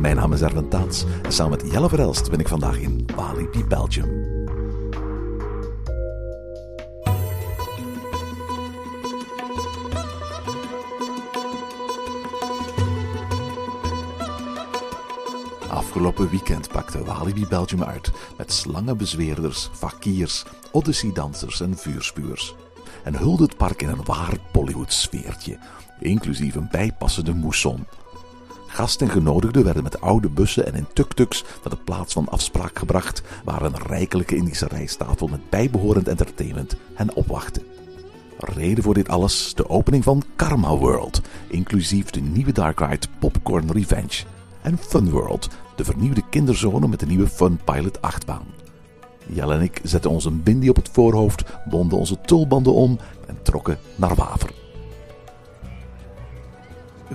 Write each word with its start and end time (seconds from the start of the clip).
Mijn 0.00 0.16
naam 0.16 0.32
is 0.32 0.42
Erwin 0.42 0.68
Taats 0.68 1.04
en 1.22 1.32
samen 1.32 1.58
met 1.62 1.72
Jelle 1.72 1.88
Verelst 1.88 2.30
ben 2.30 2.40
ik 2.40 2.48
vandaag 2.48 2.78
in 2.78 3.06
Walibi, 3.16 3.64
Belgium. 3.64 4.26
Afgelopen 15.68 16.30
weekend 16.30 16.68
pakte 16.68 17.04
Walibi 17.04 17.46
Belgium 17.46 17.84
uit 17.84 18.10
met 18.36 18.52
slangenbezweerders, 18.52 19.70
fakiers, 19.72 20.44
odyssey-dansers 20.70 21.60
en 21.60 21.76
vuurspuurs. 21.76 22.54
En 23.04 23.16
hulde 23.16 23.42
het 23.42 23.56
park 23.56 23.82
in 23.82 23.88
een 23.88 24.04
waar 24.04 24.36
Bollywood-sfeertje, 24.52 25.58
inclusief 26.00 26.54
een 26.54 26.68
bijpassende 26.70 27.34
mousson. 27.34 27.86
Gasten 28.72 29.06
en 29.06 29.12
genodigden 29.12 29.64
werden 29.64 29.82
met 29.82 30.00
oude 30.00 30.28
bussen 30.28 30.66
en 30.66 30.74
in 30.74 30.86
tuk-tuks 30.92 31.42
naar 31.42 31.72
de 31.72 31.82
plaats 31.84 32.12
van 32.12 32.28
afspraak 32.28 32.78
gebracht, 32.78 33.22
waar 33.44 33.62
een 33.62 33.76
rijkelijke 33.86 34.36
Indische 34.36 34.66
rijsttafel 34.66 35.28
met 35.28 35.50
bijbehorend 35.50 36.08
entertainment 36.08 36.76
hen 36.94 37.14
opwachtte. 37.14 37.62
Reden 38.38 38.84
voor 38.84 38.94
dit 38.94 39.08
alles 39.08 39.54
de 39.54 39.68
opening 39.68 40.04
van 40.04 40.22
Karma 40.36 40.76
World, 40.76 41.20
inclusief 41.48 42.10
de 42.10 42.20
nieuwe 42.20 42.52
dark 42.52 42.80
ride 42.80 43.06
Popcorn 43.18 43.72
Revenge. 43.72 44.24
En 44.62 44.78
Fun 44.78 45.10
World, 45.10 45.48
de 45.76 45.84
vernieuwde 45.84 46.22
kinderzone 46.30 46.88
met 46.88 47.00
de 47.00 47.06
nieuwe 47.06 47.28
Fun 47.28 47.60
Pilot 47.64 48.02
achtbaan. 48.02 48.46
Jelle 49.26 49.54
en 49.54 49.62
ik 49.62 49.80
zetten 49.82 50.10
ons 50.10 50.24
een 50.24 50.68
op 50.68 50.76
het 50.76 50.88
voorhoofd, 50.92 51.44
bonden 51.68 51.98
onze 51.98 52.20
tulbanden 52.20 52.72
om 52.72 52.98
en 53.26 53.38
trokken 53.42 53.78
naar 53.96 54.14
Waver. 54.14 54.50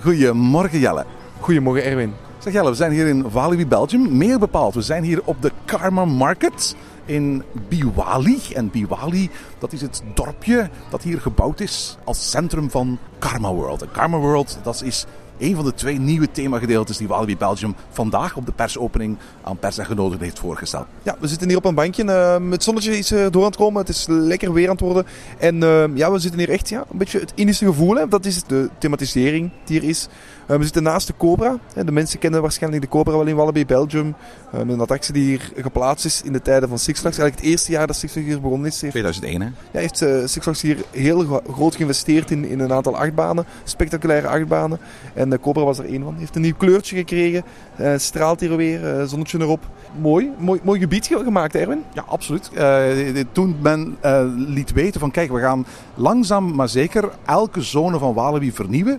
Goedemorgen 0.00 0.78
Jelle. 0.78 1.17
Goedemorgen 1.40 1.84
Erwin. 1.84 2.14
Zeg 2.38 2.52
Jelle, 2.52 2.70
we 2.70 2.76
zijn 2.76 2.92
hier 2.92 3.06
in 3.06 3.30
Walibi, 3.30 3.66
Belgium. 3.66 4.16
Meer 4.16 4.38
bepaald, 4.38 4.74
we 4.74 4.82
zijn 4.82 5.02
hier 5.02 5.20
op 5.24 5.42
de 5.42 5.52
Karma 5.64 6.04
Market 6.04 6.76
in 7.04 7.42
Biwali. 7.68 8.40
En 8.54 8.70
Biwali, 8.70 9.30
dat 9.58 9.72
is 9.72 9.80
het 9.80 10.02
dorpje 10.14 10.70
dat 10.90 11.02
hier 11.02 11.20
gebouwd 11.20 11.60
is 11.60 11.98
als 12.04 12.30
centrum 12.30 12.70
van 12.70 12.98
Karma 13.18 13.52
World. 13.52 13.82
En 13.82 13.90
Karma 13.90 14.18
World, 14.18 14.58
dat 14.62 14.82
is 14.82 15.06
een 15.38 15.54
van 15.54 15.64
de 15.64 15.74
twee 15.74 15.98
nieuwe 15.98 16.30
themagedeeltes 16.30 16.96
die 16.96 17.08
Walibi 17.08 17.36
Belgium 17.36 17.74
vandaag 17.90 18.36
op 18.36 18.46
de 18.46 18.52
persopening 18.52 19.16
aan 19.42 19.58
pers 19.58 19.78
en 19.78 19.86
genodigden 19.86 20.24
heeft 20.24 20.38
voorgesteld. 20.38 20.86
Ja, 21.02 21.16
we 21.20 21.28
zitten 21.28 21.48
hier 21.48 21.56
op 21.56 21.64
een 21.64 21.74
bankje. 21.74 22.04
Uh, 22.04 22.50
het 22.50 22.62
zonnetje 22.62 22.98
is 22.98 23.12
uh, 23.12 23.26
door 23.30 23.42
aan 23.42 23.48
het 23.48 23.56
komen. 23.56 23.80
Het 23.80 23.88
is 23.88 24.06
lekker 24.08 24.52
weer 24.52 24.64
aan 24.64 24.72
het 24.72 24.80
worden. 24.80 25.06
En 25.38 25.54
uh, 25.54 25.84
ja, 25.94 26.12
we 26.12 26.18
zitten 26.18 26.40
hier 26.40 26.50
echt 26.50 26.68
ja, 26.68 26.84
een 26.90 26.98
beetje 26.98 27.20
het 27.20 27.32
Indische 27.34 27.64
gevoel. 27.64 27.94
Hè. 27.94 28.08
Dat 28.08 28.24
is 28.24 28.44
de 28.44 28.68
thematisering 28.78 29.50
die 29.64 29.80
er 29.80 29.88
is. 29.88 30.08
we 30.46 30.62
zitten 30.62 30.82
naast 30.82 31.06
de 31.06 31.14
Cobra. 31.16 31.58
De 31.84 31.92
mensen 31.92 32.18
kennen 32.18 32.42
waarschijnlijk 32.42 32.82
de 32.82 32.88
Cobra 32.88 33.12
wel 33.12 33.26
in 33.26 33.36
Walibi 33.36 33.66
Belgium. 33.66 34.14
met 34.52 34.68
een 34.68 34.80
attractie 34.80 35.12
die 35.12 35.24
hier 35.24 35.52
geplaatst 35.56 36.04
is 36.04 36.22
in 36.22 36.32
de 36.32 36.42
tijden 36.42 36.68
van 36.68 36.78
Six 36.78 37.00
Flags. 37.00 37.18
Eigenlijk 37.18 37.46
het 37.46 37.54
eerste 37.54 37.72
jaar 37.72 37.86
dat 37.86 37.96
Six 37.96 38.12
Flags 38.12 38.28
hier 38.28 38.40
begonnen 38.40 38.66
is. 38.66 38.80
Heeft, 38.80 38.92
2001 38.92 39.40
hè? 39.40 39.48
Ja, 39.70 39.80
heeft 39.80 39.98
Six 40.30 40.44
Flags 40.44 40.62
hier 40.62 40.76
heel 40.90 41.42
groot 41.52 41.76
geïnvesteerd 41.76 42.30
in, 42.30 42.44
in 42.44 42.60
een 42.60 42.72
aantal 42.72 42.96
achtbanen. 42.96 43.44
Spectaculaire 43.64 44.28
achtbanen. 44.28 44.78
En 45.14 45.27
de 45.30 45.40
Cobra 45.40 45.64
was 45.64 45.78
er 45.78 45.84
één 45.84 46.02
van. 46.02 46.14
Heeft 46.18 46.36
een 46.36 46.42
nieuw 46.42 46.54
kleurtje 46.56 46.96
gekregen. 46.96 47.44
Uh, 47.80 47.92
straalt 47.96 48.40
hier 48.40 48.56
weer, 48.56 48.98
uh, 48.98 49.04
zonnetje 49.04 49.40
erop. 49.40 49.66
Mooi, 50.00 50.30
mooi, 50.38 50.60
mooi 50.62 50.80
gebied 50.80 51.06
gemaakt, 51.06 51.54
Erwin. 51.54 51.82
Ja, 51.92 52.04
absoluut. 52.06 52.50
Uh, 52.54 53.24
toen 53.32 53.56
men 53.62 53.96
liet 54.36 54.72
weten 54.72 55.00
van 55.00 55.10
kijk, 55.10 55.30
we 55.32 55.40
gaan 55.40 55.66
langzaam 55.94 56.54
maar 56.54 56.68
zeker 56.68 57.10
elke 57.26 57.62
zone 57.62 57.98
van 57.98 58.14
Walibi 58.14 58.52
vernieuwen. 58.52 58.98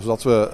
zodat 0.00 0.22
we 0.22 0.50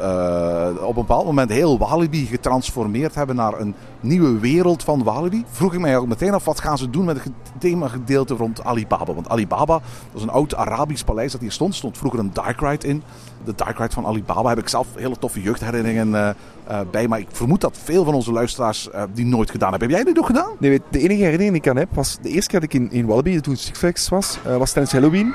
op 0.80 0.88
een 0.88 0.94
bepaald 0.94 1.24
moment 1.24 1.50
heel 1.50 1.78
Walibi 1.78 2.26
getransformeerd 2.26 3.14
hebben 3.14 3.36
naar 3.36 3.60
een 3.60 3.74
nieuwe 4.00 4.38
wereld 4.38 4.82
van 4.82 5.02
Walibi. 5.02 5.44
Vroeg 5.50 5.74
ik 5.74 5.80
mij 5.80 5.98
ook 5.98 6.06
meteen 6.06 6.34
af, 6.34 6.44
wat 6.44 6.60
gaan 6.60 6.78
ze 6.78 6.90
doen 6.90 7.04
met 7.04 7.24
het 7.24 7.32
themagedeelte 7.58 8.34
rond 8.34 8.64
Alibaba? 8.64 9.14
Want 9.14 9.28
Alibaba, 9.28 9.80
dat 10.12 10.14
is 10.14 10.22
een 10.22 10.30
oud 10.30 10.54
Arabisch 10.54 11.04
paleis 11.04 11.32
dat 11.32 11.40
hier 11.40 11.52
stond. 11.52 11.74
Stond 11.74 11.98
vroeger 11.98 12.20
een 12.20 12.30
dark 12.32 12.60
ride 12.60 12.86
in. 12.86 13.02
De 13.44 13.52
dark 13.56 13.78
ride 13.78 13.94
van 13.94 14.06
Alibaba 14.06 14.48
heb 14.48 14.58
ik 14.58 14.68
zelf 14.68 14.86
hele 14.94 15.16
toffe 15.18 15.42
jeugdherinneringen 15.42 16.08
uh, 16.08 16.28
uh, 16.70 16.80
bij. 16.90 17.08
Maar 17.08 17.18
ik 17.18 17.28
vermoed 17.32 17.60
dat 17.60 17.78
veel 17.82 18.04
van 18.04 18.14
onze 18.14 18.32
luisteraars 18.32 18.88
uh, 18.94 19.02
die 19.12 19.26
nooit 19.26 19.50
gedaan 19.50 19.70
hebben. 19.70 19.88
Heb 19.88 19.96
jij 19.96 20.06
dit 20.06 20.16
nog 20.16 20.26
gedaan? 20.26 20.50
Nee, 20.58 20.80
de 20.90 20.98
enige 20.98 21.22
herinnering 21.22 21.52
die 21.52 21.62
ik 21.62 21.68
aan 21.68 21.76
heb 21.76 21.88
was 21.94 22.18
de 22.22 22.28
eerste 22.28 22.50
keer 22.50 22.60
dat 22.60 22.72
ik 22.72 22.80
in, 22.80 22.90
in 22.90 23.06
Walibi, 23.06 23.40
toen 23.40 23.56
Six 23.56 23.78
Flags 23.78 24.08
was, 24.08 24.38
was 24.58 24.72
tijdens 24.72 24.94
Halloween. 24.94 25.34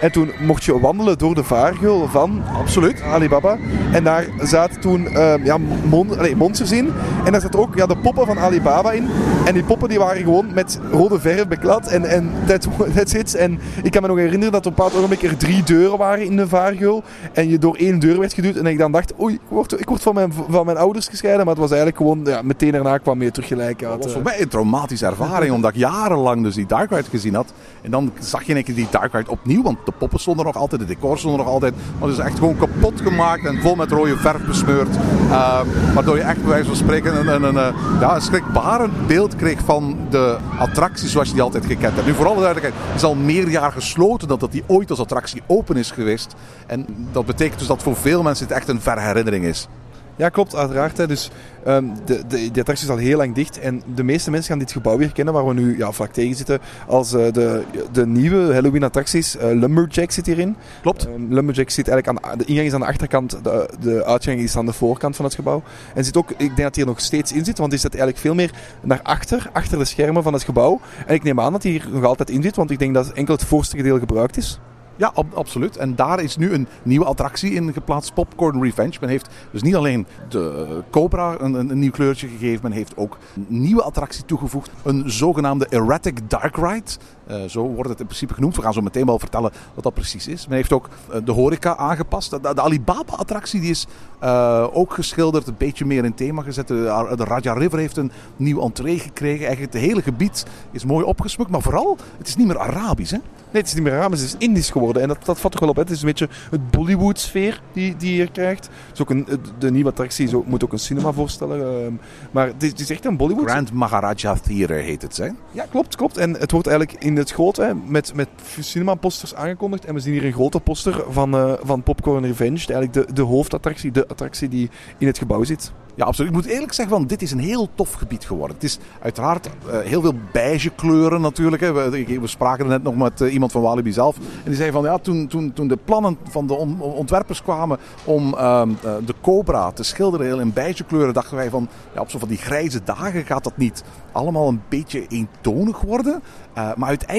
En 0.00 0.12
toen 0.12 0.30
mocht 0.40 0.64
je 0.64 0.80
wandelen 0.80 1.18
door 1.18 1.34
de 1.34 1.44
vaargeul 1.44 2.08
van 2.08 2.42
Absoluut. 2.58 3.02
Alibaba. 3.02 3.58
En 3.92 4.04
daar 4.04 4.26
zaten 4.40 4.80
toen 4.80 5.08
ja, 5.44 5.58
mon 5.88 6.18
allez, 6.18 6.34
monsters 6.34 6.72
in. 6.72 6.92
En 7.24 7.32
daar 7.32 7.40
zaten 7.40 7.60
ook 7.60 7.74
ja, 7.74 7.86
de 7.86 7.96
poppen 8.02 8.26
van 8.26 8.38
Alibaba 8.38 8.92
in. 8.92 9.08
En 9.44 9.54
die 9.54 9.62
poppen 9.62 9.88
die 9.88 9.98
waren 9.98 10.22
gewoon 10.22 10.52
met 10.54 10.80
rode 10.92 11.20
verf 11.20 11.48
beklad. 11.48 11.86
En, 11.86 12.04
en 12.04 12.30
that's, 12.46 12.66
that's 12.96 13.12
it. 13.12 13.34
En 13.34 13.58
ik 13.82 13.90
kan 13.90 14.02
me 14.02 14.08
nog 14.08 14.16
herinneren 14.16 14.52
dat 14.52 14.66
op 14.66 14.70
een 14.70 14.76
bepaald 14.76 14.96
ogenblik 14.96 15.22
er 15.22 15.36
drie 15.36 15.62
deuren 15.62 15.98
waren 15.98 16.24
in 16.24 16.36
de 16.36 16.48
vaargeul. 16.48 17.02
En 17.32 17.48
je 17.48 17.58
door 17.58 17.76
één 17.76 17.98
deur 17.98 18.18
werd 18.18 18.32
geduwd. 18.32 18.56
En 18.56 18.66
ik 18.66 18.78
dan 18.78 18.92
dacht, 18.92 19.20
oei, 19.20 19.34
ik 19.34 19.40
word, 19.48 19.80
ik 19.80 19.88
word 19.88 20.02
van, 20.02 20.14
mijn, 20.14 20.32
van 20.48 20.66
mijn 20.66 20.78
ouders 20.78 21.08
gescheiden. 21.08 21.44
Maar 21.44 21.54
het 21.54 21.62
was 21.62 21.70
eigenlijk 21.70 22.00
gewoon, 22.00 22.20
ja, 22.24 22.42
meteen 22.42 22.72
daarna 22.72 22.98
kwam 22.98 23.18
weer 23.18 23.32
terug 23.32 23.48
gelijk. 23.48 23.80
Dat 23.80 24.04
was 24.04 24.12
voor 24.12 24.22
mij 24.22 24.40
een 24.40 24.48
traumatische 24.48 25.06
ervaring. 25.06 25.52
omdat 25.52 25.70
ik 25.70 25.76
jarenlang 25.76 26.42
dus 26.42 26.54
die 26.54 26.66
Dark 26.66 26.90
Ride 26.90 27.10
gezien 27.10 27.34
had. 27.34 27.52
En 27.82 27.90
dan 27.90 28.12
zag 28.18 28.42
je 28.42 28.56
een 28.56 28.64
keer 28.64 28.74
die 28.74 28.86
Dark 28.90 29.12
Ride 29.12 29.30
opnieuw. 29.30 29.62
Want 29.62 29.78
de 29.84 29.92
poppen 29.98 30.20
stonden 30.20 30.44
nog 30.44 30.56
altijd, 30.56 30.80
de 30.80 30.86
decors 30.86 31.20
stonden 31.20 31.40
nog 31.40 31.48
altijd. 31.48 31.74
Maar 31.98 32.08
het 32.08 32.18
is 32.18 32.24
echt 32.24 32.38
gewoon 32.38 32.56
kapot 32.56 33.00
gemaakt 33.00 33.44
en 33.44 33.60
vol 33.60 33.74
met 33.74 33.90
rode 33.90 34.16
verf 34.16 34.46
besmeurd. 34.46 34.96
Uh, 35.28 35.60
waardoor 35.94 36.16
je 36.16 36.22
echt 36.22 36.40
bij 36.40 36.48
wijze 36.48 36.66
van 36.66 36.76
spreken 36.76 37.18
een, 37.18 37.28
een, 37.28 37.42
een, 37.42 37.56
een, 37.56 37.74
ja, 38.00 38.14
een 38.14 38.20
schrikbarend 38.20 39.06
beeld 39.06 39.36
kreeg 39.36 39.60
van 39.64 39.96
de 40.10 40.38
attractie 40.58 41.08
zoals 41.08 41.28
je 41.28 41.34
die 41.34 41.42
altijd 41.42 41.66
gekend 41.66 41.94
hebt. 41.94 42.06
Nu 42.06 42.14
voor 42.14 42.26
alle 42.26 42.40
duidelijkheid, 42.40 42.86
het 42.86 42.96
is 42.96 43.02
al 43.02 43.14
meer 43.14 43.48
jaar 43.48 43.72
gesloten 43.72 44.28
dat, 44.28 44.40
dat 44.40 44.52
die 44.52 44.64
ooit 44.66 44.90
als 44.90 44.98
attractie 44.98 45.42
open 45.46 45.76
is 45.76 45.90
geweest. 45.90 46.34
En 46.66 46.86
dat 47.12 47.26
betekent 47.26 47.58
dus 47.58 47.68
dat 47.68 47.82
voor 47.82 47.96
veel 47.96 48.22
mensen 48.22 48.46
het 48.46 48.56
echt 48.56 48.68
een 48.68 48.80
verre 48.80 49.00
herinnering 49.00 49.44
is. 49.44 49.68
Ja, 50.16 50.28
klopt, 50.28 50.56
uiteraard. 50.56 50.96
Hè. 50.96 51.06
Dus 51.06 51.30
um, 51.66 51.92
de, 52.04 52.22
de, 52.28 52.50
de 52.50 52.60
attractie 52.60 52.86
is 52.86 52.92
al 52.92 52.96
heel 52.96 53.16
lang 53.16 53.34
dicht. 53.34 53.58
En 53.58 53.82
de 53.94 54.02
meeste 54.02 54.30
mensen 54.30 54.50
gaan 54.50 54.58
dit 54.58 54.72
gebouw 54.72 54.98
weer 54.98 55.12
kennen, 55.12 55.34
waar 55.34 55.46
we 55.46 55.54
nu 55.54 55.78
ja, 55.78 55.92
vlak 55.92 56.12
tegen 56.12 56.36
zitten. 56.36 56.58
Als 56.86 57.12
uh, 57.12 57.32
de, 57.32 57.62
de 57.92 58.06
nieuwe 58.06 58.52
Halloween-attracties. 58.52 59.36
Uh, 59.36 59.42
Lumberjack 59.42 60.10
zit 60.10 60.26
hierin. 60.26 60.56
Klopt. 60.82 61.06
Um, 61.06 61.32
Lumberjack 61.32 61.70
zit 61.70 61.88
eigenlijk 61.88 62.24
aan 62.24 62.32
de, 62.32 62.44
de 62.44 62.44
ingang 62.44 62.66
is 62.66 62.72
aan 62.72 62.80
de 62.80 62.86
achterkant, 62.86 63.44
de, 63.44 63.68
de 63.80 64.04
uitgang 64.04 64.40
is 64.40 64.56
aan 64.56 64.66
de 64.66 64.72
voorkant 64.72 65.16
van 65.16 65.24
het 65.24 65.34
gebouw. 65.34 65.62
En 65.94 66.04
zit 66.04 66.16
ook, 66.16 66.30
ik 66.30 66.36
denk 66.38 66.56
dat 66.56 66.74
hij 66.74 66.84
er 66.84 66.90
nog 66.90 67.00
steeds 67.00 67.32
in 67.32 67.44
zit, 67.44 67.58
want 67.58 67.70
die 67.70 67.80
zit 67.80 67.90
eigenlijk 67.90 68.22
veel 68.22 68.34
meer 68.34 68.50
naar 68.82 69.00
achter, 69.02 69.50
achter 69.52 69.78
de 69.78 69.84
schermen 69.84 70.22
van 70.22 70.32
het 70.32 70.42
gebouw. 70.42 70.80
En 71.06 71.14
ik 71.14 71.22
neem 71.22 71.40
aan 71.40 71.52
dat 71.52 71.62
hij 71.62 71.72
hier 71.72 71.88
nog 71.90 72.04
altijd 72.04 72.30
in 72.30 72.42
zit, 72.42 72.56
want 72.56 72.70
ik 72.70 72.78
denk 72.78 72.94
dat 72.94 73.12
enkel 73.12 73.34
het 73.34 73.44
voorste 73.44 73.76
gedeelte 73.76 74.00
gebruikt 74.00 74.36
is. 74.36 74.60
Ja, 74.96 75.10
ab 75.14 75.34
absoluut. 75.34 75.76
En 75.76 75.94
daar 75.94 76.22
is 76.22 76.36
nu 76.36 76.52
een 76.52 76.68
nieuwe 76.82 77.04
attractie 77.04 77.52
in 77.52 77.72
geplaatst, 77.72 78.14
Popcorn 78.14 78.62
Revenge. 78.62 78.96
Men 79.00 79.08
heeft 79.08 79.28
dus 79.50 79.62
niet 79.62 79.74
alleen 79.74 80.06
de 80.28 80.82
Cobra 80.90 81.40
een, 81.40 81.54
een, 81.54 81.78
nieuw 81.78 81.90
kleurtje 81.90 82.28
gegeven, 82.28 82.60
men 82.62 82.72
heeft 82.72 82.96
ook 82.96 83.18
een 83.34 83.46
nieuwe 83.48 83.82
attractie 83.82 84.24
toegevoegd. 84.24 84.70
Een 84.82 85.10
zogenaamde 85.10 85.66
Erratic 85.68 86.30
Dark 86.30 86.56
Ride. 86.56 86.90
Uh, 87.32 87.48
zo 87.48 87.62
wordt 87.62 87.90
het 87.90 88.00
in 88.00 88.06
principe 88.06 88.34
genoemd. 88.34 88.56
We 88.56 88.62
gaan 88.62 88.72
zo 88.72 88.80
meteen 88.80 89.06
wel 89.06 89.18
vertellen 89.18 89.52
wat 89.74 89.84
dat 89.84 89.94
precies 89.94 90.28
is. 90.28 90.46
Men 90.46 90.56
heeft 90.56 90.72
ook 90.72 90.88
uh, 91.10 91.16
de 91.24 91.32
horeca 91.32 91.76
aangepast. 91.76 92.30
De, 92.30 92.40
de 92.40 92.62
Alibaba-attractie 92.62 93.60
die 93.60 93.70
is 93.70 93.86
uh, 94.22 94.66
ook 94.72 94.94
geschilderd, 94.94 95.46
een 95.46 95.54
beetje 95.58 95.84
meer 95.84 96.04
in 96.04 96.14
thema 96.14 96.42
gezet. 96.42 96.68
De, 96.68 97.12
de 97.16 97.24
Raja 97.24 97.52
River 97.52 97.78
heeft 97.78 97.96
een 97.96 98.12
nieuw 98.36 98.60
entree 98.60 98.98
gekregen. 98.98 99.46
Eigenlijk 99.46 99.72
het 99.72 99.82
hele 99.82 100.02
gebied 100.02 100.46
is 100.70 100.84
mooi 100.84 101.04
opgesmukt. 101.04 101.50
Maar 101.50 101.62
vooral, 101.62 101.96
het 102.18 102.28
is 102.28 102.36
niet 102.36 102.46
meer 102.46 102.58
Arabisch. 102.58 103.10
Hè? 103.10 103.18
Nee, 103.18 103.62
het 103.62 103.66
is 103.66 103.74
niet 103.74 103.82
meer 103.82 103.92
Arabisch, 103.92 104.22
het 104.22 104.34
is 104.34 104.46
Indisch 104.46 104.70
geworden. 104.70 105.02
En 105.02 105.08
dat, 105.08 105.24
dat 105.24 105.40
vat 105.40 105.50
toch 105.50 105.60
wel 105.60 105.68
op. 105.68 105.76
Hè. 105.76 105.82
Het 105.82 105.90
is 105.90 106.00
een 106.00 106.06
beetje 106.06 106.28
het 106.50 106.70
Bollywood-sfeer 106.70 107.62
die, 107.72 107.96
die 107.96 108.10
je 108.10 108.14
hier 108.14 108.30
krijgt. 108.30 108.64
Het 108.64 108.92
is 108.92 109.00
ook 109.00 109.10
een, 109.10 109.26
de 109.58 109.70
nieuwe 109.70 109.90
attractie 109.90 110.28
zo, 110.28 110.44
moet 110.46 110.64
ook 110.64 110.72
een 110.72 110.78
cinema 110.78 111.12
voorstellen. 111.12 111.84
ehm, 111.84 111.92
maar 112.30 112.46
het 112.46 112.62
is, 112.62 112.70
het 112.70 112.80
is 112.80 112.90
echt 112.90 113.04
een 113.04 113.16
Bollywood. 113.16 113.48
Grand 113.50 113.72
Maharaja 113.72 114.34
Theater 114.34 114.76
heet 114.76 115.02
het, 115.02 115.16
hè? 115.16 115.28
Ja, 115.50 115.64
klopt, 115.70 115.96
klopt. 115.96 116.16
En 116.16 116.32
het 116.38 116.50
wordt 116.50 116.66
eigenlijk 116.66 117.04
in 117.04 117.16
het 117.22 117.32
groot 117.32 117.56
hè, 117.56 117.74
met, 117.74 118.14
met 118.14 118.28
cinema-posters 118.60 119.34
aangekondigd. 119.34 119.84
En 119.84 119.94
we 119.94 120.00
zien 120.00 120.12
hier 120.12 120.24
een 120.24 120.32
grote 120.32 120.60
poster 120.60 121.04
van, 121.08 121.36
eh, 121.36 121.52
van 121.62 121.82
Popcorn 121.82 122.26
Revenge. 122.26 122.66
Eigenlijk 122.66 122.92
de, 122.92 123.12
de 123.12 123.22
hoofdattractie, 123.22 123.90
de 123.90 124.08
attractie 124.08 124.48
die 124.48 124.70
in 124.98 125.06
het 125.06 125.18
gebouw 125.18 125.44
zit. 125.44 125.72
Ja, 125.94 126.04
absoluut. 126.04 126.30
Ik 126.30 126.36
moet 126.36 126.46
eerlijk 126.46 126.72
zeggen, 126.72 126.96
van, 126.96 127.06
dit 127.06 127.22
is 127.22 127.30
een 127.30 127.38
heel 127.38 127.68
tof 127.74 127.92
gebied 127.92 128.24
geworden. 128.24 128.56
Het 128.56 128.64
is 128.64 128.78
uiteraard 129.00 129.46
eh, 129.46 129.78
heel 129.78 130.00
veel 130.00 130.14
beige 130.32 130.70
kleuren 130.70 131.20
natuurlijk. 131.20 131.62
Hè. 131.62 131.72
We, 131.72 132.20
we 132.20 132.26
spraken 132.26 132.66
net 132.66 132.82
nog 132.82 132.96
met 132.96 133.20
eh, 133.20 133.32
iemand 133.32 133.52
van 133.52 133.62
Walibi 133.62 133.92
zelf. 133.92 134.16
En 134.16 134.22
die 134.44 134.54
zei 134.54 134.70
van, 134.70 134.84
ja, 134.84 134.98
toen, 134.98 135.26
toen, 135.26 135.52
toen 135.52 135.68
de 135.68 135.78
plannen 135.84 136.18
van 136.28 136.46
de 136.46 136.54
on- 136.54 136.80
ontwerpers 136.80 137.42
kwamen 137.42 137.78
om 138.04 138.34
ehm, 138.34 138.70
eh, 138.84 138.92
de 139.04 139.14
Cobra 139.22 139.70
te 139.70 139.82
schilderen 139.82 140.26
heel 140.26 140.40
in 140.40 140.52
beige 140.52 140.84
kleuren, 140.84 141.14
dachten 141.14 141.36
wij 141.36 141.50
van, 141.50 141.68
ja, 141.94 142.00
op 142.00 142.10
zo 142.10 142.18
van 142.18 142.28
die 142.28 142.38
grijze 142.38 142.80
dagen 142.84 143.24
gaat 143.24 143.44
dat 143.44 143.56
niet 143.56 143.84
allemaal 144.12 144.48
een 144.48 144.62
beetje 144.68 145.06
eentonig 145.06 145.80
worden. 145.80 146.22
Maar 146.54 146.88
uiteindelijk 146.88 147.11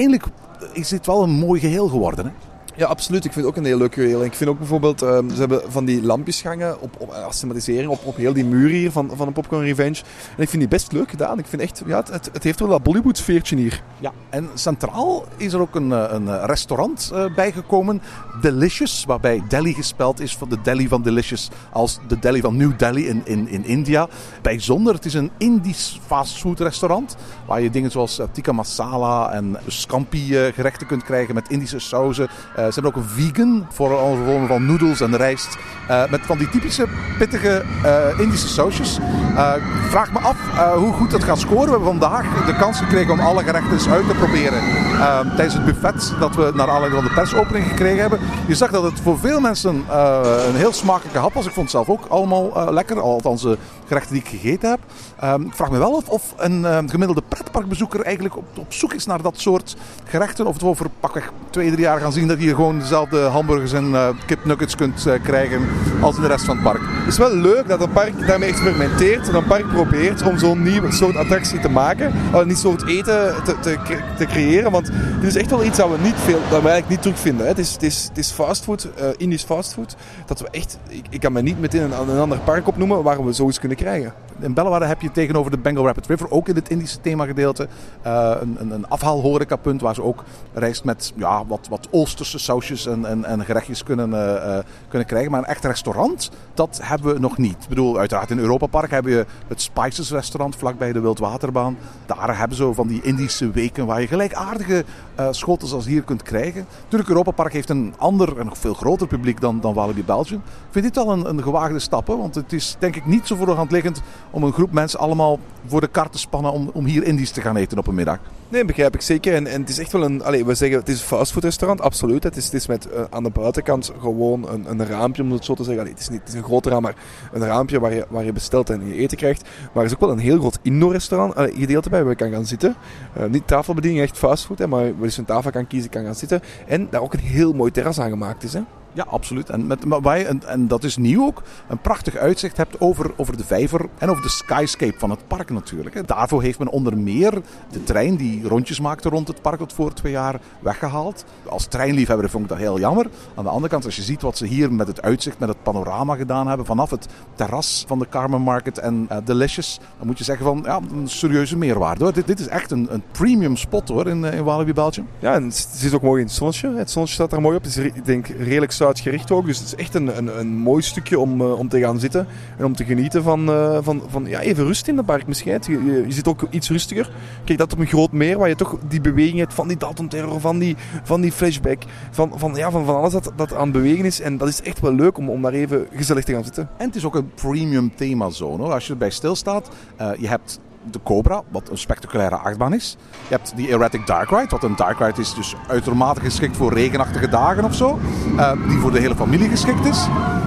is 0.72 0.88
dit 0.88 1.06
wel 1.06 1.22
een 1.22 1.30
mooi 1.30 1.60
geheel 1.60 1.88
geworden. 1.88 2.24
Hè. 2.26 2.32
Ja, 2.76 2.86
absoluut. 2.86 3.24
Ik 3.24 3.32
vind 3.32 3.44
het 3.44 3.54
ook 3.54 3.60
een 3.60 3.68
heel 3.68 3.78
leuk. 3.78 3.96
En 3.96 4.22
ik 4.22 4.34
vind 4.34 4.50
ook 4.50 4.58
bijvoorbeeld, 4.58 5.02
ehm, 5.02 5.30
ze 5.30 5.38
hebben 5.38 5.62
van 5.72 5.84
die 5.84 6.02
lampjes 6.02 6.42
hangen 6.42 6.80
op, 6.80 6.96
op 6.98 7.10
als 7.10 7.40
thematisering 7.40 7.90
op, 7.90 8.04
op 8.04 8.16
heel 8.16 8.32
die 8.32 8.44
muur 8.44 8.68
hier 8.68 8.90
van, 8.90 9.10
van 9.14 9.26
een 9.26 9.32
Popcorn 9.32 9.62
Revenge. 9.62 10.02
En 10.36 10.42
ik 10.42 10.48
vind 10.48 10.62
die 10.62 10.68
best 10.68 10.92
leuk 10.92 11.10
gedaan. 11.10 11.38
Ik 11.38 11.46
vind 11.46 11.62
echt, 11.62 11.82
ja, 11.86 11.96
het, 11.96 12.08
het, 12.08 12.30
het 12.32 12.42
heeft 12.42 12.60
wel 12.60 12.68
dat 12.68 12.82
Bollywood 12.82 13.18
sfeertje 13.18 13.56
hier. 13.56 13.82
Ja, 14.00 14.12
en 14.30 14.48
centraal 14.54 15.24
is 15.36 15.52
er 15.52 15.60
ook 15.60 15.74
een, 15.74 15.92
eh, 15.92 16.04
een 16.08 16.28
eh, 16.28 16.44
restaurant 16.46 17.10
eh, 17.14 17.34
bijgekomen. 17.34 18.02
Delicious, 18.40 19.04
waarbij 19.04 19.42
Delhi 19.48 19.72
gespeld 19.74 20.20
is 20.20 20.36
van 20.36 20.48
de 20.48 20.60
Delhi 20.62 20.88
van 20.88 21.02
Delicious 21.02 21.48
als 21.72 21.98
de 22.08 22.18
Delhi 22.18 22.40
van 22.40 22.56
New 22.56 22.78
Delhi 22.78 23.06
in, 23.06 23.22
in, 23.24 23.48
in 23.48 23.64
India. 23.64 24.08
Bijzonder, 24.42 24.94
het 24.94 25.04
is 25.04 25.14
een 25.14 25.30
Indisch 25.38 26.00
fastfood 26.06 26.60
restaurant 26.60 27.16
waar 27.46 27.60
je 27.60 27.70
dingen 27.70 27.90
zoals 27.90 28.18
eh, 28.18 28.26
tikka 28.32 28.52
masala 28.52 29.32
en 29.32 29.56
scampi 29.66 30.36
eh, 30.36 30.52
gerechten 30.52 30.86
kunt 30.86 31.02
krijgen 31.02 31.34
met 31.34 31.48
Indische 31.48 31.78
sauzen. 31.78 32.28
Eh, 32.56 32.63
ze 32.66 32.80
hebben 32.80 32.94
ook 32.94 32.96
een 32.96 33.08
vegan 33.08 33.66
voor 33.72 33.98
alle 33.98 34.16
vormen 34.24 34.48
van 34.48 34.66
noedels 34.66 35.00
en 35.00 35.16
rijst. 35.16 35.56
eh, 35.88 36.02
met 36.10 36.20
van 36.26 36.38
die 36.38 36.48
typische 36.48 36.86
pittige 37.18 37.64
eh, 37.84 38.18
Indische 38.20 38.48
sausjes. 38.48 38.98
Eh, 39.36 39.52
vraag 39.88 40.12
me 40.12 40.18
af 40.18 40.36
eh, 40.54 40.72
hoe 40.72 40.92
goed 40.92 41.10
dat 41.10 41.24
gaat 41.24 41.38
scoren. 41.38 41.64
We 41.64 41.70
hebben 41.70 41.88
vandaag 41.98 42.44
de 42.46 42.56
kans 42.56 42.78
gekregen 42.78 43.12
om 43.12 43.20
alle 43.20 43.42
gerechten 43.42 43.72
eens 43.72 43.88
uit 43.88 44.08
te 44.08 44.14
proberen. 44.14 44.58
eh, 44.94 45.20
tijdens 45.20 45.54
het 45.54 45.64
buffet 45.64 46.12
dat 46.20 46.34
we 46.34 46.52
naar 46.54 46.68
aanleiding 46.70 47.02
van 47.02 47.04
de 47.14 47.20
persopening 47.20 47.66
gekregen 47.68 48.00
hebben. 48.00 48.18
Je 48.46 48.54
zag 48.54 48.70
dat 48.70 48.82
het 48.82 49.00
voor 49.00 49.18
veel 49.18 49.40
mensen 49.40 49.84
eh, 49.90 50.20
een 50.48 50.56
heel 50.56 50.72
smakelijke 50.72 51.18
hap 51.18 51.32
was. 51.34 51.46
Ik 51.46 51.52
vond 51.52 51.72
het 51.72 51.84
zelf 51.84 51.88
ook 51.98 52.06
allemaal 52.08 52.56
eh, 52.56 52.72
lekker. 52.72 53.00
Althans 53.00 53.42
de 53.42 53.58
gerechten 53.86 54.12
die 54.12 54.22
ik 54.22 54.28
gegeten 54.28 54.70
heb. 54.70 54.78
Ehm, 55.20 55.40
ik 55.42 55.54
vraag 55.54 55.70
me 55.70 55.78
wel 55.78 55.96
af 55.96 56.08
of 56.08 56.34
een 56.36 56.64
eh, 56.64 56.78
gemiddelde 56.86 57.22
pretparkbezoeker 57.28 58.00
eigenlijk 58.00 58.36
op, 58.36 58.44
op 58.58 58.72
zoek 58.72 58.92
is 58.94 59.06
naar 59.06 59.22
dat 59.22 59.40
soort 59.40 59.76
gerechten. 60.04 60.46
Of 60.46 60.60
we 60.60 60.66
over 60.66 60.86
pakweg 61.00 61.32
twee, 61.50 61.70
drie 61.70 61.82
jaar 61.82 62.00
gaan 62.00 62.12
zien 62.12 62.28
dat 62.28 62.38
gewoon 62.54 62.78
dezelfde 62.78 63.18
hamburgers 63.20 63.72
en 63.72 63.94
eh, 63.94 64.08
kipnuggets 64.26 64.76
kunt 64.76 65.06
eh, 65.06 65.22
krijgen 65.22 65.60
als 66.00 66.16
in 66.16 66.22
de 66.22 66.28
rest 66.28 66.44
van 66.44 66.54
het 66.54 66.64
park. 66.64 66.80
Het 66.82 67.12
is 67.12 67.18
wel 67.18 67.34
leuk 67.36 67.68
dat 67.68 67.80
een 67.80 67.92
park 67.92 68.26
daarmee 68.26 68.48
experimenteert. 68.48 69.26
Dat 69.26 69.34
een 69.34 69.44
park 69.44 69.68
probeert 69.68 70.22
om 70.22 70.38
zo'n 70.38 70.62
nieuw 70.62 70.90
soort 70.90 71.16
attractie 71.16 71.60
te 71.60 71.68
maken. 71.68 72.12
Een 72.32 72.46
nieuw 72.46 72.56
soort 72.56 72.86
eten 72.86 73.34
te, 73.44 73.54
te, 73.60 73.78
cre- 73.84 74.02
te 74.16 74.26
creëren. 74.26 74.70
Want 74.70 74.86
dit 75.20 75.28
is 75.28 75.36
echt 75.36 75.50
wel 75.50 75.64
iets 75.64 75.76
dat 75.76 75.90
we, 75.90 75.96
niet 76.02 76.14
veel, 76.16 76.38
dat 76.50 76.62
we 76.62 76.68
eigenlijk 76.68 76.88
niet 76.88 77.02
terugvinden. 77.02 77.46
Het, 77.46 77.58
is, 77.58 77.72
het, 77.72 77.82
is, 77.82 78.04
het 78.08 78.18
is 78.18 78.30
fastfood, 78.30 78.88
eh 78.96 79.06
Indisch 79.16 79.42
fastfood. 79.44 79.96
Dat 80.26 80.40
we 80.40 80.48
echt, 80.50 80.78
ik, 80.88 81.04
ik 81.10 81.20
kan 81.20 81.32
me 81.32 81.42
niet 81.42 81.60
meteen 81.60 81.82
een, 81.82 82.08
een 82.08 82.18
ander 82.18 82.38
park 82.38 82.66
opnoemen 82.66 83.02
waar 83.02 83.24
we 83.24 83.32
zoiets 83.32 83.58
kunnen 83.58 83.76
krijgen. 83.76 84.12
In 84.40 84.54
Bellewaarde 84.54 84.86
heb 84.86 85.00
je 85.00 85.10
tegenover 85.10 85.50
de 85.50 85.58
Bengal 85.58 85.86
Rapid 85.86 86.06
River, 86.06 86.30
ook 86.30 86.48
in 86.48 86.54
het 86.54 86.68
Indische 86.68 87.00
themagedeelte, 87.00 87.68
eh, 88.02 88.34
een, 88.40 88.56
een, 88.60 88.70
een 88.70 88.88
afhaalhorecapunt 88.88 89.80
waar 89.80 89.94
ze 89.94 90.02
ook 90.02 90.24
rijst 90.52 90.84
met 90.84 91.12
ja, 91.16 91.46
wat, 91.46 91.66
wat 91.68 91.88
Oosterse 91.90 92.38
sausjes 92.38 92.86
en, 92.86 93.04
en, 93.04 93.24
en 93.24 93.44
gerechtjes 93.44 93.82
kunnen, 93.82 94.12
eh, 94.12 94.58
eh, 94.58 94.64
kunnen 94.88 95.08
krijgen. 95.08 95.30
Maar 95.30 95.40
een 95.40 95.46
echt 95.46 95.64
restaurant, 95.64 96.30
dat 96.54 96.80
hebben 96.82 97.14
we 97.14 97.20
nog 97.20 97.38
niet. 97.38 97.62
Ik 97.62 97.68
bedoel, 97.68 97.98
uiteraard 97.98 98.30
in 98.30 98.38
Europa 98.38 98.66
Park 98.66 98.90
heb 98.90 99.06
je 99.06 99.26
het 99.48 99.62
Spices 99.62 100.10
restaurant 100.10 100.56
vlakbij 100.56 100.92
de 100.92 101.00
Wildwaterbaan. 101.00 101.76
Daar 102.06 102.38
hebben 102.38 102.56
ze 102.56 102.74
van 102.74 102.86
die 102.86 103.02
Indische 103.02 103.50
weken 103.50 103.86
waar 103.86 104.00
je 104.00 104.06
gelijkaardige 104.06 104.84
schotels 105.30 105.72
als 105.72 105.86
hier 105.86 106.02
kunt 106.02 106.22
krijgen. 106.22 106.66
Natuurlijk, 106.82 107.10
Europa 107.10 107.30
Park 107.30 107.52
heeft 107.52 107.68
een 107.68 107.94
ander 107.98 108.38
en 108.38 108.44
nog 108.44 108.58
veel 108.58 108.74
groter 108.74 109.06
publiek 109.06 109.40
dan, 109.40 109.60
dan 109.60 109.74
Walibi 109.74 110.04
Belgium. 110.04 110.42
Ik 110.46 110.70
vind 110.70 110.84
dit 110.84 110.94
wel 110.94 111.12
een, 111.12 111.28
een 111.28 111.42
gewaagde 111.42 111.78
stap, 111.78 112.06
want 112.06 112.34
het 112.34 112.52
is 112.52 112.76
denk 112.78 112.96
ik 112.96 113.06
niet 113.06 113.26
zo 113.26 113.36
voor 113.36 113.46
de 113.46 113.52
hand 113.52 113.70
liggend 113.70 114.02
om 114.34 114.42
een 114.42 114.52
groep 114.52 114.72
mensen 114.72 114.98
allemaal 114.98 115.38
voor 115.66 115.80
de 115.80 115.88
kar 115.88 116.10
te 116.10 116.18
spannen 116.18 116.52
om, 116.52 116.70
om 116.72 116.84
hier 116.84 117.04
Indisch 117.04 117.30
te 117.30 117.40
gaan 117.40 117.56
eten 117.56 117.78
op 117.78 117.86
een 117.86 117.94
middag. 117.94 118.18
Nee, 118.48 118.64
begrijp 118.64 118.94
ik 118.94 119.00
zeker. 119.00 119.34
En, 119.34 119.46
en 119.46 119.60
het 119.60 119.70
is 119.70 119.78
echt 119.78 119.92
wel 119.92 120.04
een. 120.04 120.22
Allee, 120.22 120.44
we 120.44 120.54
zeggen 120.54 120.78
het 120.78 120.88
is 120.88 121.00
een 121.00 121.06
fastfoodrestaurant, 121.06 121.80
absoluut. 121.80 122.22
Het 122.22 122.36
is, 122.36 122.44
het 122.44 122.54
is 122.54 122.66
met 122.66 122.88
eh, 122.90 123.02
aan 123.10 123.22
de 123.22 123.30
buitenkant 123.30 123.92
gewoon 124.00 124.48
een, 124.48 124.70
een 124.70 124.86
raampje, 124.86 125.22
om 125.22 125.32
het 125.32 125.44
zo 125.44 125.54
te 125.54 125.64
zeggen. 125.64 125.80
Allee, 125.80 125.92
het, 125.92 126.02
is 126.02 126.08
niet, 126.08 126.20
het 126.20 126.28
is 126.28 126.34
een 126.34 126.42
groot 126.42 126.66
raam, 126.66 126.82
maar 126.82 126.94
een 127.32 127.44
raampje 127.44 127.80
waar 127.80 127.94
je, 127.94 128.06
waar 128.08 128.24
je 128.24 128.32
bestelt 128.32 128.70
en 128.70 128.86
je 128.86 128.94
eten 128.94 129.16
krijgt. 129.16 129.42
Maar 129.42 129.82
er 129.82 129.88
is 129.88 129.94
ook 129.94 130.00
wel 130.00 130.10
een 130.10 130.18
heel 130.18 130.38
groot 130.38 130.58
indoor-restaurant 130.62 131.34
gedeelte 131.36 131.90
bij 131.90 132.00
waar 132.00 132.10
je 132.10 132.16
kan 132.16 132.30
gaan 132.30 132.46
zitten. 132.46 132.74
Eh, 133.12 133.24
niet 133.26 133.46
tafelbediening, 133.46 134.02
echt 134.02 134.18
fastfood, 134.18 134.58
maar 134.58 134.68
waar 134.98 135.08
je 135.08 135.18
een 135.18 135.24
tafel 135.24 135.50
kan 135.50 135.66
kiezen, 135.66 135.90
kan 135.90 136.04
gaan 136.04 136.14
zitten. 136.14 136.42
En 136.66 136.86
daar 136.90 137.02
ook 137.02 137.12
een 137.12 137.20
heel 137.20 137.52
mooi 137.52 137.70
terras 137.70 138.00
aan 138.00 138.10
gemaakt 138.10 138.42
is. 138.42 138.52
Hè. 138.52 138.60
Ja, 138.94 139.04
absoluut. 139.08 139.50
En, 139.50 139.66
met, 139.66 139.84
maar 139.84 140.18
je, 140.18 140.24
en, 140.24 140.46
en 140.46 140.68
dat 140.68 140.84
is 140.84 140.96
nieuw 140.96 141.26
ook, 141.26 141.42
een 141.68 141.78
prachtig 141.78 142.16
uitzicht 142.16 142.56
hebt 142.56 142.80
over, 142.80 143.12
over 143.16 143.36
de 143.36 143.44
vijver 143.44 143.86
en 143.98 144.10
over 144.10 144.22
de 144.22 144.28
skyscape 144.28 144.98
van 144.98 145.10
het 145.10 145.26
park 145.26 145.50
natuurlijk. 145.50 146.06
Daarvoor 146.08 146.42
heeft 146.42 146.58
men 146.58 146.68
onder 146.68 146.98
meer 146.98 147.42
de 147.70 147.84
trein 147.84 148.16
die 148.16 148.48
rondjes 148.48 148.80
maakte 148.80 149.08
rond 149.08 149.28
het 149.28 149.42
park 149.42 149.58
tot 149.58 149.72
voor 149.72 149.92
twee 149.92 150.12
jaar 150.12 150.40
weggehaald. 150.60 151.24
Als 151.48 151.66
treinliefhebber 151.66 152.30
vond 152.30 152.42
ik 152.42 152.48
dat 152.50 152.58
heel 152.58 152.78
jammer. 152.78 153.06
Aan 153.34 153.44
de 153.44 153.50
andere 153.50 153.68
kant, 153.68 153.84
als 153.84 153.96
je 153.96 154.02
ziet 154.02 154.22
wat 154.22 154.36
ze 154.36 154.46
hier 154.46 154.72
met 154.72 154.86
het 154.86 155.02
uitzicht, 155.02 155.38
met 155.38 155.48
het 155.48 155.62
panorama 155.62 156.14
gedaan 156.14 156.46
hebben 156.46 156.66
vanaf 156.66 156.90
het 156.90 157.06
terras 157.34 157.84
van 157.86 157.98
de 157.98 158.08
Carmen 158.08 158.40
Market 158.40 158.78
en 158.78 159.06
eh, 159.08 159.18
Delicious, 159.24 159.80
dan 159.98 160.06
moet 160.06 160.18
je 160.18 160.24
zeggen 160.24 160.44
van, 160.44 160.62
ja, 160.64 160.80
een 160.92 161.08
serieuze 161.08 161.56
meerwaarde. 161.56 162.12
Dit, 162.12 162.26
dit 162.26 162.40
is 162.40 162.48
echt 162.48 162.70
een, 162.70 162.86
een 162.90 163.02
premium 163.12 163.56
spot 163.56 163.88
hoor 163.88 164.08
in, 164.08 164.24
eh, 164.24 164.36
in 164.36 164.44
Walibi 164.44 164.72
Belgium. 164.72 165.08
Ja, 165.18 165.34
en 165.34 165.44
het 165.44 165.80
is 165.82 165.92
ook 165.92 166.02
mooi 166.02 166.20
in 166.20 166.26
het 166.26 166.34
zonnetje. 166.36 166.74
Het 166.74 166.90
zonnetje 166.90 167.14
staat 167.16 167.30
daar 167.30 167.40
mooi 167.40 167.56
op. 167.56 167.62
Het 167.62 167.76
is, 167.76 167.84
ik 167.84 168.04
denk, 168.04 168.26
redelijk 168.26 168.72
zuidgericht 168.84 169.30
ook. 169.30 169.46
Dus 169.46 169.58
het 169.58 169.66
is 169.66 169.74
echt 169.74 169.94
een, 169.94 170.16
een, 170.16 170.38
een 170.38 170.56
mooi 170.56 170.82
stukje 170.82 171.18
om, 171.18 171.40
eh, 171.40 171.58
om 171.58 171.68
te 171.68 171.80
gaan 171.80 172.00
zitten. 172.00 172.26
En 172.58 172.64
om 172.64 172.74
te 172.76 172.84
genieten 172.84 173.22
van, 173.22 173.48
eh, 173.48 173.78
van, 173.82 174.02
van 174.08 174.24
ja, 174.26 174.40
even 174.40 174.64
rust 174.64 174.88
in 174.88 174.96
het 174.96 175.06
park 175.06 175.26
misschien. 175.26 175.60
Je 175.66 176.04
zit 176.08 176.28
ook 176.28 176.46
iets 176.50 176.68
rustiger. 176.68 177.10
Kijk, 177.44 177.58
dat 177.58 177.72
op 177.72 177.78
een 177.78 177.86
groot 177.86 178.12
meer, 178.12 178.38
waar 178.38 178.48
je 178.48 178.54
toch 178.54 178.78
die 178.88 179.00
beweging 179.00 179.38
hebt 179.38 179.54
van 179.54 179.68
die 179.68 179.76
Dalton 179.76 180.08
Terror, 180.08 180.40
van 180.40 180.58
die, 180.58 180.76
van 181.02 181.20
die 181.20 181.32
flashback. 181.32 181.82
Van, 182.10 182.32
van, 182.36 182.54
ja, 182.54 182.70
van, 182.70 182.84
van 182.84 182.96
alles 182.96 183.12
dat, 183.12 183.32
dat 183.36 183.54
aan 183.54 183.62
het 183.62 183.72
bewegen 183.72 184.04
is. 184.04 184.20
En 184.20 184.36
dat 184.36 184.48
is 184.48 184.62
echt 184.62 184.80
wel 184.80 184.94
leuk 184.94 185.18
om, 185.18 185.30
om 185.30 185.42
daar 185.42 185.52
even 185.52 185.86
gezellig 185.92 186.24
te 186.24 186.32
gaan 186.32 186.44
zitten. 186.44 186.68
En 186.76 186.86
het 186.86 186.96
is 186.96 187.04
ook 187.04 187.14
een 187.14 187.30
premium 187.34 187.94
themazone. 187.94 188.62
Hoor. 188.62 188.72
Als 188.72 188.86
je 188.86 188.92
erbij 188.92 189.10
stilstaat, 189.10 189.68
eh 189.96 190.10
je 190.18 190.28
hebt 190.28 190.60
de 190.90 191.00
Cobra, 191.02 191.42
wat 191.48 191.70
een 191.70 191.78
spectaculaire 191.78 192.36
achtbaan 192.36 192.74
is. 192.74 192.96
Je 193.28 193.34
hebt 193.34 193.52
die 193.56 193.68
Erratic 193.68 194.06
Dark 194.06 194.30
Ride, 194.30 194.46
wat 194.48 194.62
een 194.62 194.76
dark 194.76 194.98
ride 194.98 195.20
is, 195.20 195.34
dus 195.34 195.54
uitermate 195.68 196.20
geschikt 196.20 196.56
voor 196.56 196.72
regenachtige 196.72 197.28
dagen 197.28 197.64
of 197.64 197.74
zo. 197.74 197.98
eh, 198.36 198.52
die 198.68 198.78
voor 198.78 198.92
de 198.92 199.00
hele 199.00 199.14
familie 199.14 199.48
geschikt 199.48 199.84
is. 199.84 200.06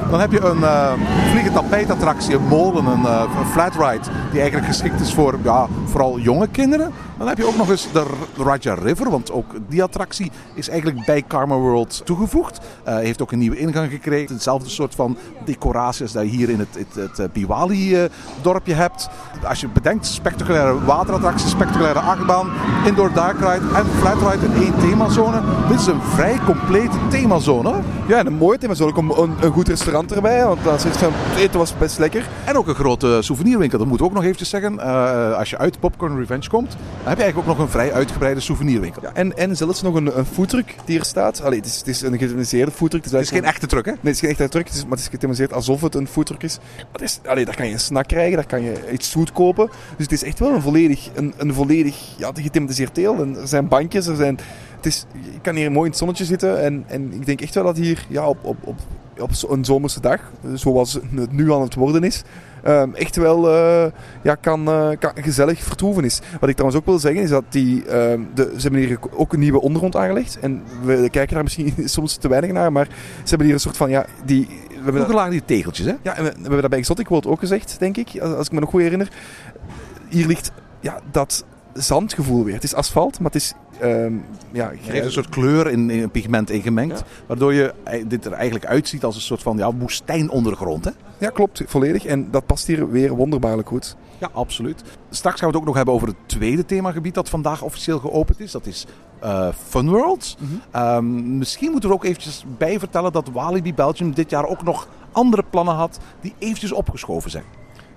Dan 0.09 0.19
heb 0.19 0.31
je 0.31 0.39
een 0.39 0.63
eh 0.63 0.93
vliegend 1.31 1.53
tapijtattractie, 1.53 2.35
een 2.35 2.47
molen, 2.47 2.85
een, 2.85 3.05
een 3.05 3.45
flat 3.51 3.75
ride, 3.75 4.09
die 4.31 4.39
eigenlijk 4.39 4.67
geschikt 4.67 4.99
is 4.99 5.13
voor 5.13 5.37
ja, 5.43 5.67
vooral 5.85 6.19
jonge 6.19 6.47
kinderen. 6.47 6.91
Dan 7.17 7.27
heb 7.27 7.37
je 7.37 7.47
ook 7.47 7.57
nog 7.57 7.69
eens 7.69 7.91
de 7.91 8.05
Raja 8.37 8.73
River, 8.73 9.09
want 9.09 9.31
ook 9.31 9.55
die 9.67 9.83
attractie 9.83 10.31
is 10.53 10.69
eigenlijk 10.69 11.05
bij 11.05 11.21
Karma 11.21 11.55
World 11.55 12.01
toegevoegd. 12.05 12.59
Eh, 12.83 12.95
heeft 12.95 13.21
ook 13.21 13.31
een 13.31 13.39
nieuwe 13.39 13.57
ingang 13.57 13.91
gekregen. 13.91 14.33
Hetzelfde 14.33 14.69
soort 14.69 14.95
van 14.95 15.17
decoratie 15.45 16.03
als 16.03 16.11
dat 16.11 16.23
je 16.23 16.29
hier 16.29 16.49
in 16.49 16.59
het, 16.59 16.77
het, 16.93 17.17
het, 17.17 17.33
Biwali-dorpje 17.33 18.73
hebt. 18.73 19.09
Als 19.43 19.59
je 19.59 19.67
bedenkt, 19.67 20.05
spectaculaire 20.27 20.85
waterattractie, 20.85 21.47
spectaculaire 21.47 21.99
achtbaan, 21.99 22.51
indoor 22.85 23.13
dark 23.13 23.39
ride 23.39 23.65
en 23.75 23.85
flat 23.99 24.31
ride 24.31 24.45
in 24.45 24.61
één 24.61 24.79
themazone. 24.79 25.41
Dit 25.69 25.79
is 25.79 25.87
een 25.87 26.01
vrij 26.01 26.39
complete 26.45 26.97
themazone. 27.09 27.73
Ja, 28.07 28.17
en 28.17 28.25
een 28.25 28.33
mooie 28.33 28.57
thema 28.57 28.73
is 28.73 28.81
ook 28.81 28.97
een, 28.97 29.35
een 29.41 29.51
goed 29.51 29.67
restaurant 29.67 30.11
erbij. 30.11 30.45
Want 30.45 30.63
dan 30.63 30.79
zit 30.79 30.97
van, 30.97 31.11
het 31.13 31.39
eten 31.39 31.59
was 31.59 31.77
best 31.77 31.97
lekker. 31.97 32.25
En 32.45 32.57
ook 32.57 32.67
een 32.67 32.75
grote 32.75 33.17
souvenirwinkel, 33.21 33.77
dat 33.77 33.87
moeten 33.87 34.05
we 34.05 34.11
ook 34.11 34.17
nog 34.17 34.25
eventjes 34.25 34.49
zeggen. 34.49 34.79
Eh, 34.79 35.37
als 35.37 35.49
je 35.49 35.57
uit 35.57 35.79
Popcorn 35.79 36.17
Revenge 36.17 36.49
komt, 36.49 36.69
dan 36.69 37.07
heb 37.07 37.17
je 37.17 37.23
eigenlijk 37.23 37.37
ook 37.37 37.57
nog 37.57 37.65
een 37.65 37.71
vrij 37.71 37.93
uitgebreide 37.93 38.39
souvenirwinkel. 38.39 39.01
Ja, 39.01 39.11
en, 39.13 39.37
en 39.37 39.57
zelfs 39.57 39.81
nog 39.81 39.95
een, 39.95 40.17
een 40.17 40.25
foodtruck 40.25 40.75
die 40.85 40.99
er 40.99 41.05
staat. 41.05 41.43
Allee, 41.43 41.57
het, 41.57 41.67
is, 41.67 41.77
het 41.77 41.87
is 41.87 42.01
een 42.01 42.17
georganiseerde 42.17 42.71
foodtruck. 42.71 43.03
Het 43.03 43.13
is 43.13 43.29
geen 43.29 43.45
echte 43.45 43.67
truck, 43.67 43.85
hè? 43.85 43.91
Nee, 43.91 43.99
het 44.01 44.13
is 44.13 44.19
geen 44.19 44.29
echte 44.29 44.49
truck, 44.49 44.67
het 44.67 44.75
is, 44.75 44.81
maar 44.81 44.91
het 44.91 44.99
is 44.99 45.07
gethematiseerd 45.07 45.53
alsof 45.53 45.81
het 45.81 45.95
een 45.95 46.07
foodtruck 46.07 46.43
is. 46.43 46.57
Maar 46.77 46.85
het 46.91 47.01
is 47.01 47.19
allee, 47.25 47.45
daar 47.45 47.55
kan 47.55 47.67
je 47.67 47.73
een 47.73 47.79
snack 47.79 48.07
krijgen, 48.07 48.35
daar 48.35 48.45
kan 48.45 48.61
je 48.61 48.91
iets 48.91 49.11
zoet 49.11 49.31
kopen. 49.31 49.69
Dus 49.95 50.05
het 50.05 50.11
is 50.11 50.16
echt 50.23 50.39
wel 50.39 50.53
een 50.53 50.61
volledig, 50.61 51.09
een, 51.13 51.33
een 51.37 51.53
volledig 51.53 52.15
ja, 52.17 52.31
gethematiseerd 52.33 52.95
deel. 52.95 53.21
En 53.21 53.37
er 53.37 53.47
zijn 53.47 53.67
bankjes, 53.67 54.07
er 54.07 54.15
zijn... 54.15 54.39
Het 54.75 54.85
is, 54.85 55.05
je 55.13 55.41
kan 55.41 55.55
hier 55.55 55.71
mooi 55.71 55.83
in 55.83 55.89
het 55.89 55.97
zonnetje 55.97 56.25
zitten. 56.25 56.63
En, 56.63 56.83
en 56.87 57.13
ik 57.13 57.25
denk 57.25 57.41
echt 57.41 57.53
wel 57.53 57.63
dat 57.63 57.77
hier 57.77 58.05
ja, 58.09 58.27
op, 58.27 58.37
op, 58.41 58.57
op, 58.63 58.75
op 59.19 59.33
zo'n 59.33 59.65
zomerse 59.65 59.99
dag, 59.99 60.31
zoals 60.53 60.93
het 60.93 61.31
nu 61.31 61.53
aan 61.53 61.61
het 61.61 61.75
worden 61.75 62.03
is, 62.03 62.23
um, 62.67 62.95
echt 62.95 63.15
wel 63.15 63.49
uh, 63.49 63.85
ja, 64.21 64.35
kan, 64.35 64.69
uh, 64.69 64.89
kan 64.99 65.11
gezellig 65.15 65.63
vertoeven 65.63 66.03
is. 66.03 66.19
Wat 66.39 66.49
ik 66.49 66.55
trouwens 66.55 66.81
ook 66.81 66.85
wil 66.85 66.99
zeggen 66.99 67.21
is 67.21 67.29
dat 67.29 67.43
die, 67.49 67.95
um, 67.95 68.27
de, 68.33 68.53
ze 68.55 68.61
hebben 68.61 68.79
hier 68.79 68.99
ook 69.11 69.33
een 69.33 69.39
nieuwe 69.39 69.61
ondergrond 69.61 69.95
aangelegd. 69.95 70.39
En 70.39 70.61
we 70.83 71.09
kijken 71.09 71.33
daar 71.33 71.43
misschien 71.43 71.73
soms 71.85 72.15
te 72.15 72.27
weinig 72.27 72.51
naar, 72.51 72.71
maar 72.71 72.87
ze 73.23 73.29
hebben 73.29 73.45
hier 73.45 73.55
een 73.55 73.61
soort 73.61 73.77
van, 73.77 73.89
ja, 73.89 74.05
die... 74.25 74.47
We 74.67 74.83
hebben 74.83 74.93
Vroeger 74.93 75.15
lagen 75.15 75.31
die 75.31 75.45
tegeltjes, 75.57 75.85
hè? 75.85 75.93
Ja, 76.01 76.15
en 76.15 76.23
we, 76.23 76.29
we 76.29 76.41
hebben 76.41 76.61
dat 76.61 76.69
bij 76.69 76.79
Exotic 76.79 77.07
World 77.07 77.25
ook 77.25 77.39
gezegd, 77.39 77.75
denk 77.79 77.97
ik, 77.97 78.19
als, 78.21 78.33
als 78.33 78.45
ik 78.45 78.51
me 78.51 78.59
nog 78.59 78.69
goed 78.69 78.81
herinner. 78.81 79.09
Hier 80.09 80.27
ligt 80.27 80.51
ja, 80.79 80.99
dat 81.11 81.45
zandgevoel 81.73 82.43
weer. 82.43 82.53
Het 82.53 82.63
is 82.63 82.73
asfalt, 82.73 83.19
maar 83.19 83.31
het 83.31 83.41
is 83.41 83.53
Um, 83.83 84.25
ja, 84.51 84.71
heeft 84.81 85.05
een 85.05 85.11
soort 85.11 85.29
kleur 85.29 85.67
in, 85.67 85.89
in 85.89 86.11
pigment 86.11 86.49
ingemengd. 86.49 86.99
Ja. 86.99 87.05
Waardoor 87.27 87.53
je 87.53 87.73
dit 88.07 88.25
er 88.25 88.31
eigenlijk 88.31 88.65
uitziet 88.65 89.03
als 89.03 89.15
een 89.15 89.21
soort 89.21 89.41
van 89.41 89.57
ja, 89.57 89.73
woestijnondergrond. 89.73 90.85
Hè? 90.85 90.91
Ja, 91.17 91.29
klopt. 91.29 91.63
Volledig. 91.65 92.05
En 92.05 92.31
dat 92.31 92.45
past 92.45 92.67
hier 92.67 92.91
weer 92.91 93.15
wonderbaarlijk 93.15 93.67
goed. 93.67 93.95
Ja, 94.17 94.29
absoluut. 94.33 94.83
Straks 95.09 95.39
gaan 95.39 95.49
we 95.49 95.53
het 95.53 95.61
ook 95.61 95.67
nog 95.67 95.75
hebben 95.75 95.93
over 95.93 96.07
het 96.07 96.17
tweede 96.25 96.65
themagebied 96.65 97.13
dat 97.13 97.29
vandaag 97.29 97.61
officieel 97.61 97.99
geopend 97.99 98.39
is. 98.39 98.51
Dat 98.51 98.65
is 98.65 98.85
uh, 99.23 99.47
Funworld. 99.67 100.35
Mm 100.39 100.61
-hmm. 100.71 100.81
um, 100.81 101.37
misschien 101.37 101.71
moeten 101.71 101.89
we 101.89 101.95
er 101.95 102.01
ook 102.01 102.07
eventjes 102.07 102.45
bij 102.57 102.79
vertellen 102.79 103.11
dat 103.11 103.29
Walibi 103.33 103.73
Belgium 103.73 104.13
dit 104.13 104.29
jaar 104.29 104.45
ook 104.45 104.63
nog 104.63 104.87
andere 105.11 105.43
plannen 105.49 105.75
had 105.75 105.99
die 106.21 106.33
eventjes 106.37 106.71
opgeschoven 106.71 107.31
zijn. 107.31 107.43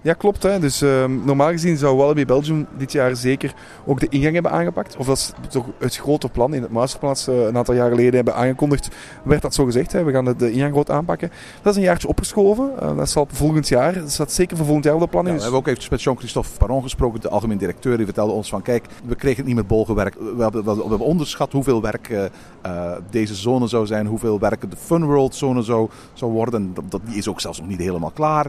Ja, 0.02 0.12
klopt. 0.12 0.42
Hè. 0.42 0.58
Dus 0.58 0.82
uh, 0.82 1.04
normaal 1.04 1.50
gezien 1.50 1.76
zou 1.76 1.96
Wallaby 1.96 2.24
Belgium 2.24 2.66
dit 2.78 2.92
jaar 2.92 3.16
zeker 3.16 3.54
ook 3.86 4.00
de 4.00 4.08
ingang 4.08 4.34
hebben 4.34 4.52
aangepakt. 4.52 4.96
Of 4.96 5.06
dat 5.06 5.16
is 5.16 5.32
toch 5.48 5.66
het 5.78 5.96
grote 5.96 6.28
plan 6.28 6.54
in 6.54 6.62
het 6.62 6.70
masterplan 6.70 7.16
uh, 7.28 7.46
een 7.46 7.56
aantal 7.56 7.74
jaar 7.74 7.88
geleden 7.88 8.14
hebben 8.14 8.34
aangekondigd. 8.34 8.88
Werd 9.22 9.42
dat 9.42 9.54
zo 9.54 9.64
gezegd. 9.64 9.92
Hè. 9.92 10.04
We 10.04 10.12
gaan 10.12 10.24
de, 10.24 10.36
de 10.36 10.52
ingang 10.52 10.72
groot 10.72 10.90
aanpakken. 10.90 11.30
Dat 11.62 11.72
is 11.72 11.78
een 11.78 11.84
jaartje 11.84 12.08
opgeschoven. 12.08 12.70
Uh, 12.82 12.96
dat 12.96 13.10
zal 13.10 13.26
volgend 13.32 13.68
jaar. 13.68 13.94
Dat 13.94 14.10
staat 14.10 14.32
zeker 14.32 14.56
voor 14.56 14.64
volgend 14.64 14.84
jaar 14.84 14.94
op 14.94 15.00
de 15.00 15.06
planning. 15.08 15.34
Ja, 15.34 15.42
we 15.44 15.50
hebben 15.50 15.70
ook 15.70 15.76
even 15.76 15.90
met 15.90 16.02
Jean-Christophe 16.02 16.50
Paron 16.58 16.82
gesproken, 16.82 17.20
de 17.20 17.28
algemeen 17.28 17.58
directeur. 17.58 17.96
Die 17.96 18.06
vertelde 18.06 18.32
ons 18.32 18.48
van 18.48 18.62
kijk, 18.62 18.86
we 19.04 19.14
kregen 19.14 19.36
het 19.36 19.46
niet 19.46 19.56
met 19.56 19.66
bol 19.66 19.84
gewerkt. 19.84 20.18
We 20.18 20.42
hebben, 20.42 20.64
we 20.64 20.70
hebben 20.70 21.00
onderschat 21.00 21.52
hoeveel 21.52 21.82
werk 21.82 22.08
uh, 22.08 22.92
deze 23.10 23.34
zone 23.34 23.66
zou 23.66 23.86
zijn. 23.86 24.06
Hoeveel 24.06 24.38
werk 24.38 24.70
de 24.70 24.76
Funworld 24.76 25.34
zone 25.34 25.62
zou, 25.62 25.88
zou 26.12 26.32
worden. 26.32 26.74
Dat, 26.74 26.84
dat, 26.88 27.00
die 27.04 27.16
is 27.16 27.28
ook 27.28 27.40
zelfs 27.40 27.58
nog 27.58 27.68
niet 27.68 27.78
helemaal 27.78 28.10
klaar. 28.10 28.46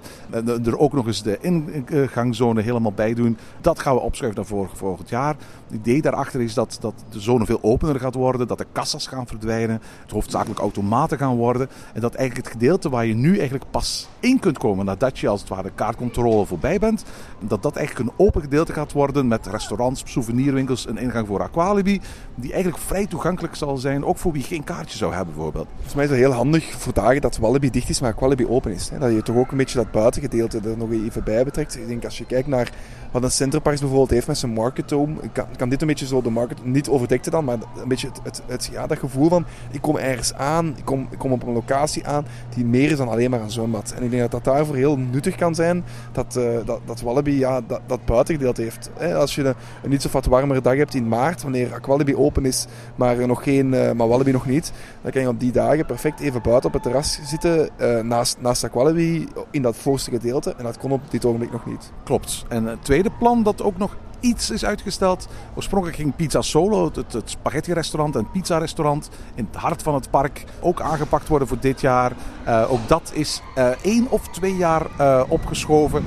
er 0.66 0.78
ook 0.78 0.94
nog 0.94 1.08
eens 1.08 1.24
de 1.24 1.40
ingangzone 1.42 2.62
helemaal 2.62 2.94
bij 2.94 3.14
doen. 3.14 3.38
Dat 3.62 3.80
gaan 3.80 3.96
we 3.96 4.02
opschuiven 4.02 4.46
naar 4.50 4.68
volgend 4.74 5.10
jaar. 5.10 5.36
Het 5.68 5.80
idee 5.80 6.02
daarachter 6.02 6.42
is 6.42 6.54
dat, 6.54 6.78
dat 6.82 6.94
de 7.10 7.20
zone 7.20 7.46
veel 7.46 7.60
opener 7.62 8.00
gaat 8.00 8.16
worden, 8.16 8.48
dat 8.48 8.58
de 8.58 8.66
kassas 8.72 9.08
gaan 9.08 9.28
verdwijnen, 9.28 9.82
het 10.02 10.12
hoofdzakelijk 10.12 10.60
automaten 10.60 11.18
gaan 11.18 11.36
worden. 11.36 11.70
En 11.94 12.02
dat 12.02 12.14
eigenlijk 12.14 12.48
het 12.48 12.58
gedeelte 12.58 12.90
waar 12.90 13.06
je 13.06 13.14
nu 13.14 13.34
eigenlijk 13.34 13.72
pas 13.72 14.10
in 14.20 14.40
kunt 14.40 14.58
komen 14.58 14.86
nadat 14.86 15.20
je 15.20 15.28
als 15.28 15.40
het 15.40 15.50
ware 15.50 15.64
de 15.64 15.72
kaartcontrole 15.76 16.46
voorbij 16.46 16.80
bent, 16.80 17.04
dat 17.40 17.64
dat 17.64 17.76
eigenlijk 17.76 18.10
een 18.10 18.26
open 18.26 18.42
gedeelte 18.42 18.74
gaat 18.74 18.92
worden 18.92 19.28
met 19.28 19.48
restaurants, 19.48 20.04
souvenirwinkels, 20.06 20.88
een 20.88 20.98
ingang 20.98 21.28
voor 21.28 21.42
Aqualibi, 21.42 22.02
die 22.36 22.54
eigenlijk 22.54 22.84
vrij 22.84 23.08
toegankelijk 23.08 23.56
zal 23.56 23.78
zijn, 23.78 24.06
ook 24.06 24.18
voor 24.18 24.32
wie 24.32 24.44
geen 24.44 24.64
kaartje 24.64 24.98
zou 24.98 25.14
hebben 25.14 25.34
bijvoorbeeld. 25.34 25.68
Volgens 25.74 25.94
mij 25.94 26.04
is 26.04 26.10
het 26.10 26.20
heel 26.20 26.32
handig 26.32 26.72
voor 26.72 26.94
dagen 26.94 27.22
dat 27.22 27.38
Walibi 27.38 27.70
dicht 27.70 27.90
is, 27.90 28.02
maar 28.02 28.12
Aqualibi 28.12 28.48
open 28.48 28.72
is. 28.72 28.90
Hè? 28.90 29.00
Dat 29.00 29.12
je 29.12 29.22
toch 29.22 29.36
ook 29.36 29.52
een 29.52 29.58
beetje 29.58 29.78
dat 29.78 29.92
buitengedeelte 29.92 30.60
er 30.64 30.78
nog 30.78 30.92
even 30.92 31.24
bij 31.24 31.31
betrekt. 31.44 31.78
Ik 31.78 31.88
denk 31.88 32.06
als 32.06 32.18
je 32.18 32.26
kijkt 32.26 32.48
naar 32.48 32.72
wat 33.12 33.24
een 33.24 33.32
Centerparks 33.32 33.80
bijvoorbeeld 33.80 34.10
heeft 34.10 34.28
met 34.28 34.38
zijn 34.38 34.54
marketdome, 34.54 35.14
kan, 35.32 35.46
kan 35.58 35.70
dit 35.70 35.82
een 35.82 35.88
beetje 35.88 36.06
zo 36.06 36.22
de 36.22 36.30
market, 36.30 36.66
niet 36.66 36.90
overdekte 36.90 37.30
dan, 37.30 37.46
maar 37.46 37.58
een 37.82 37.88
beetje 37.88 38.10
het, 38.24 38.42
het, 38.48 38.70
ja, 38.72 38.88
dat 38.88 39.00
gevoel 39.00 39.30
van 39.30 39.46
ik 39.72 39.82
kom 39.82 39.98
ergens 39.98 40.34
aan, 40.34 40.68
ik 40.78 40.86
kom, 40.86 41.10
kom 41.18 41.32
op 41.32 41.44
een 41.44 41.54
locatie 41.54 42.08
aan 42.08 42.26
die 42.56 42.66
meer 42.66 42.92
is 42.92 42.98
dan 42.98 43.08
alleen 43.08 43.30
maar 43.30 43.42
een 43.42 43.52
zwembad. 43.52 43.94
En 43.98 44.04
ik 44.04 44.10
denk 44.10 44.22
dat 44.22 44.32
dat 44.32 44.54
daarvoor 44.54 44.76
heel 44.76 44.98
nuttig 44.98 45.36
kan 45.36 45.56
zijn, 45.56 45.84
dat, 46.12 46.36
uh, 46.38 46.66
dat, 46.66 46.80
dat 46.86 47.02
Wallaby 47.02 47.32
ja, 47.32 47.62
dat, 47.68 47.82
dat 47.86 48.06
buitengedeelte 48.06 48.62
heeft. 48.62 48.90
Als 49.16 49.36
je 49.36 49.44
een, 49.44 49.56
een 49.84 49.90
niet 49.90 50.02
zo 50.02 50.10
wat 50.12 50.26
warmere 50.26 50.62
dag 50.62 50.76
hebt 50.76 50.94
in 50.94 51.08
maart, 51.08 51.42
wanneer 51.42 51.74
Aqualibi 51.74 52.16
open 52.16 52.46
is, 52.46 52.66
maar 52.96 53.28
nog 53.28 53.44
geen, 53.44 53.74
uh, 53.74 53.92
maar 53.92 54.08
Wallaby 54.08 54.32
nog 54.32 54.46
niet, 54.46 54.72
dan 55.02 55.12
kan 55.12 55.22
je 55.22 55.28
op 55.28 55.40
die 55.40 55.52
dagen 55.52 55.86
perfect 55.86 56.20
even 56.20 56.42
buiten 56.42 56.68
op 56.68 56.74
het 56.74 56.84
terras 56.84 57.20
zitten, 57.24 57.70
uh, 57.82 58.00
naast, 58.00 58.38
naast 58.40 58.64
Aqualibi 58.64 59.28
in 59.52 59.62
dat 59.62 59.76
voorste 59.76 60.12
gedeelte. 60.12 60.54
En 60.58 60.64
dat 60.64 60.78
kon 60.78 60.92
op 60.92 61.02
dit 61.10 61.26
ogenblik 61.26 61.52
nog 61.52 61.66
niet. 61.66 61.92
Klopt. 62.04 62.46
En 62.50 62.66
het 62.66 62.86
tweede 63.02 63.20
plan 63.20 63.44
dat 63.44 63.62
ook 63.62 63.78
nog 63.78 63.98
iets 64.22 64.50
is 64.50 64.66
uitgesteld. 64.66 65.28
Oorspronkelijk 65.56 65.98
ging 65.98 66.16
Pizza 66.16 66.42
Solo, 66.42 66.92
het, 66.94 67.14
het 67.14 67.30
spaghetti-restaurant 67.30 68.16
en 68.16 68.32
pizza-restaurant 68.32 69.10
in 69.36 69.48
het 69.52 69.62
hart 69.62 69.84
van 69.84 69.94
het 69.94 70.10
park, 70.10 70.46
ook 70.60 70.82
aangepakt 70.82 71.28
worden 71.28 71.48
voor 71.48 71.60
dit 71.60 71.82
jaar. 71.82 72.12
Uh, 72.48 72.72
ook 72.72 72.88
dat 72.88 73.12
is 73.14 73.42
uh, 73.58 73.68
één 73.82 74.08
of 74.10 74.28
twee 74.28 74.56
jaar 74.56 74.88
uh, 75.00 75.22
opgeschoven. 75.28 76.04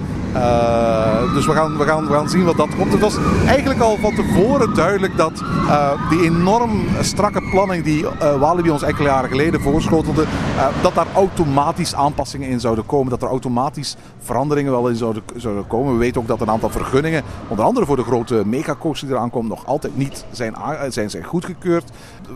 dus 1.34 1.46
we 1.46 1.52
gaan, 1.52 1.78
we, 1.78 1.84
gaan, 1.84 2.06
we 2.06 2.12
gaan 2.12 2.28
zien 2.28 2.44
wat 2.44 2.56
dat 2.56 2.76
komt. 2.76 2.92
Het 2.92 3.00
was 3.00 3.16
eigenlijk 3.46 3.80
al 3.80 3.96
van 3.96 4.14
tevoren 4.14 4.74
duidelijk 4.74 5.16
dat 5.16 5.42
die 6.10 6.22
enorm 6.22 6.86
strakke 7.00 7.48
planning 7.50 7.84
die 7.84 8.06
Walibi 8.38 8.70
ons 8.70 8.82
enkele 8.82 9.08
jaren 9.08 9.30
geleden 9.30 9.60
voorschotelde, 9.60 10.24
dat 10.82 10.94
daar 10.94 11.06
automatisch 11.14 11.94
aanpassingen 11.94 12.48
in 12.48 12.60
zouden 12.60 12.86
komen. 12.86 13.10
Dat 13.10 13.22
er 13.22 13.28
automatisch 13.28 13.96
veranderingen 14.18 14.72
wel 14.72 14.88
in 14.88 14.96
zouden, 14.96 15.22
zouden 15.36 15.66
komen. 15.66 15.92
We 15.92 15.98
weten 15.98 16.20
ook 16.20 16.28
dat 16.28 16.40
een 16.40 16.50
aantal 16.50 16.70
vergunningen, 16.70 17.22
onder 17.48 17.64
andere 17.64 17.86
voor 17.86 17.96
de 17.96 18.03
grote 18.04 18.42
megacoast 18.46 19.00
die 19.00 19.10
eraan 19.10 19.30
komt, 19.30 19.48
nog 19.48 19.66
altijd 19.66 19.96
niet 19.96 20.24
zijn, 20.30 20.54
zijn, 20.88 21.10
zijn 21.10 21.24
goedgekeurd. 21.24 21.90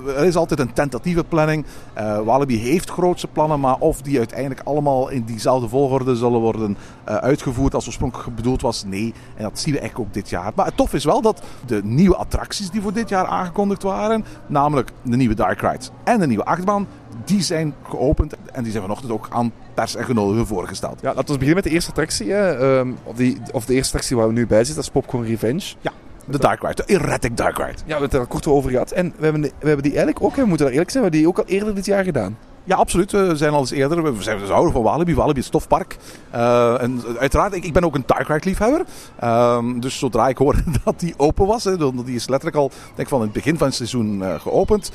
Er 0.07 0.25
is 0.25 0.37
altijd 0.37 0.61
een 0.61 0.73
tentatieve 0.73 1.25
planning. 1.25 1.65
Uh, 1.99 2.21
Walibi 2.21 2.59
heeft 2.59 2.91
grootse 2.91 3.27
plannen, 3.27 3.61
maar 3.61 3.77
of 3.79 4.03
die 4.03 4.19
uiteindelijk 4.19 4.61
allemaal 4.65 5.09
in 5.09 5.25
diezelfde 5.25 5.69
volgorde 5.69 6.17
zullen 6.17 6.41
worden 6.41 6.77
uh, 7.09 7.15
uitgevoerd 7.15 7.75
als 7.75 7.87
oorspronkelijk 7.87 8.37
bedoeld 8.37 8.61
was, 8.61 8.85
nee. 8.85 9.15
En 9.37 9.43
dat 9.43 9.59
zien 9.59 9.73
we 9.73 9.81
eigenlijk 9.81 10.09
ook 10.09 10.15
dit 10.15 10.29
jaar. 10.29 10.53
Maar 10.55 10.67
het 10.67 10.77
tof 10.77 10.95
is 10.95 11.05
wel 11.05 11.21
dat 11.21 11.43
de 11.67 11.81
nieuwe 11.85 12.17
attracties 12.17 12.71
die 12.71 12.83
voor 12.83 12.93
dit 12.93 13.09
jaar 13.09 13.27
aangekondigd 13.27 13.83
waren, 13.83 14.25
namelijk 14.47 14.91
de 15.03 15.17
nieuwe 15.17 15.35
Dark 15.35 15.61
Ride 15.61 15.85
en 16.05 16.21
de 16.21 16.27
nieuwe 16.27 16.45
achtbaan, 16.45 16.87
die 17.25 17.43
zijn 17.43 17.75
geopend 17.83 18.35
en 18.53 18.63
die 18.63 18.71
zijn 18.73 18.83
vanochtend 18.83 19.13
ook 19.13 19.27
aan 19.31 19.53
pers 19.79 19.97
en 19.97 20.05
genodigden 20.05 20.47
voorgesteld. 20.47 21.01
Ja, 21.01 21.15
laten 21.15 21.25
we 21.25 21.39
beginnen 21.39 21.55
met 21.55 21.65
de 21.65 21.71
eerste 21.71 21.91
attractie. 21.91 22.31
Hè. 22.33 22.79
Um, 22.79 22.97
of, 23.05 23.17
die, 23.17 23.41
of 23.53 23.65
de 23.65 23.75
eerste 23.75 23.89
attractie 23.89 24.17
waar 24.17 24.27
we 24.27 24.33
nu 24.33 24.47
bij 24.47 24.65
zitten, 24.65 24.75
dat 24.75 24.85
is 24.85 24.91
Popcorn 24.91 25.25
Revenge. 25.25 25.75
Ja. 25.81 25.93
De 26.25 26.39
Dark 26.39 26.63
Ride, 26.63 26.75
de 26.75 26.95
Erratic 26.95 27.37
Dark 27.37 27.57
Ride. 27.57 27.69
Ja, 27.69 27.85
we 27.85 27.91
hebben 27.91 28.11
het 28.11 28.21
er 28.21 28.27
kort 28.27 28.47
over 28.47 28.71
gehad. 28.71 28.91
En 28.91 29.15
we 29.17 29.23
hebben, 29.23 29.43
die, 29.43 29.53
we 29.59 29.67
hebben 29.67 29.83
die 29.83 29.93
eigenlijk 29.97 30.25
ook, 30.25 30.35
we 30.35 30.45
moeten 30.45 30.65
daar 30.65 30.75
eerlijk 30.75 30.91
zijn, 30.91 31.05
we 31.05 31.11
hebben 31.11 31.29
die 31.29 31.41
ook 31.41 31.49
al 31.49 31.55
eerder 31.55 31.75
dit 31.75 31.87
jaar 31.87 32.05
gedaan. 32.05 32.39
Ja, 32.69 32.77
absoluut. 32.77 33.13
We 33.13 33.37
zijn 33.37 33.53
al 33.53 33.61
eens 33.61 33.71
eerder. 33.71 34.17
We 34.17 34.23
zijn 34.23 34.51
ouder 34.51 34.73
van 34.73 34.83
Walibi. 34.83 35.15
Walibi 35.15 35.41
is 35.41 35.67
park. 35.69 35.97
Uh, 36.35 36.83
en 36.83 37.03
uiteraard, 37.19 37.55
ik, 37.55 37.73
ben 37.73 37.85
ook 37.85 37.95
een 37.95 38.03
Dark 38.07 38.29
Ride 38.29 38.49
liefhebber. 38.49 38.85
Uh, 39.23 39.59
dus 39.77 39.99
zodra 39.99 40.29
ik 40.29 40.39
hoorde 40.39 40.63
dat 40.85 41.01
die 41.01 41.15
open 41.17 41.47
was, 41.47 41.65
hè, 41.65 41.77
die 42.05 42.15
is 42.15 42.29
letterlijk 42.29 42.57
al 42.57 42.71
denk 42.95 43.09
van 43.09 43.21
het 43.21 43.33
begin 43.33 43.59
van 43.59 43.67
het 43.67 43.77
seizoen 43.77 44.21
uh, 44.21 44.41
geopend, 44.41 44.91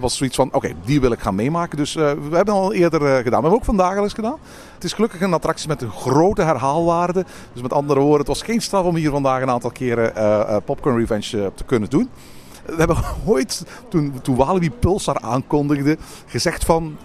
was 0.00 0.16
zoiets 0.16 0.36
van, 0.36 0.48
oké, 0.52 0.72
die 0.84 1.00
wil 1.00 1.12
ik 1.12 1.20
gaan 1.20 1.34
meemaken. 1.34 1.76
Dus 1.76 1.94
we 1.94 2.28
hebben 2.30 2.54
al 2.54 2.72
eerder 2.72 3.00
gedaan. 3.00 3.22
We 3.22 3.30
hebben 3.30 3.52
ook 3.52 3.64
vandaag 3.64 3.96
al 3.96 4.02
eens 4.02 4.12
gedaan. 4.12 4.38
Het 4.74 4.84
is 4.84 4.92
gelukkig 4.92 5.20
een 5.20 5.32
attractie 5.32 5.68
met 5.68 5.82
een 5.82 5.90
grote 5.90 6.42
herhaalwaarde. 6.42 7.24
Dus 7.52 7.62
met 7.62 7.72
andere 7.72 8.00
woorden, 8.00 8.18
het 8.18 8.28
was 8.28 8.42
geen 8.42 8.60
straf 8.60 8.84
om 8.84 8.96
hier 8.96 9.10
vandaag 9.10 9.42
een 9.42 9.50
aantal 9.50 9.70
keren 9.70 10.12
Popcorn 10.64 10.98
Revenge 10.98 11.52
te 11.54 11.64
kunnen 11.64 11.90
doen. 11.90 12.08
We 12.64 12.74
hebben 12.76 12.96
ooit, 13.26 13.64
toen, 13.88 14.14
toen 14.22 14.36
Walibi 14.36 14.70
Pulsar 14.70 15.20
aankondigde, 15.20 15.96
gezegd 16.26 16.64
van 16.64 16.96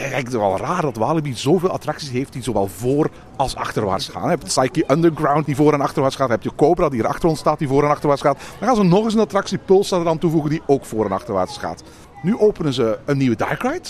eigenlijk 0.00 0.28
wel 0.28 0.56
raar 0.56 0.82
dat 0.82 0.96
Walibi 0.96 1.34
zoveel 1.34 1.70
attracties 1.70 2.10
heeft 2.10 2.32
die 2.32 2.42
zowel 2.42 2.66
voor 2.66 3.10
als 3.36 3.56
achterwaarts 3.56 4.08
gaan. 4.08 4.22
Je 4.22 4.28
hebt 4.28 4.44
Psyche 4.44 4.84
Underground 4.88 5.46
die 5.46 5.56
voor 5.56 5.72
en 5.72 5.80
achterwaarts 5.80 6.16
gaat. 6.16 6.28
Dan 6.28 6.36
heb 6.36 6.46
je 6.46 6.54
Cobra 6.56 6.88
die 6.88 7.00
hier 7.00 7.08
achter 7.08 7.36
staat 7.36 7.58
die 7.58 7.68
voor 7.68 7.82
en 7.82 7.90
achterwaarts 7.90 8.22
gaat. 8.22 8.38
Dan 8.58 8.68
gaan 8.68 8.76
ze 8.76 8.82
nog 8.82 9.04
eens 9.04 9.14
een 9.14 9.20
attractie 9.20 9.58
Pulsar 9.58 10.00
eraan 10.00 10.18
toevoegen 10.18 10.50
die 10.50 10.62
ook 10.66 10.84
voor 10.84 11.04
en 11.04 11.12
achterwaarts 11.12 11.58
gaat. 11.58 11.82
Nu 12.22 12.38
openen 12.38 12.72
ze 12.72 12.98
een 13.04 13.16
nieuwe 13.16 13.36
Dark 13.36 13.62
Ride. 13.62 13.88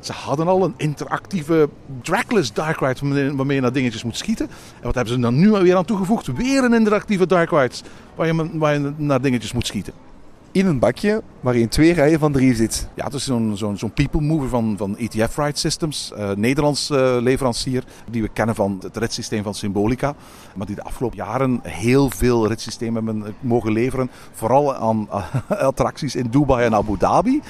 Ze 0.00 0.12
hadden 0.12 0.48
al 0.48 0.64
een 0.64 0.74
interactieve 0.76 1.68
Dragless 2.02 2.52
Dark 2.52 2.80
Ride 2.80 3.36
waarmee 3.36 3.56
je 3.56 3.62
naar 3.62 3.72
dingetjes 3.72 4.04
moet 4.04 4.16
schieten. 4.16 4.46
En 4.76 4.82
wat 4.82 4.94
hebben 4.94 5.14
ze 5.14 5.20
dan 5.20 5.38
nu 5.38 5.50
weer 5.50 5.76
aan 5.76 5.84
toegevoegd? 5.84 6.26
Weer 6.26 6.64
een 6.64 6.74
interactieve 6.74 7.26
Dark 7.26 7.50
Ride 7.50 7.74
je, 8.16 8.58
waar 8.58 8.72
je 8.72 8.92
naar 8.96 9.20
dingetjes 9.20 9.52
moet 9.52 9.66
schieten. 9.66 9.92
In 10.52 10.66
een 10.66 10.78
bakje 10.78 11.22
waarin 11.40 11.68
twee 11.68 11.92
rijen 11.92 12.18
van 12.18 12.32
drie 12.32 12.54
zit. 12.54 12.88
Ja, 12.94 13.04
het 13.04 13.14
is 13.14 13.24
zo'n 13.24 13.56
zo'n 13.56 13.76
zo'n 13.76 13.92
people 13.92 14.20
mover 14.20 14.48
van, 14.48 14.74
van 14.76 14.96
ETF 14.96 15.36
Ride 15.36 15.58
Systems, 15.58 16.12
uh, 16.16 16.30
Nederlands 16.30 16.90
uh, 16.90 17.16
leverancier, 17.20 17.84
die 18.10 18.22
we 18.22 18.28
kennen 18.28 18.54
van 18.54 18.78
het 18.82 18.96
ritssysteem 18.96 19.42
van 19.42 19.54
Symbolica, 19.54 20.14
maar 20.54 20.66
die 20.66 20.74
de 20.74 20.82
afgelopen 20.82 21.16
jaren 21.16 21.60
heel 21.62 22.10
veel 22.10 22.46
ritssystemen 22.46 23.04
hebben 23.06 23.34
mogen 23.40 23.72
leveren, 23.72 24.10
vooral 24.32 24.74
aan 24.74 25.08
attracties 25.48 26.16
in 26.16 26.26
Dubai 26.30 26.64
en 26.64 26.74
Abu 26.74 26.96
Dhabi, 26.98 27.40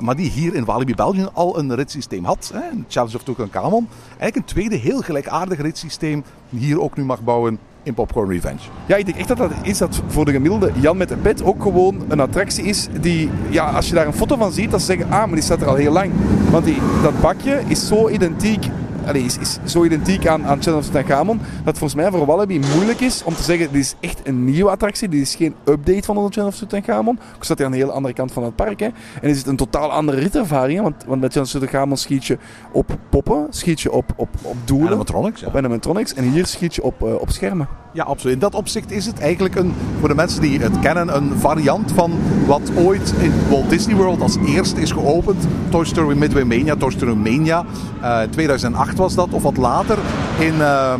maar 0.00 0.16
die 0.16 0.30
hier 0.30 0.54
in 0.54 0.64
Walibi 0.64 0.94
Belgium 0.94 1.28
al 1.32 1.58
een 1.58 1.74
ritssysteem 1.74 2.24
had, 2.24 2.50
hè, 2.54 2.62
Challenge 2.88 3.16
of 3.16 3.22
Tutankhamon. 3.22 3.88
Eigenlijk 4.08 4.36
een 4.36 4.44
tweede 4.44 4.76
heel 4.76 5.00
gelijkaardig 5.00 5.60
ritssysteem 5.60 6.24
hier 6.48 6.80
ook 6.80 6.96
nu 6.96 7.04
mag 7.04 7.22
bouwen 7.22 7.58
in 7.86 7.94
Popcorn 7.94 8.30
Revenge. 8.30 8.58
Ja, 8.86 8.96
ik 8.96 9.06
denk 9.06 9.18
echt 9.18 9.28
dat 9.28 9.36
dat 9.36 9.52
is 9.62 9.78
dat 9.78 10.02
voor 10.06 10.24
de 10.24 10.32
gemiddelde 10.32 10.70
Jan 10.74 10.96
met 10.96 11.08
de 11.08 11.16
pet 11.16 11.44
ook 11.44 11.62
gewoon 11.62 12.04
een 12.08 12.20
attractie 12.20 12.64
is 12.64 12.88
die, 13.00 13.30
ja, 13.48 13.70
als 13.70 13.88
je 13.88 13.94
daar 13.94 14.06
een 14.06 14.12
foto 14.12 14.36
van 14.36 14.52
ziet, 14.52 14.70
dat 14.70 14.80
ze 14.80 14.86
zeggen, 14.86 15.06
ah, 15.10 15.10
maar 15.10 15.34
die 15.34 15.42
staat 15.42 15.60
er 15.60 15.68
al 15.68 15.74
heel 15.74 15.92
lang. 15.92 16.10
Want 16.50 16.64
die, 16.64 16.78
dat 17.02 17.20
bakje 17.20 17.62
is 17.66 17.86
zo 17.86 18.08
identiek 18.08 18.66
allee, 19.06 19.22
is, 19.22 19.38
is 19.38 19.58
zo 19.64 19.84
identiek 19.84 20.26
aan, 20.26 20.46
aan 20.46 20.62
Challenge 20.62 20.86
of 20.86 20.86
Tutankhamon 20.86 21.38
dat 21.38 21.64
het 21.64 21.78
volgens 21.78 21.94
mij 22.00 22.10
voor 22.10 22.26
Wallaby 22.26 22.60
moeilijk 22.74 23.00
is 23.00 23.22
om 23.24 23.34
te 23.34 23.42
zeggen 23.42 23.72
dit 23.72 23.80
is 23.80 23.94
echt 24.00 24.20
een 24.24 24.44
nieuwe 24.44 24.70
attractie, 24.70 25.08
dit 25.08 25.20
is 25.20 25.34
geen 25.34 25.54
update 25.64 26.02
van 26.02 26.14
de 26.14 26.20
Challenge 26.20 26.52
of 26.52 26.58
Tutankhamon. 26.58 27.18
Ik 27.36 27.44
staat 27.44 27.56
hier 27.56 27.66
aan 27.66 27.72
de 27.72 27.78
hele 27.78 27.92
andere 27.92 28.14
kant 28.14 28.32
van 28.32 28.44
het 28.44 28.56
park. 28.56 28.80
Hè. 28.80 28.88
En 29.20 29.28
is 29.28 29.38
het 29.38 29.46
een 29.46 29.56
totaal 29.56 29.92
andere 29.92 30.18
ritervaring, 30.18 30.80
want, 30.80 31.04
want 31.06 31.20
bij 31.20 31.28
Challenge 31.28 31.54
of 31.54 31.60
Tutankhamon 31.60 31.96
schiet 31.96 32.24
je 32.24 32.38
op 32.72 32.98
poppen, 33.08 33.46
schiet 33.50 33.80
je 33.80 33.92
op, 33.92 34.12
op, 34.16 34.28
op 34.42 34.56
doelen. 34.64 34.88
Animatronics, 34.88 35.40
ja. 35.40 35.46
Op 35.46 35.56
animatronics. 35.56 36.14
En 36.14 36.24
hier 36.30 36.46
schiet 36.46 36.74
je 36.74 36.82
op, 36.82 37.02
uh, 37.02 37.14
op 37.14 37.30
schermen. 37.30 37.85
Ja, 37.96 38.04
absoluut. 38.04 38.34
In 38.34 38.40
dat 38.40 38.54
opzicht 38.54 38.90
is 38.90 39.06
het 39.06 39.18
eigenlijk 39.18 39.54
een, 39.54 39.74
voor 39.98 40.08
de 40.08 40.14
mensen 40.14 40.40
die 40.40 40.60
het 40.60 40.78
kennen, 40.78 41.16
een 41.16 41.38
variant 41.38 41.92
van 41.92 42.12
wat 42.46 42.70
ooit 42.76 43.14
in 43.20 43.32
Walt 43.48 43.70
Disney 43.70 43.96
World 43.96 44.20
als 44.20 44.36
eerste 44.46 44.80
is 44.80 44.90
geopend. 44.90 45.46
Toy 45.68 45.84
Story 45.84 46.16
Midway 46.16 46.42
Mania, 46.42 46.76
Toy 46.76 46.90
Story 46.90 47.14
Mania. 47.14 47.64
Uh, 48.02 48.22
2008 48.22 48.96
was 48.96 49.14
dat, 49.14 49.28
of 49.30 49.42
wat 49.42 49.56
later 49.56 49.98
in 50.38 50.54
uh, 50.54 50.94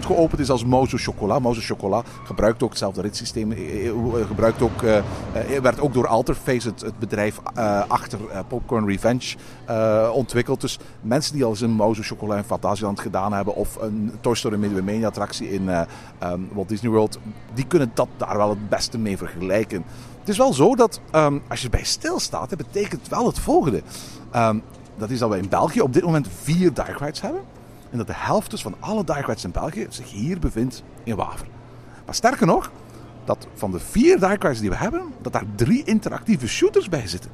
geopend 0.00 0.40
is 0.40 0.50
als 0.50 0.64
Mozo 0.64 0.96
Chocola. 0.96 1.38
Mozo 1.38 1.60
Chocola 1.60 2.02
gebruikt 2.24 2.62
ook 2.62 2.68
hetzelfde 2.68 3.00
ritssysteem. 3.00 3.54
Gebruikt 4.26 4.62
ook, 4.62 4.80
werd 5.62 5.80
ook 5.80 5.94
door 5.94 6.06
Alterface, 6.06 6.68
het, 6.68 6.98
bedrijf 6.98 7.40
achter 7.88 8.18
Popcorn 8.48 8.86
Revenge, 8.86 9.36
ontwikkeld. 10.12 10.60
Dus 10.60 10.78
mensen 11.00 11.34
die 11.34 11.44
al 11.44 11.50
eens 11.50 11.60
een 11.60 11.70
Mozo 11.70 12.02
Chocola 12.02 12.36
in 12.36 12.44
Fantasyland 12.44 13.00
gedaan 13.00 13.32
hebben, 13.32 13.54
of 13.54 13.76
een 13.80 14.12
Toy 14.20 14.34
Story 14.34 14.56
Midway 14.56 14.82
Mania 14.82 15.06
attractie 15.06 15.50
in 15.50 15.68
um, 16.24 16.48
Walt 16.52 16.68
Disney 16.68 16.90
World, 16.90 17.18
die 17.54 17.66
kunnen 17.66 17.90
dat 17.94 18.08
daar 18.16 18.36
wel 18.36 18.50
het 18.50 18.68
beste 18.68 18.98
mee 18.98 19.16
vergelijken. 19.16 19.84
Het 20.20 20.28
is 20.28 20.36
wel 20.38 20.52
zo 20.52 20.74
dat 20.74 21.00
um, 21.14 21.42
als 21.48 21.62
je 21.62 21.70
bij 21.70 21.84
stilstaat, 21.84 22.48
dat 22.48 22.58
betekent 22.58 23.08
wel 23.08 23.26
het 23.26 23.38
volgende. 23.38 23.82
Um, 24.36 24.62
dat 24.96 25.10
is 25.10 25.18
dat 25.18 25.30
we 25.30 25.38
in 25.38 25.48
België 25.48 25.80
op 25.80 25.92
dit 25.92 26.04
moment 26.04 26.28
vier 26.42 26.74
dark 26.74 26.98
rides 26.98 27.20
hebben. 27.20 27.42
En 27.90 27.98
dat 27.98 28.06
de 28.06 28.14
helft 28.16 28.50
dus 28.50 28.62
van 28.62 28.74
alle 28.80 29.04
dark 29.04 29.26
rides 29.26 29.44
in 29.44 29.50
België 29.50 29.86
zich 29.88 30.10
hier 30.10 30.38
bevindt 30.38 30.82
in 31.04 31.16
Waver. 31.16 31.46
Maar 32.04 32.14
sterker 32.14 32.46
nog, 32.46 32.70
dat 33.24 33.46
van 33.54 33.70
de 33.70 33.78
vier 33.78 34.18
dark 34.18 34.42
rides 34.42 34.60
die 34.60 34.70
we 34.70 34.76
hebben, 34.76 35.02
dat 35.22 35.32
daar 35.32 35.44
drie 35.54 35.84
interactieve 35.84 36.48
shooters 36.48 36.88
bij 36.88 37.06
zitten. 37.06 37.30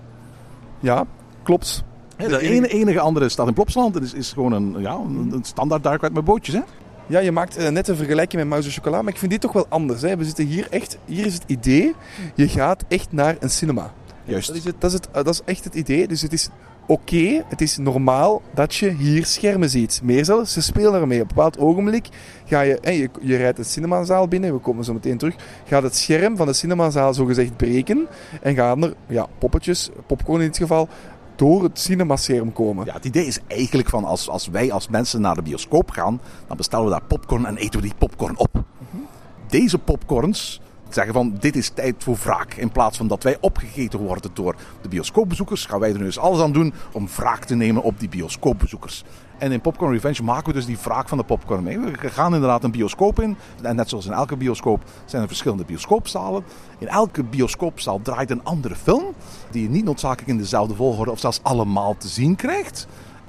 Ja, 0.80 1.04
klopt. 1.42 1.84
de 2.16 2.40
ene, 2.40 2.68
enige 2.68 3.00
andere 3.00 3.28
staat 3.28 3.46
in 3.46 3.54
Plopsland. 3.54 3.94
Het 3.94 4.04
is, 4.04 4.12
is 4.14 4.32
gewoon 4.32 4.52
een, 4.52 4.76
ja, 4.78 4.94
een 4.94 5.40
standaard 5.42 5.82
dark 5.82 6.00
ride 6.00 6.14
met 6.14 6.24
bootjes. 6.24 6.54
Hè? 6.54 6.60
Ja, 7.10 7.18
je 7.18 7.32
maakt 7.32 7.58
uh, 7.58 7.68
net 7.68 7.88
een 7.88 7.96
vergelijking 7.96 8.42
met 8.42 8.50
Mouse 8.50 8.70
Chocola, 8.70 9.02
maar 9.02 9.12
ik 9.12 9.18
vind 9.18 9.30
dit 9.30 9.40
toch 9.40 9.52
wel 9.52 9.66
anders. 9.68 10.02
Hè? 10.02 10.16
We 10.16 10.24
zitten 10.24 10.46
hier 10.46 10.66
echt, 10.70 10.98
hier 11.04 11.26
is 11.26 11.34
het 11.34 11.42
idee, 11.46 11.94
je 12.34 12.48
gaat 12.48 12.84
echt 12.88 13.12
naar 13.12 13.36
een 13.40 13.50
cinema. 13.50 13.92
Juist. 14.24 14.46
Dat 14.46 14.56
is, 14.56 14.64
het, 14.64 14.74
dat 14.78 14.90
is, 14.90 14.96
het, 14.96 15.08
uh, 15.08 15.14
dat 15.14 15.28
is 15.28 15.40
echt 15.44 15.64
het 15.64 15.74
idee. 15.74 16.08
Dus 16.08 16.22
het 16.22 16.32
is 16.32 16.48
oké, 16.86 16.92
okay, 16.92 17.44
het 17.48 17.60
is 17.60 17.76
normaal 17.76 18.42
dat 18.54 18.74
je 18.74 18.90
hier 18.90 19.26
schermen 19.26 19.70
ziet. 19.70 20.00
Meer 20.02 20.24
zelfs, 20.24 20.52
ze 20.52 20.62
spelen 20.62 21.00
ermee. 21.00 21.20
Op 21.20 21.28
een 21.28 21.34
bepaald 21.34 21.58
ogenblik 21.58 22.08
ga 22.44 22.60
je, 22.60 22.78
hè, 22.80 22.90
je, 22.90 23.10
je 23.20 23.36
rijdt 23.36 23.58
een 23.58 23.64
cinemazaal 23.64 24.28
binnen, 24.28 24.52
we 24.52 24.58
komen 24.58 24.84
zo 24.84 24.92
meteen 24.92 25.18
terug, 25.18 25.34
gaat 25.66 25.82
het 25.82 25.96
scherm 25.96 26.36
van 26.36 26.46
de 26.46 26.52
cinemazaal 26.52 27.14
zogezegd 27.14 27.56
breken 27.56 28.06
en 28.42 28.54
gaan 28.54 28.82
er 28.82 28.94
ja, 29.06 29.26
poppetjes, 29.38 29.90
popcorn 30.06 30.40
in 30.40 30.46
dit 30.46 30.56
geval, 30.56 30.88
door 31.40 31.62
het 31.62 31.78
cinemascherm 31.78 32.52
komen. 32.52 32.86
Ja, 32.86 32.92
het 32.92 33.04
idee 33.04 33.26
is 33.26 33.38
eigenlijk 33.46 33.88
van 33.88 34.04
als, 34.04 34.28
als 34.28 34.46
wij 34.46 34.72
als 34.72 34.88
mensen 34.88 35.20
naar 35.20 35.34
de 35.34 35.42
bioscoop 35.42 35.90
gaan, 35.90 36.20
dan 36.46 36.56
bestellen 36.56 36.84
we 36.84 36.90
daar 36.90 37.02
popcorn 37.02 37.46
en 37.46 37.56
eten 37.56 37.80
we 37.80 37.86
die 37.86 37.96
popcorn 37.98 38.38
op. 38.38 38.64
Deze 39.48 39.78
popcorns 39.78 40.60
zeggen 40.88 41.14
van 41.14 41.36
dit 41.40 41.56
is 41.56 41.68
tijd 41.68 41.94
voor 41.98 42.16
wraak. 42.22 42.54
In 42.54 42.70
plaats 42.70 42.96
van 42.96 43.06
dat 43.06 43.22
wij 43.22 43.36
opgegeten 43.40 43.98
worden 43.98 44.30
door 44.34 44.56
de 44.82 44.88
bioscoopbezoekers, 44.88 45.66
gaan 45.66 45.80
wij 45.80 45.92
er 45.92 45.98
nu 45.98 46.04
eens 46.04 46.18
alles 46.18 46.40
aan 46.40 46.52
doen 46.52 46.72
om 46.92 47.08
wraak 47.16 47.44
te 47.44 47.54
nemen 47.54 47.82
op 47.82 48.00
die 48.00 48.08
bioscoopbezoekers. 48.08 49.04
En 49.40 49.52
in 49.52 49.60
Popcorn 49.60 49.92
Revenge 49.92 50.22
maken 50.22 50.46
we 50.46 50.52
dus 50.52 50.66
die 50.66 50.78
wraak 50.82 51.08
van 51.08 51.18
de 51.18 51.24
popcorn 51.24 51.62
mee. 51.62 51.78
We 51.78 52.10
gaan 52.10 52.34
inderdaad 52.34 52.64
een 52.64 52.70
bioscoop 52.70 53.20
in. 53.20 53.36
En 53.62 53.76
net 53.76 53.88
zoals 53.88 54.06
in 54.06 54.12
elke 54.12 54.36
bioscoop 54.36 54.82
zijn 55.04 55.22
er 55.22 55.28
verschillende 55.28 55.64
bioscoopzalen. 55.64 56.44
In 56.78 56.88
elke 56.88 57.22
bioscoopzaal 57.22 58.00
draait 58.02 58.30
een 58.30 58.44
andere 58.44 58.74
film. 58.74 59.04
Die 59.50 59.62
je 59.62 59.68
niet 59.68 59.84
noodzakelijk 59.84 60.28
in 60.28 60.38
dezelfde 60.38 60.74
volgorde 60.74 61.10
of 61.10 61.18
zelfs 61.18 61.40
allemaal 61.42 61.96
te 61.96 62.08
zien 62.08 62.36
krijgt 62.36 62.86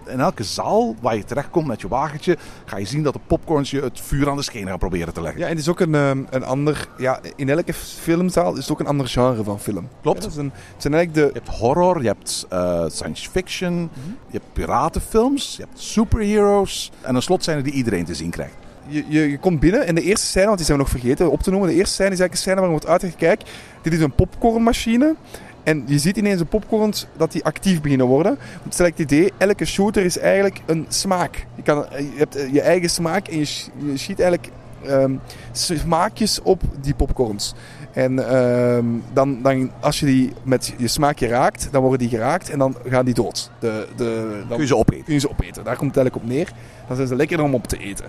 in 0.08 0.20
elke 0.20 0.44
zaal 0.44 0.96
waar 1.02 1.16
je 1.16 1.24
terechtkomt 1.24 1.68
met 1.68 1.82
je 1.82 1.88
wagentje, 1.88 2.38
ga 2.66 2.78
je 2.78 2.86
zien 2.86 3.04
dat 3.04 3.14
de 3.14 3.20
popcorns 3.28 3.72
je 3.72 3.82
het 3.82 4.00
vuur 4.02 4.30
aan 4.30 4.36
de 4.36 4.44
schenen 4.44 4.68
gaan 4.68 4.78
proberen 4.78 5.14
te 5.14 5.22
leggen. 5.22 5.40
Ja, 5.40 5.46
en 5.46 5.52
het 5.52 5.62
is 5.62 5.70
ook 5.70 5.80
een, 5.80 5.94
een 6.30 6.44
ander, 6.44 6.88
ja, 6.98 7.20
in 7.36 7.50
elke 7.50 7.74
filmzaal 7.74 8.52
is 8.52 8.62
het 8.62 8.72
ook 8.72 8.80
een 8.80 8.88
ander 8.88 9.08
genre 9.08 9.44
van 9.44 9.60
film. 9.60 9.88
Klopt. 10.02 10.24
Ja, 10.24 10.40
een, 10.40 10.52
het 10.74 10.82
zijn 10.82 10.94
eigenlijk 10.94 11.14
de... 11.14 11.40
Je 11.40 11.46
hebt 11.46 11.60
horror, 11.60 12.02
je 12.02 12.08
hebt 12.08 12.46
uh, 12.54 12.86
science 12.88 13.30
fiction, 13.30 13.74
mm 13.74 13.90
-hmm. 13.94 14.18
je 14.28 14.38
hebt 14.38 14.54
piratenfilms, 14.54 15.56
je 15.58 15.64
hebt 15.64 15.80
superheroes 15.80 16.92
en 17.02 17.16
een 17.16 17.22
slot 17.22 17.44
zijn 17.44 17.58
er 17.58 17.64
die 17.64 17.74
iedereen 17.74 18.06
te 18.06 18.16
zien 18.16 18.30
krijgt. 18.30 18.54
Je, 18.88 19.06
je, 19.08 19.30
je, 19.30 19.40
komt 19.40 19.60
binnen 19.60 19.86
en 19.86 19.96
de 19.96 20.02
eerste 20.02 20.26
scène, 20.26 20.46
want 20.46 20.58
die 20.58 20.66
zijn 20.66 20.78
we 20.78 20.84
nog 20.84 20.94
vergeten 20.94 21.32
op 21.32 21.42
te 21.42 21.50
noemen. 21.50 21.70
De 21.70 21.76
eerste 21.76 21.94
scène 21.94 22.12
is 22.12 22.20
eigenlijk 22.20 22.34
een 22.34 22.38
scène 22.38 22.60
waar 22.60 22.70
wordt 22.70 22.88
uitgelegd, 22.88 23.18
kijk, 23.18 23.42
dit 23.82 23.94
is 23.94 24.00
een 24.00 24.12
popcornmachine. 24.12 25.16
En 25.64 25.84
je 25.86 26.00
ziet 26.00 26.18
ineens 26.18 26.40
de 26.40 26.46
popcorns 26.46 27.08
dat 27.18 27.32
die 27.32 27.44
actief 27.44 27.82
beginnen 27.82 28.08
worden. 28.08 28.38
Het 28.64 28.78
het 28.78 29.00
idee, 29.00 29.32
elke 29.38 29.66
shooter 29.66 30.06
is 30.06 30.18
eigenlijk 30.18 30.62
een 30.66 30.86
smaak. 30.90 31.46
Je, 31.56 31.62
kan, 31.62 31.86
je 31.98 32.18
hebt 32.18 32.38
je 32.52 32.62
eigen 32.62 32.90
smaak 32.90 33.28
en 33.28 33.38
je, 33.38 33.66
je 33.78 33.98
schiet 33.98 34.20
eigenlijk 34.20 34.54
um, 34.88 35.20
smaakjes 35.52 36.42
op 36.42 36.62
die 36.82 36.94
popcorns. 36.94 37.54
En 37.92 38.36
um, 38.36 39.04
dan, 39.14 39.42
dan, 39.42 39.72
als 39.80 40.00
je 40.00 40.06
die 40.06 40.34
met 40.44 40.74
je 40.78 40.88
smaakje 40.88 41.28
raakt, 41.28 41.68
dan 41.72 41.82
worden 41.82 42.00
die 42.00 42.10
geraakt 42.10 42.50
en 42.50 42.60
dan 42.60 42.76
gaan 42.88 43.06
die 43.06 43.14
dood. 43.14 43.52
De, 43.60 43.88
de, 43.96 44.36
dan 44.38 44.48
kun 44.48 44.60
je 44.60 44.68
ze 44.68 44.76
opeten. 44.76 45.04
Kun 45.04 45.14
je 45.14 45.20
ze 45.20 45.30
opeten. 45.30 45.64
Daar 45.64 45.76
komt 45.78 45.96
het 45.96 45.98
eigenlijk 45.98 46.16
op 46.16 46.36
neer. 46.36 46.52
Dan 46.88 46.96
zijn 46.96 47.08
ze 47.08 47.16
lekker 47.16 47.42
om 47.42 47.54
op 47.54 47.68
te 47.68 47.78
eten. 47.78 48.06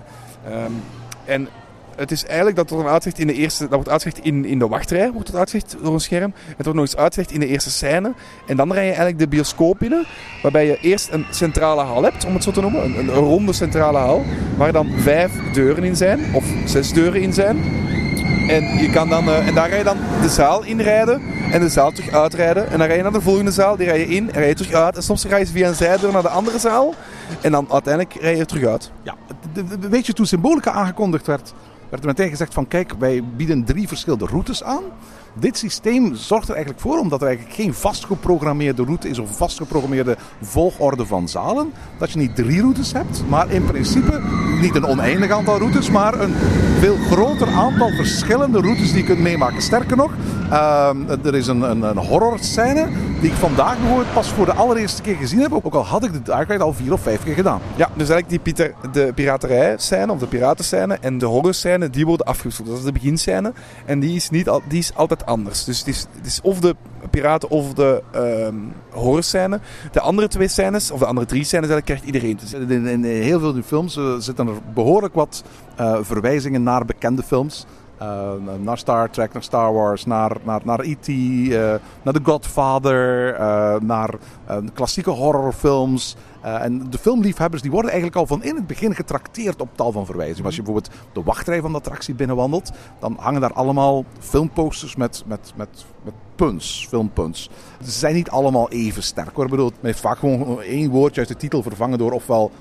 Um, 0.47 0.81
en 1.25 1.47
het 1.95 2.11
is 2.11 2.25
eigenlijk 2.25 2.55
dat 2.55 2.69
wordt 2.69 2.89
uitgelegd 2.89 3.19
in 3.19 3.27
de 3.27 3.33
eerste, 3.33 3.63
dat 3.63 3.73
wordt 3.73 3.89
uitgelegd 3.89 4.25
in, 4.25 4.45
in 4.45 4.59
de 4.59 4.67
wachtrij, 4.67 5.11
wordt 5.11 5.27
het 5.27 5.37
uitgelegd 5.37 5.75
door 5.81 5.93
een 5.93 5.99
scherm. 5.99 6.33
Het 6.35 6.65
wordt 6.65 6.79
nog 6.79 6.87
eens 6.87 6.95
uitgelegd 6.95 7.31
in 7.31 7.39
de 7.39 7.47
eerste 7.47 7.69
scène. 7.69 8.13
En 8.47 8.57
dan 8.57 8.73
rij 8.73 8.83
je 8.83 8.87
eigenlijk 8.87 9.19
de 9.19 9.27
bioscoop 9.27 9.79
binnen, 9.79 10.05
waarbij 10.41 10.65
je 10.65 10.77
eerst 10.81 11.09
een 11.11 11.25
centrale 11.31 11.81
hal 11.81 12.03
hebt, 12.03 12.25
om 12.25 12.33
het 12.33 12.43
zo 12.43 12.51
te 12.51 12.61
noemen. 12.61 12.83
Een, 12.83 12.97
een 12.97 13.09
ronde 13.09 13.53
centrale 13.53 13.97
hal, 13.97 14.23
waar 14.57 14.71
dan 14.71 14.91
vijf 14.97 15.31
deuren 15.53 15.83
in 15.83 15.95
zijn, 15.95 16.19
of 16.33 16.45
zes 16.65 16.93
deuren 16.93 17.21
in 17.21 17.33
zijn. 17.33 17.57
En, 18.49 18.77
je 18.77 18.89
kan 18.89 19.09
dan, 19.09 19.27
uh, 19.27 19.47
en 19.47 19.53
daar 19.53 19.69
rij 19.69 19.77
je 19.77 19.83
dan 19.83 19.97
de 20.21 20.29
zaal 20.29 20.63
inrijden 20.63 21.21
en 21.51 21.59
de 21.59 21.69
zaal 21.69 21.91
terug 21.91 22.13
uitrijden. 22.13 22.69
En 22.69 22.77
dan 22.77 22.87
rij 22.87 22.97
je 22.97 23.03
naar 23.03 23.11
de 23.11 23.21
volgende 23.21 23.51
zaal, 23.51 23.75
die 23.75 23.85
rij 23.85 23.99
je 23.99 24.07
in 24.07 24.31
en 24.31 24.39
rij 24.39 24.47
je 24.47 24.55
terug 24.55 24.73
uit. 24.73 24.95
En 24.95 25.03
soms 25.03 25.25
ga 25.25 25.37
je 25.37 25.47
via 25.47 25.67
een 25.67 25.75
zijdeur 25.75 26.11
naar 26.11 26.21
de 26.21 26.29
andere 26.29 26.59
zaal. 26.59 26.93
En 27.41 27.51
dan 27.51 27.67
uiteindelijk 27.71 28.15
rij 28.21 28.35
je 28.35 28.45
terug 28.45 28.65
uit. 28.65 28.91
Ja, 29.01 29.15
weet 29.79 30.05
je, 30.05 30.13
toen 30.13 30.25
Symbolica 30.25 30.71
aangekondigd 30.71 31.27
werd, 31.27 31.53
werd 31.93 32.05
er 32.05 32.11
meteen 32.11 32.29
gezegd 32.29 32.53
van 32.53 32.67
kijk, 32.67 32.93
wij 32.99 33.23
bieden 33.35 33.63
drie 33.63 33.87
verschillende 33.87 34.25
routes 34.25 34.63
aan. 34.63 34.83
Dit 35.33 35.57
systeem 35.57 36.15
zorgt 36.15 36.47
er 36.47 36.53
eigenlijk 36.53 36.83
voor, 36.83 36.99
omdat 36.99 37.21
er 37.21 37.27
eigenlijk 37.27 37.55
geen 37.55 37.73
vastgeprogrammeerde 37.73 38.83
route 38.83 39.09
is 39.09 39.19
of 39.19 39.37
vastgeprogrammeerde 39.37 40.17
volgorde 40.41 41.05
van 41.05 41.29
zalen, 41.29 41.71
dat 41.99 42.11
je 42.11 42.19
niet 42.19 42.35
drie 42.35 42.61
routes 42.61 42.93
hebt, 42.93 43.23
maar 43.27 43.51
in 43.51 43.65
principe 43.65 44.21
niet 44.63 44.75
een 44.75 44.85
oneindig 44.85 45.31
aantal 45.31 45.57
routes, 45.57 45.89
maar 45.89 46.19
een 46.19 46.33
veel 46.79 46.95
groter 47.11 47.47
aantal 47.47 47.89
verschillende 47.89 48.59
routes 48.61 48.91
die 48.91 48.97
je 48.97 49.03
kunt 49.03 49.19
meemaken. 49.19 49.61
Sterker 49.61 49.97
nog, 49.97 50.11
uh, 50.49 50.89
er 51.23 51.35
is 51.35 51.47
een, 51.47 51.61
een, 51.61 51.81
een 51.81 51.97
horrorscène 51.97 52.87
die 53.21 53.29
ik 53.29 53.37
vandaag 53.37 53.77
bijvoorbeeld 53.77 54.13
pas 54.13 54.27
voor 54.27 54.45
de 54.45 54.53
allereerste 54.53 55.01
keer 55.01 55.15
gezien 55.15 55.39
heb, 55.39 55.53
ook 55.53 55.73
al 55.73 55.85
had 55.85 56.03
ik 56.03 56.25
de 56.25 56.43
Ride 56.47 56.63
al 56.63 56.73
vier 56.73 56.93
of 56.93 57.01
vijf 57.01 57.23
keer 57.23 57.33
gedaan. 57.33 57.59
Ja, 57.75 57.89
dus 57.93 58.09
eigenlijk 58.09 58.29
die 58.29 58.39
Pieter, 58.39 58.73
de 58.91 59.11
piraterij-scène 59.15 60.11
of 60.11 60.19
de 60.19 60.27
piratenscène 60.27 60.97
en 61.01 61.17
de 61.17 61.25
horrorscène, 61.25 61.89
die 61.89 62.05
worden 62.05 62.25
afgewisseld. 62.25 62.67
Dat 62.67 62.77
is 62.77 62.83
de 62.83 62.91
beginscène 62.91 63.53
en 63.85 63.99
die 63.99 64.15
is, 64.15 64.29
niet 64.29 64.49
al, 64.49 64.61
die 64.67 64.79
is 64.79 64.91
altijd 64.95 65.25
anders. 65.25 65.63
Dus 65.63 65.79
het 65.79 65.87
is, 65.87 66.05
het 66.17 66.25
is 66.25 66.39
of 66.41 66.59
de 66.59 66.75
piraten 67.13 67.49
of 67.49 67.73
de 67.73 68.03
um. 68.15 68.73
De 69.91 69.99
andere 69.99 70.27
twee 70.27 70.47
scènes, 70.47 70.91
of 70.91 70.99
de 70.99 71.05
andere 71.05 71.25
drie 71.25 71.43
scènes, 71.43 71.69
eigenlijk 71.69 71.85
krijgt 71.85 72.05
iedereen 72.05 72.35
te 72.35 72.47
zien. 72.47 72.71
In, 72.71 72.87
in 72.87 73.03
heel 73.03 73.39
veel 73.39 73.61
films 73.61 73.97
uh, 73.97 74.15
zitten 74.17 74.47
er 74.47 74.53
behoorlijk 74.73 75.13
wat 75.13 75.43
uh, 75.79 75.97
verwijzingen 76.01 76.63
naar 76.63 76.85
bekende 76.85 77.23
films. 77.23 77.65
Uh, 78.01 78.31
naar 78.61 78.77
Star 78.77 79.09
Trek, 79.09 79.33
naar 79.33 79.43
Star 79.43 79.73
Wars, 79.73 80.05
naar, 80.05 80.37
naar, 80.43 80.61
naar 80.63 80.79
E.T., 80.79 81.07
uh, 81.07 81.59
naar 82.01 82.13
The 82.13 82.19
Godfather, 82.23 83.35
naar 83.83 84.13
klassieke 84.73 85.09
horrorfilms. 85.09 86.15
en 86.41 86.89
de 86.89 86.97
filmliefhebbers 86.97 87.61
die 87.61 87.71
worden 87.71 87.91
eigenlijk 87.91 88.19
al 88.19 88.27
van 88.27 88.43
in 88.43 88.55
het 88.55 88.67
begin 88.67 88.95
getrakteerd 88.95 89.61
op 89.61 89.69
tal 89.75 89.91
van 89.91 90.05
verwijzingen. 90.05 90.45
Als 90.45 90.55
je 90.55 90.61
bijvoorbeeld 90.61 90.95
de 91.13 91.23
wachtrij 91.23 91.61
van 91.61 91.71
de 91.71 91.77
attractie 91.77 92.15
binnenwandelt, 92.15 92.71
dan 92.99 93.17
hangen 93.19 93.41
daar 93.41 93.53
allemaal 93.53 94.05
filmposters 94.19 94.95
met, 94.95 95.23
met, 95.25 95.53
met, 95.55 95.85
met 96.03 96.13
puns, 96.35 96.85
filmpuns. 96.89 97.49
Ze 97.83 97.91
zijn 97.91 98.15
niet 98.15 98.29
allemaal 98.29 98.69
even 98.69 99.03
sterk 99.03 99.35
hoor. 99.35 99.43
Ik 99.45 99.49
bedoel, 99.49 99.71
vaak 99.83 100.17
gewoon 100.17 100.61
één 100.61 100.89
woordje 100.89 101.19
uit 101.19 101.29
de 101.29 101.35
titel 101.35 101.61
vervangen 101.61 101.97
door 101.97 102.11
ofwel 102.11 102.51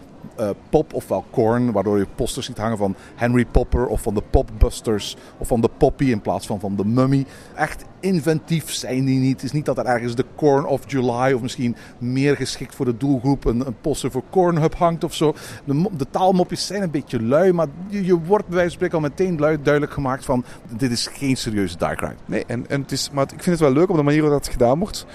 uh, 0.40 0.50
pop 0.70 0.94
ofwel 0.94 1.24
corn, 1.30 1.72
waardoor 1.72 1.98
je 1.98 2.06
posters 2.14 2.46
ziet 2.46 2.58
hangen 2.58 2.78
van 2.78 2.94
Henry 3.14 3.44
Popper 3.44 3.86
of 3.86 4.02
van 4.02 4.14
de 4.14 4.22
Popbusters 4.30 5.16
of 5.38 5.48
van 5.48 5.60
de 5.60 5.70
Poppy 5.76 6.04
in 6.04 6.20
plaats 6.20 6.46
van 6.46 6.60
van 6.60 6.76
de 6.76 6.84
Mummy. 6.84 7.26
Echt 7.54 7.84
inventief 8.00 8.72
zijn 8.72 9.04
die 9.04 9.18
niet. 9.18 9.32
Het 9.32 9.42
is 9.42 9.52
niet 9.52 9.64
dat 9.64 9.78
er 9.78 9.84
ergens 9.84 10.14
de 10.14 10.24
Corn 10.36 10.66
of 10.66 10.80
July 10.86 11.32
of 11.32 11.42
misschien 11.42 11.76
meer 11.98 12.36
geschikt 12.36 12.74
voor 12.74 12.84
de 12.84 12.96
doelgroep 12.96 13.44
een, 13.44 13.66
een 13.66 13.76
poster 13.80 14.10
voor 14.10 14.22
Cornhub 14.30 14.74
hangt 14.74 15.04
of 15.04 15.14
zo. 15.14 15.34
De, 15.64 15.88
de, 15.96 16.06
taalmopjes 16.10 16.66
zijn 16.66 16.82
een 16.82 16.90
beetje 16.90 17.22
lui, 17.22 17.52
maar 17.52 17.66
je, 17.88 18.04
je 18.04 18.18
wordt 18.18 18.46
bij 18.46 18.56
wijze 18.56 18.78
van 18.78 18.88
spreken 18.88 18.96
al 18.96 19.00
meteen 19.00 19.36
duidelijk 19.36 19.92
gemaakt 19.92 20.24
van 20.24 20.44
dit 20.76 20.90
is 20.90 21.06
geen 21.06 21.36
serieuze 21.36 21.76
dark 21.76 22.00
ride. 22.00 22.14
Nee, 22.24 22.44
en, 22.46 22.68
en 22.68 22.80
het 22.80 22.92
is, 22.92 23.10
maar 23.10 23.24
ik 23.24 23.42
vind 23.42 23.44
het 23.44 23.60
wel 23.60 23.72
leuk 23.72 23.90
op 23.90 23.96
de 23.96 24.02
manier 24.02 24.22
waarop 24.22 24.42
dat 24.42 24.52
gedaan 24.52 24.78
wordt. 24.78 25.06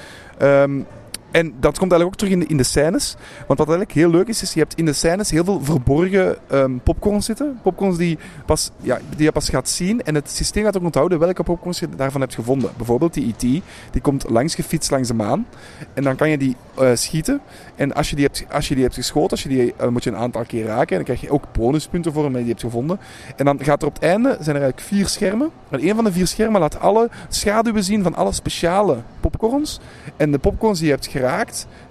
Um, 0.42 0.86
en 1.32 1.54
dat 1.60 1.78
komt 1.78 1.92
eigenlijk 1.92 2.04
ook 2.04 2.16
terug 2.16 2.34
in 2.34 2.40
de, 2.40 2.46
in 2.46 2.58
de 2.58 2.64
scènes. 2.64 3.16
Want 3.48 3.60
wat 3.60 3.68
eigenlijk 3.68 3.92
heel 3.92 4.10
leuk 4.10 4.28
is, 4.28 4.42
is 4.42 4.54
je 4.54 4.60
hebt 4.60 4.76
in 4.76 4.86
de 4.86 4.94
scènes 4.94 5.32
heel 5.32 5.44
veel 5.44 5.64
verborgen 5.64 6.38
um, 6.52 6.80
popcorns 6.84 7.26
zitten. 7.26 7.60
Popcorns 7.64 7.98
die, 7.98 8.18
pas, 8.46 8.72
ja, 8.82 9.00
die 9.16 9.26
je 9.26 9.32
pas 9.32 9.50
gaat 9.50 9.70
zien. 9.70 10.04
En 10.04 10.16
het 10.16 10.30
systeem 10.30 10.64
gaat 10.64 10.78
ook 10.78 10.84
onthouden 10.84 11.20
welke 11.20 11.44
popcorns 11.44 11.80
je 11.80 11.90
daarvan 11.90 12.22
hebt 12.22 12.36
gevonden. 12.36 12.72
Bijvoorbeeld 12.78 13.14
die 13.14 13.28
E.T. 13.28 13.42
Die 13.92 14.02
komt 14.02 14.30
langs 14.30 14.56
gefietst 14.56 14.92
langs 14.92 15.08
de 15.08 15.14
maan. 15.14 15.48
En 15.94 16.04
dan 16.04 16.16
kan 16.16 16.30
je 16.30 16.38
die 16.38 16.56
uh, 16.80 16.90
schieten. 16.94 17.42
En 17.76 17.94
als 17.94 18.10
je 18.10 18.16
die 18.16 18.26
hebt, 18.26 18.46
als 18.52 18.68
je 18.68 18.74
die 18.74 18.84
hebt 18.84 18.96
geschoten, 18.96 19.32
als 19.32 19.44
je 19.44 19.50
die, 19.50 19.74
uh, 19.82 19.88
moet 19.88 20.04
je 20.04 20.10
een 20.10 20.18
aantal 20.18 20.44
keer 20.44 20.66
raken. 20.66 20.90
En 20.90 20.96
dan 20.96 21.04
krijg 21.04 21.22
je 21.22 21.30
ook 21.30 21.46
bonuspunten 21.52 22.14
voor 22.14 22.26
omdat 22.26 22.38
je 22.38 22.46
die 22.46 22.54
hebt 22.54 22.66
gevonden. 22.66 23.00
En 23.36 23.46
dan 23.46 23.64
gaat 23.64 23.82
er 23.82 23.88
op 23.88 23.94
het 23.94 24.04
einde, 24.04 24.30
zijn 24.30 24.56
er 24.56 24.62
eigenlijk 24.62 24.82
vier 24.82 25.08
schermen. 25.08 25.50
En 25.70 25.88
een 25.88 25.96
van 25.96 26.04
de 26.04 26.12
vier 26.12 26.28
schermen 26.28 26.62
laat 26.62 26.80
alle 26.80 27.10
schaduwen 27.30 27.84
zien 27.84 28.04
van 28.04 28.16
alle 28.16 28.32
speciale 28.32 28.98
popcorns. 29.20 29.80
En 30.18 30.32
de 30.32 30.38
popcorns 30.38 30.80
die 30.80 30.88
je 30.88 30.94
hebt 30.94 31.08
geraakt, 31.08 31.27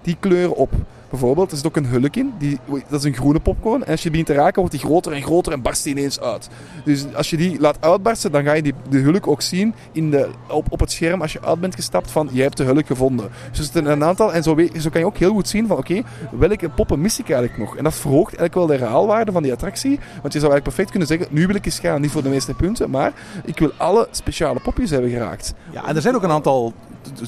die 0.02 0.16
kleuren 0.20 0.56
op. 0.56 0.72
Bijvoorbeeld, 1.10 1.50
er 1.50 1.56
zit 1.56 1.66
ook 1.66 1.76
een 1.76 1.86
hulk 1.86 2.16
in. 2.16 2.32
Die, 2.38 2.58
dat 2.88 3.00
is 3.00 3.04
een 3.04 3.14
groene 3.14 3.40
popcorn. 3.40 3.84
En 3.84 3.90
als 3.90 4.02
je 4.02 4.10
begint 4.10 4.26
te 4.26 4.34
raken, 4.34 4.60
wordt 4.60 4.74
die 4.74 4.84
groter 4.84 5.12
en 5.12 5.22
groter 5.22 5.52
en 5.52 5.62
barst 5.62 5.84
die 5.84 5.94
ineens 5.96 6.20
uit. 6.20 6.48
Dus 6.84 7.14
als 7.14 7.30
je 7.30 7.36
die 7.36 7.60
laat 7.60 7.76
uitbarsten, 7.80 8.32
dan 8.32 8.44
ga 8.44 8.52
je 8.52 8.62
die, 8.62 8.74
de 8.88 8.98
hulk 8.98 9.26
ook 9.26 9.42
zien 9.42 9.74
in 9.92 10.10
de, 10.10 10.28
op, 10.48 10.66
op 10.68 10.80
het 10.80 10.92
scherm 10.92 11.22
als 11.22 11.32
je 11.32 11.42
uit 11.42 11.60
bent 11.60 11.74
gestapt 11.74 12.10
van, 12.10 12.28
je 12.32 12.42
hebt 12.42 12.56
de 12.56 12.64
hulk 12.64 12.86
gevonden. 12.86 13.28
Dus 13.50 13.58
er 13.58 13.64
zitten 13.64 13.86
een 13.86 14.04
aantal, 14.04 14.32
en 14.32 14.42
zo, 14.42 14.56
zo 14.78 14.90
kan 14.90 15.00
je 15.00 15.06
ook 15.06 15.16
heel 15.16 15.32
goed 15.32 15.48
zien 15.48 15.66
van, 15.66 15.76
oké, 15.76 16.02
welke 16.38 16.68
poppen 16.68 17.00
mis 17.00 17.18
ik 17.18 17.30
eigenlijk 17.30 17.58
nog? 17.58 17.76
En 17.76 17.84
dat 17.84 17.94
verhoogt 17.94 18.36
eigenlijk 18.36 18.54
wel 18.54 18.66
de 18.66 18.84
herhaalwaarde 18.84 19.32
van 19.32 19.42
die 19.42 19.52
attractie. 19.52 19.98
Want 20.22 20.32
je 20.32 20.40
zou 20.40 20.52
eigenlijk 20.52 20.62
perfect 20.62 20.90
kunnen 20.90 21.08
zeggen, 21.08 21.26
nu 21.30 21.46
wil 21.46 21.56
ik 21.56 21.64
eens 21.64 21.78
gaan, 21.78 22.00
niet 22.00 22.10
voor 22.10 22.22
de 22.22 22.28
meeste 22.28 22.54
punten, 22.54 22.90
maar 22.90 23.12
ik 23.44 23.58
wil 23.58 23.70
alle 23.76 24.08
speciale 24.10 24.60
popjes 24.60 24.90
hebben 24.90 25.10
geraakt. 25.10 25.54
Ja, 25.70 25.86
en 25.86 25.96
er 25.96 26.02
zijn 26.02 26.14
ook 26.14 26.22
een 26.22 26.30
aantal 26.30 26.72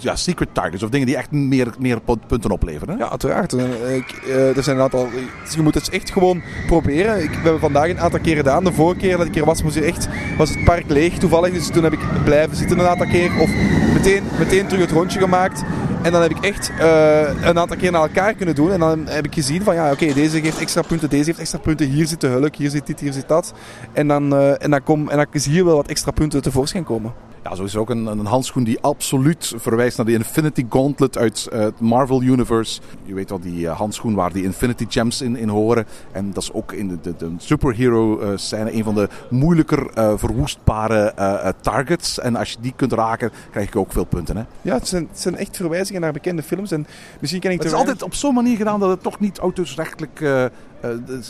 ja, 0.00 0.16
secret 0.16 0.48
targets 0.52 0.82
of 0.82 0.90
dingen 0.90 1.06
die 1.06 1.16
echt 1.16 1.30
meer, 1.30 1.68
meer 1.78 2.00
punten 2.26 2.50
opleveren. 2.50 2.98
Ja, 2.98 3.10
uiteraard. 3.10 3.52
Ik, 3.52 4.22
uh, 4.26 4.56
er 4.56 4.62
zijn 4.62 4.76
een 4.76 4.82
aantal, 4.82 5.08
dus 5.44 5.54
je 5.54 5.62
moet 5.62 5.74
het 5.74 5.88
echt 5.88 6.10
gewoon 6.12 6.42
proberen. 6.66 7.22
Ik, 7.22 7.30
we 7.30 7.36
hebben 7.42 7.60
vandaag 7.60 7.88
een 7.88 8.00
aantal 8.00 8.20
keren 8.20 8.36
gedaan. 8.36 8.64
De 8.64 8.72
vorige 8.72 9.00
keer 9.00 9.16
dat 9.16 9.26
ik 9.26 9.36
er 9.36 9.44
was, 9.44 9.62
moest 9.62 9.74
je 9.74 9.84
echt, 9.84 10.08
was 10.36 10.50
het 10.50 10.64
park 10.64 10.84
leeg 10.88 11.18
toevallig. 11.18 11.52
Dus 11.52 11.70
toen 11.70 11.82
heb 11.82 11.92
ik 11.92 12.00
blijven 12.24 12.56
zitten 12.56 12.78
een 12.78 12.86
aantal 12.86 13.06
keer. 13.06 13.40
Of 13.40 13.50
meteen, 13.92 14.22
meteen 14.38 14.66
terug 14.66 14.82
het 14.82 14.92
rondje 14.92 15.18
gemaakt. 15.18 15.62
En 16.02 16.12
dan 16.12 16.22
heb 16.22 16.30
ik 16.30 16.44
echt 16.44 16.70
uh, 16.80 17.20
een 17.42 17.58
aantal 17.58 17.76
keer 17.76 17.92
naar 17.92 18.02
elkaar 18.02 18.34
kunnen 18.34 18.54
doen. 18.54 18.72
En 18.72 18.80
dan 18.80 19.06
heb 19.06 19.26
ik 19.26 19.34
gezien 19.34 19.62
van 19.62 19.74
ja, 19.74 19.92
oké, 19.92 20.12
deze 20.12 20.40
geeft 20.40 20.60
extra 20.60 20.82
punten, 20.82 21.10
deze 21.10 21.24
heeft 21.24 21.38
extra 21.38 21.58
punten. 21.58 21.86
Hier 21.86 22.06
zit 22.06 22.20
de 22.20 22.26
hulk, 22.26 22.56
hier 22.56 22.70
zit 22.70 22.86
dit, 22.86 23.00
hier 23.00 23.12
zit 23.12 23.28
dat. 23.28 23.52
En 23.92 24.08
dan, 24.08 24.34
uh, 24.34 24.62
en 24.62 24.70
dan, 24.70 24.82
kom, 24.82 25.08
en 25.08 25.16
dan 25.16 25.26
zie 25.32 25.52
je 25.52 25.64
wel 25.64 25.76
wat 25.76 25.88
extra 25.88 26.10
punten 26.10 26.42
tevoorschijn 26.42 26.84
komen. 26.84 27.12
Ja, 27.48 27.54
zo 27.54 27.64
is 27.64 27.74
er 27.74 27.80
ook 27.80 27.90
een, 27.90 28.06
een 28.06 28.26
handschoen 28.26 28.64
die 28.64 28.80
absoluut 28.80 29.54
verwijst 29.56 29.96
naar 29.96 30.06
de 30.06 30.12
Infinity 30.12 30.66
Gauntlet 30.68 31.18
uit 31.18 31.48
uh, 31.52 31.58
het 31.58 31.80
Marvel 31.80 32.22
Universe. 32.22 32.80
Je 33.04 33.14
weet 33.14 33.28
wel, 33.28 33.40
die 33.40 33.60
uh, 33.60 33.76
handschoen 33.76 34.14
waar 34.14 34.32
die 34.32 34.44
Infinity 34.44 34.86
Gems 34.88 35.20
in, 35.22 35.36
in 35.36 35.48
horen. 35.48 35.86
En 36.12 36.32
dat 36.32 36.42
is 36.42 36.52
ook 36.52 36.72
in 36.72 36.88
de, 36.88 37.00
de, 37.00 37.16
de 37.16 37.30
superhero 37.38 38.20
uh, 38.20 38.28
scène 38.34 38.74
een 38.74 38.84
van 38.84 38.94
de 38.94 39.08
moeilijker 39.30 39.90
verwoestbare 40.18 41.14
targets. 41.60 42.18
En 42.18 42.36
als 42.36 42.50
je 42.50 42.56
die 42.60 42.72
kunt 42.76 42.92
raken, 42.92 43.30
krijg 43.50 43.72
je 43.72 43.78
ook 43.78 43.92
veel 43.92 44.04
punten. 44.04 44.36
Hè? 44.36 44.42
Ja, 44.62 44.74
het 44.74 44.88
zijn, 44.88 45.08
het 45.10 45.20
zijn 45.20 45.36
echt 45.36 45.56
verwijzingen 45.56 46.00
naar 46.00 46.12
bekende 46.12 46.42
films. 46.42 46.70
En 46.70 46.86
misschien 47.20 47.40
kan 47.40 47.50
ik 47.50 47.58
het 47.58 47.66
is 47.66 47.72
altijd 47.72 48.02
op 48.02 48.14
zo'n 48.14 48.34
manier 48.34 48.56
gedaan 48.56 48.80
dat 48.80 48.90
het 48.90 49.02
toch 49.02 49.20
niet 49.20 49.38
auteursrechtelijk 49.38 50.20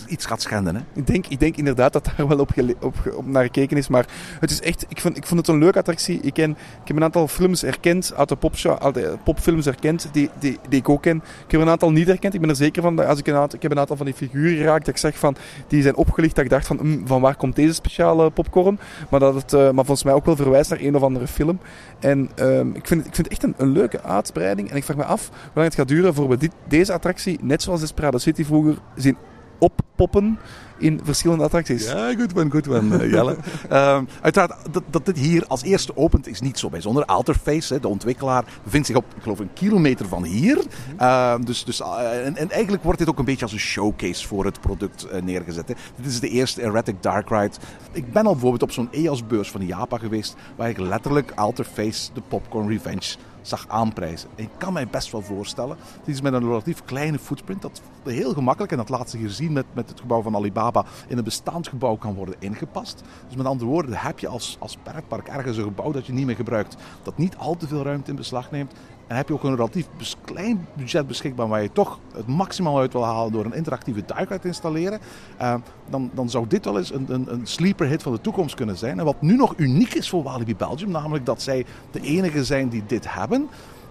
iets 0.09 0.27
gaat 0.27 0.43
schenden. 0.43 0.75
Hè? 0.75 0.81
Ik, 0.93 1.07
denk, 1.07 1.27
ik 1.27 1.41
denk 1.41 1.57
inderdaad 1.57 1.93
dat 1.93 2.05
daar 2.17 2.29
wel 2.29 2.39
op, 2.39 2.51
op, 2.81 3.27
naar 3.27 3.45
gekeken 3.45 3.77
is. 3.77 3.89
Maar 3.89 4.07
het 4.41 4.51
is 4.51 4.61
echt, 4.61 4.87
ik, 4.89 5.01
vond, 5.01 5.17
ik 5.17 5.27
vond 5.27 5.41
het 5.41 5.49
een 5.49 5.59
leuke 5.59 5.79
attractie. 5.79 6.21
Ik, 6.21 6.35
ken, 6.35 6.51
ik 6.51 6.89
heb 6.89 6.97
een 6.97 7.03
aantal 7.03 7.29
films 7.29 7.61
herkend, 7.61 8.13
uit 8.17 8.29
de, 8.29 8.37
popshow, 8.37 8.95
de 8.95 9.17
popfilms 9.25 9.65
herkend, 9.65 10.09
die, 10.13 10.31
die, 10.39 10.59
die 10.69 10.79
ik 10.79 10.89
ook 10.89 11.03
ken. 11.03 11.17
Ik 11.17 11.51
heb 11.51 11.61
een 11.61 11.69
aantal 11.69 11.91
niet 11.91 12.07
herkend. 12.07 12.35
Ik 12.35 12.41
ben 12.41 12.51
er 12.51 12.57
zeker 12.57 12.83
van, 12.83 13.07
als 13.07 13.19
ik, 13.19 13.27
een 13.27 13.35
aantal, 13.35 13.57
ik 13.57 13.63
heb 13.63 13.71
een 13.71 13.79
aantal 13.79 13.97
van 13.97 14.07
die 14.07 14.15
figuren 14.15 14.57
geraakt, 14.57 14.85
dat 14.85 14.95
ik 14.95 15.01
zeg 15.01 15.19
van, 15.19 15.37
die 15.69 15.83
zijn 15.83 15.97
opgelicht, 15.97 16.35
dat 16.35 16.45
ik 16.45 16.51
dacht 16.51 16.67
van, 16.67 16.79
mm, 16.83 17.07
van 17.07 17.21
waar 17.21 17.37
komt 17.37 17.57
deze 17.57 17.75
speciale 17.75 18.31
popcorn? 18.31 18.79
Maar, 19.11 19.21
dat 19.21 19.35
het, 19.35 19.53
uh, 19.53 19.61
maar 19.61 19.85
volgens 19.85 20.05
mij 20.05 20.15
ook 20.15 20.25
wel 20.25 20.37
verwijst 20.37 20.71
naar 20.71 20.81
een 20.81 20.97
of 20.97 21.03
andere 21.03 21.27
film. 21.27 21.61
En 21.99 22.31
um, 22.41 22.75
ik, 22.75 22.87
vind, 22.87 23.07
ik 23.07 23.15
vind 23.15 23.17
het 23.17 23.29
echt 23.29 23.43
een, 23.43 23.55
een, 23.57 23.73
leuke 23.73 24.03
uitbreiding. 24.03 24.71
En 24.71 24.77
ik 24.77 24.85
vraag 24.85 24.97
me 24.97 25.05
af 25.05 25.29
hoe 25.29 25.51
lang 25.55 25.67
het 25.67 25.77
gaat 25.77 25.89
duren 25.89 26.15
voor 26.15 26.29
we 26.29 26.37
dit, 26.37 26.53
deze 26.69 26.93
attractie, 26.93 27.39
net 27.43 27.63
zoals 27.63 27.81
Desperado 27.81 28.19
City 28.19 28.45
vroeger, 28.45 28.79
zien 28.95 29.17
oppoppen 29.59 30.39
in 30.79 31.01
verschillende 31.03 31.45
attracties. 31.45 31.85
Ja, 31.85 32.15
goed 32.15 32.35
man, 32.35 32.51
goed 32.51 32.67
man, 32.67 32.93
uh, 32.93 33.11
Jelle. 33.11 33.37
um, 33.73 34.09
uiteraard, 34.21 34.55
dat, 34.71 34.83
dat 34.91 35.07
dit 35.07 35.19
hier 35.19 35.47
als 35.47 35.63
eerste 35.63 35.97
opent 35.97 36.27
is 36.27 36.41
niet 36.41 36.59
zo 36.59 36.69
bijzonder. 36.69 37.05
Alterface, 37.05 37.75
hè, 37.75 37.81
de 37.81 37.89
ontwikkelaar, 37.89 38.45
bevindt 38.63 38.87
zich 38.87 38.97
op, 38.97 39.05
ik 39.17 39.23
geloof, 39.23 39.39
een 39.39 39.53
kilometer 39.53 40.09
van 40.09 40.25
hier. 40.25 40.59
Uh, 41.01 41.35
dus, 41.45 41.65
dus, 41.65 41.81
uh, 41.81 42.27
en, 42.27 42.37
en, 42.37 42.51
eigenlijk 42.51 42.83
wordt 42.83 42.99
dit 42.99 43.09
ook 43.09 43.19
een 43.19 43.25
beetje 43.25 43.45
als 43.45 43.53
een 43.53 43.59
showcase 43.59 44.27
voor 44.27 44.45
het 44.45 44.61
product 44.61 45.07
uh, 45.13 45.23
neergezet. 45.23 45.69
Hè. 45.69 45.75
Dit 45.97 46.07
is 46.07 46.21
de 46.21 46.29
eerste 46.29 46.63
Erratic 46.63 47.03
Dark 47.03 47.29
Ride. 47.29 47.57
Ik 47.93 48.13
ben 48.13 48.27
al 48.27 48.33
bijvoorbeeld 48.33 48.63
op 48.63 48.73
zo'n 48.73 48.89
EOS-beurs 48.93 49.51
van 49.51 49.61
de 49.61 49.67
Japa 49.67 49.99
geweest, 49.99 50.37
waar 50.57 50.69
ik 50.69 50.79
letterlijk 50.79 51.33
Alterface, 51.35 52.13
de 52.13 52.23
Popcorn 52.29 52.69
Revenge 52.69 53.17
zag 53.43 53.69
aanprijzen. 53.69 54.29
En 54.35 54.45
ik 54.45 54.51
kan 54.57 54.73
mij 54.73 54.89
best 54.89 55.13
wel 55.13 55.23
voorstellen, 55.23 55.77
dit 56.05 56.15
is 56.15 56.21
met 56.21 56.33
een 56.33 56.47
relatief 56.47 56.85
kleine 56.85 57.19
footprint, 57.19 57.63
dat 57.63 57.83
heel 58.05 58.33
gemakkelijk, 58.33 58.73
en 58.73 58.79
dat 58.79 58.89
laat 58.89 59.11
zich 59.11 59.21
hier 59.21 59.31
zien 59.31 59.53
met, 59.53 59.67
met 59.73 59.89
het 59.89 60.01
gebouw 60.01 60.23
van 60.23 60.37
Alibaba, 60.37 60.85
in 61.09 61.19
een 61.19 61.25
bestaand 61.25 61.69
gebouw 61.69 61.97
kan 61.97 62.15
worden 62.15 62.35
ingepast. 62.39 63.03
Dus 63.27 63.37
met 63.37 63.47
andere 63.47 63.71
woorden, 63.71 63.95
heb 63.95 64.19
je 64.19 64.29
als, 64.29 64.57
als 64.59 64.77
pretpark 64.83 65.29
ergens 65.29 65.57
een 65.57 65.65
gebouw 65.65 65.93
dat 65.93 66.07
je 66.07 66.13
niet 66.13 66.27
meer 66.27 66.37
gebruikt, 66.37 66.77
dat 67.03 67.19
niet 67.19 67.37
al 67.37 67.57
te 67.57 67.67
veel 67.67 67.83
ruimte 67.83 68.11
in 68.11 68.17
beslag 68.17 68.51
neemt, 68.51 68.73
en 69.09 69.17
heb 69.17 69.29
je 69.29 69.35
ook 69.35 69.45
een 69.45 69.57
relatief 69.57 69.87
klein 70.25 70.67
budget 70.77 71.07
beschikbaar 71.07 71.49
waar 71.49 71.63
je 71.63 71.73
toch 71.73 71.99
het 72.13 72.27
maximaal 72.27 72.79
uit 72.79 72.93
wil 72.93 73.05
halen 73.05 73.33
door 73.33 73.45
een 73.45 73.55
interactieve 73.55 74.03
duik 74.07 74.41
te 74.41 74.47
installeren, 74.49 75.01
uh, 75.41 75.55
dan, 75.91 76.11
dan 76.15 76.31
zou 76.31 76.47
dit 76.49 76.65
wel 76.65 76.79
eens 76.79 76.95
een, 76.95 77.07
een, 77.09 77.33
een 77.33 77.47
sleeper 77.47 77.87
hit 77.87 78.03
van 78.03 78.13
de 78.13 78.21
toekomst 78.21 78.55
kunnen 78.55 78.77
zijn. 78.77 78.99
En 78.99 79.05
wat 79.05 79.23
nu 79.23 79.37
nog 79.37 79.55
uniek 79.57 79.95
is 79.95 80.09
voor 80.09 80.23
Walibi 80.23 80.57
Belgium, 80.57 80.91
namelijk 80.91 81.27
dat 81.27 81.43
zij 81.43 81.67
de 81.91 82.01
enige 82.01 82.45
zijn 82.45 82.69
die 82.69 82.83
dit 82.87 83.15
hebben 83.15 83.49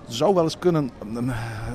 zou 0.08 0.34
wel 0.34 0.44
eens 0.44 0.60
kunnen 0.60 0.90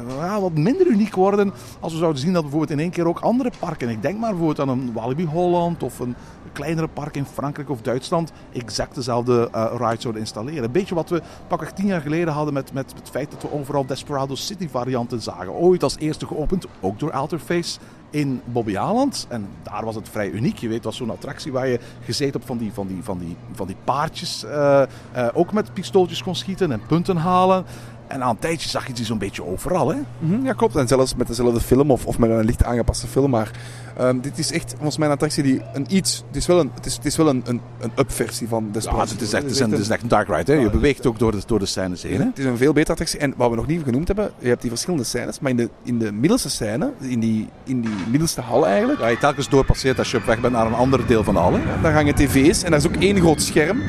uh, 0.09 0.39
wat 0.39 0.53
minder 0.53 0.87
uniek 0.87 1.15
worden 1.15 1.53
als 1.81 1.93
we 1.93 1.99
zouden 1.99 2.21
zien 2.21 2.33
dat 2.33 2.43
bijvoorbeeld 2.43 2.71
in 2.71 2.79
één 2.79 2.91
keer 2.91 3.09
ook 3.09 3.21
andere 3.21 3.51
parken, 3.59 3.89
ik 3.89 4.03
denk 4.03 4.19
maar 4.19 4.31
bijvoorbeeld 4.31 4.61
aan 4.61 4.79
een 4.79 4.93
Walibi 4.93 5.25
Holland 5.25 5.83
of 5.83 5.99
een 5.99 6.15
kleinere 6.53 6.89
park 6.89 7.17
in 7.17 7.25
Frankrijk 7.25 7.71
of 7.71 7.83
Duitsland, 7.83 8.33
exact 8.53 8.95
dezelfde 8.95 9.49
uh, 9.55 9.73
ride 9.79 10.01
zouden 10.01 10.23
installeren. 10.23 10.65
Een 10.65 10.73
beetje 10.73 10.95
wat 10.95 11.11
we 11.11 11.23
pakweg 11.49 11.73
tien 11.73 11.87
jaar 11.87 12.01
geleden 12.01 12.33
hadden 12.33 12.55
met, 12.55 12.73
met 12.73 12.93
het 12.97 13.11
feit 13.11 13.31
dat 13.31 13.43
we 13.43 13.53
overal 13.53 13.87
Desperado 13.87 14.35
City 14.35 14.69
varianten 14.69 15.23
zagen. 15.23 15.53
Ooit 15.53 15.83
als 15.83 15.97
eerste 15.99 16.27
geopend, 16.27 16.67
ook 16.81 16.99
door 16.99 17.13
Alterface 17.13 17.79
in 18.13 18.41
Bobbejaanland. 18.45 19.27
En 19.29 19.49
daar 19.63 19.85
was 19.85 19.95
het 19.95 20.09
vrij 20.09 20.31
uniek. 20.31 20.59
Je 20.59 20.69
weet, 20.69 20.85
was 20.85 20.97
zo'n 20.97 21.11
attractie 21.11 21.53
waar 21.53 21.67
je 21.67 21.81
gezeten 22.05 22.41
op 22.41 22.47
van 22.47 22.59
die, 22.59 22.73
van 22.73 22.87
die, 22.87 23.03
van 23.03 23.19
die, 23.19 23.37
van 23.53 23.67
die 23.67 23.77
paardjes. 23.85 24.45
Uh, 24.45 24.83
uh, 25.17 25.29
ook 25.33 25.53
met 25.53 25.73
pistooltjes 25.73 26.23
kon 26.23 26.35
schieten 26.35 26.73
en 26.73 26.83
punten 26.87 27.17
halen. 27.17 27.65
En 28.13 28.23
aan 28.23 28.31
een 28.31 28.39
tijdje 28.39 28.69
zag 28.69 28.87
je 28.87 28.93
die 28.93 29.05
zo'n 29.05 29.19
beetje 29.19 29.45
overal. 29.45 29.89
Hè? 29.89 29.97
Mhm, 30.19 30.45
ja, 30.45 30.53
klopt. 30.53 30.77
En 30.77 30.89
zelfs 30.89 31.15
met 31.15 31.27
dezelfde 31.27 31.61
film 31.61 31.91
of, 31.91 32.07
of 32.07 32.19
met 32.19 32.31
een 32.31 32.45
licht 32.45 32.65
aangepaste 32.65 33.07
film. 33.07 33.31
Maar 33.31 33.51
ehm, 33.97 34.21
dit 34.21 34.39
is 34.39 34.53
echt 34.53 34.71
volgens 34.71 34.97
mij 34.97 35.07
een 35.07 35.13
attractie 35.13 35.43
die 35.43 35.63
een 35.73 35.87
iets... 35.89 36.25
Het 36.27 36.37
is 36.37 36.47
wel 36.47 36.61
een, 36.61 36.71
het 36.75 36.87
is, 36.87 36.95
het 36.95 37.05
is 37.05 37.17
wel 37.17 37.29
een, 37.29 37.43
een, 37.47 37.61
een 37.81 37.93
up-versie 37.97 38.49
van 38.49 38.65
Ja, 38.65 38.73
Despacito. 38.73 39.13
het 39.13 39.21
is 39.21 39.33
echt, 39.33 39.43
het 39.43 39.53
is 39.53 39.61
een, 39.61 39.71
het 39.71 39.81
is 39.81 39.89
echt 39.89 40.03
een 40.03 40.09
dark 40.09 40.29
ride. 40.29 40.53
Hè? 40.53 40.59
Je 40.59 40.71
beweegt 40.71 41.07
ook 41.07 41.19
door 41.19 41.33
de, 41.33 41.41
door 41.47 41.59
de 41.59 41.67
scènes 41.67 42.03
heen. 42.03 42.21
Hè? 42.21 42.25
Het 42.25 42.39
is 42.39 42.45
een 42.45 42.57
veel 42.57 42.73
betere 42.73 42.91
attractie. 42.93 43.19
En 43.19 43.35
wat 43.37 43.51
we 43.51 43.57
nog 43.57 43.67
niet 43.67 43.83
genoemd 43.85 44.07
hebben, 44.07 44.31
je 44.39 44.49
hebt 44.49 44.61
die 44.61 44.71
verschillende 44.71 45.05
scènes. 45.05 45.41
Maar 45.41 45.51
in 45.51 45.57
de, 45.57 45.71
in 45.83 45.99
de 45.99 46.13
middelste 46.13 46.51
scène, 46.51 46.93
in 47.01 47.21
die, 47.21 47.49
in 47.65 47.81
die 47.81 47.95
middelste 48.11 48.41
hal 48.41 48.67
eigenlijk, 48.67 49.01
Waar 49.01 49.11
je 49.11 49.19
telkens 49.19 49.49
doorpasseert 49.49 49.99
als 49.99 50.11
je 50.11 50.17
op 50.17 50.25
weg 50.25 50.41
bent 50.41 50.53
naar 50.53 50.67
een 50.67 50.75
ander 50.75 51.07
deel 51.07 51.25
van 51.25 51.35
de 51.35 51.41
hal. 51.41 51.53
Hè? 51.53 51.61
daar 51.83 51.93
hangen 51.93 52.15
tv's 52.15 52.63
en 52.63 52.71
daar 52.71 52.81
is 52.81 52.87
ook 52.87 52.97
één 52.97 53.21
groot 53.21 53.43
scherm. 53.43 53.83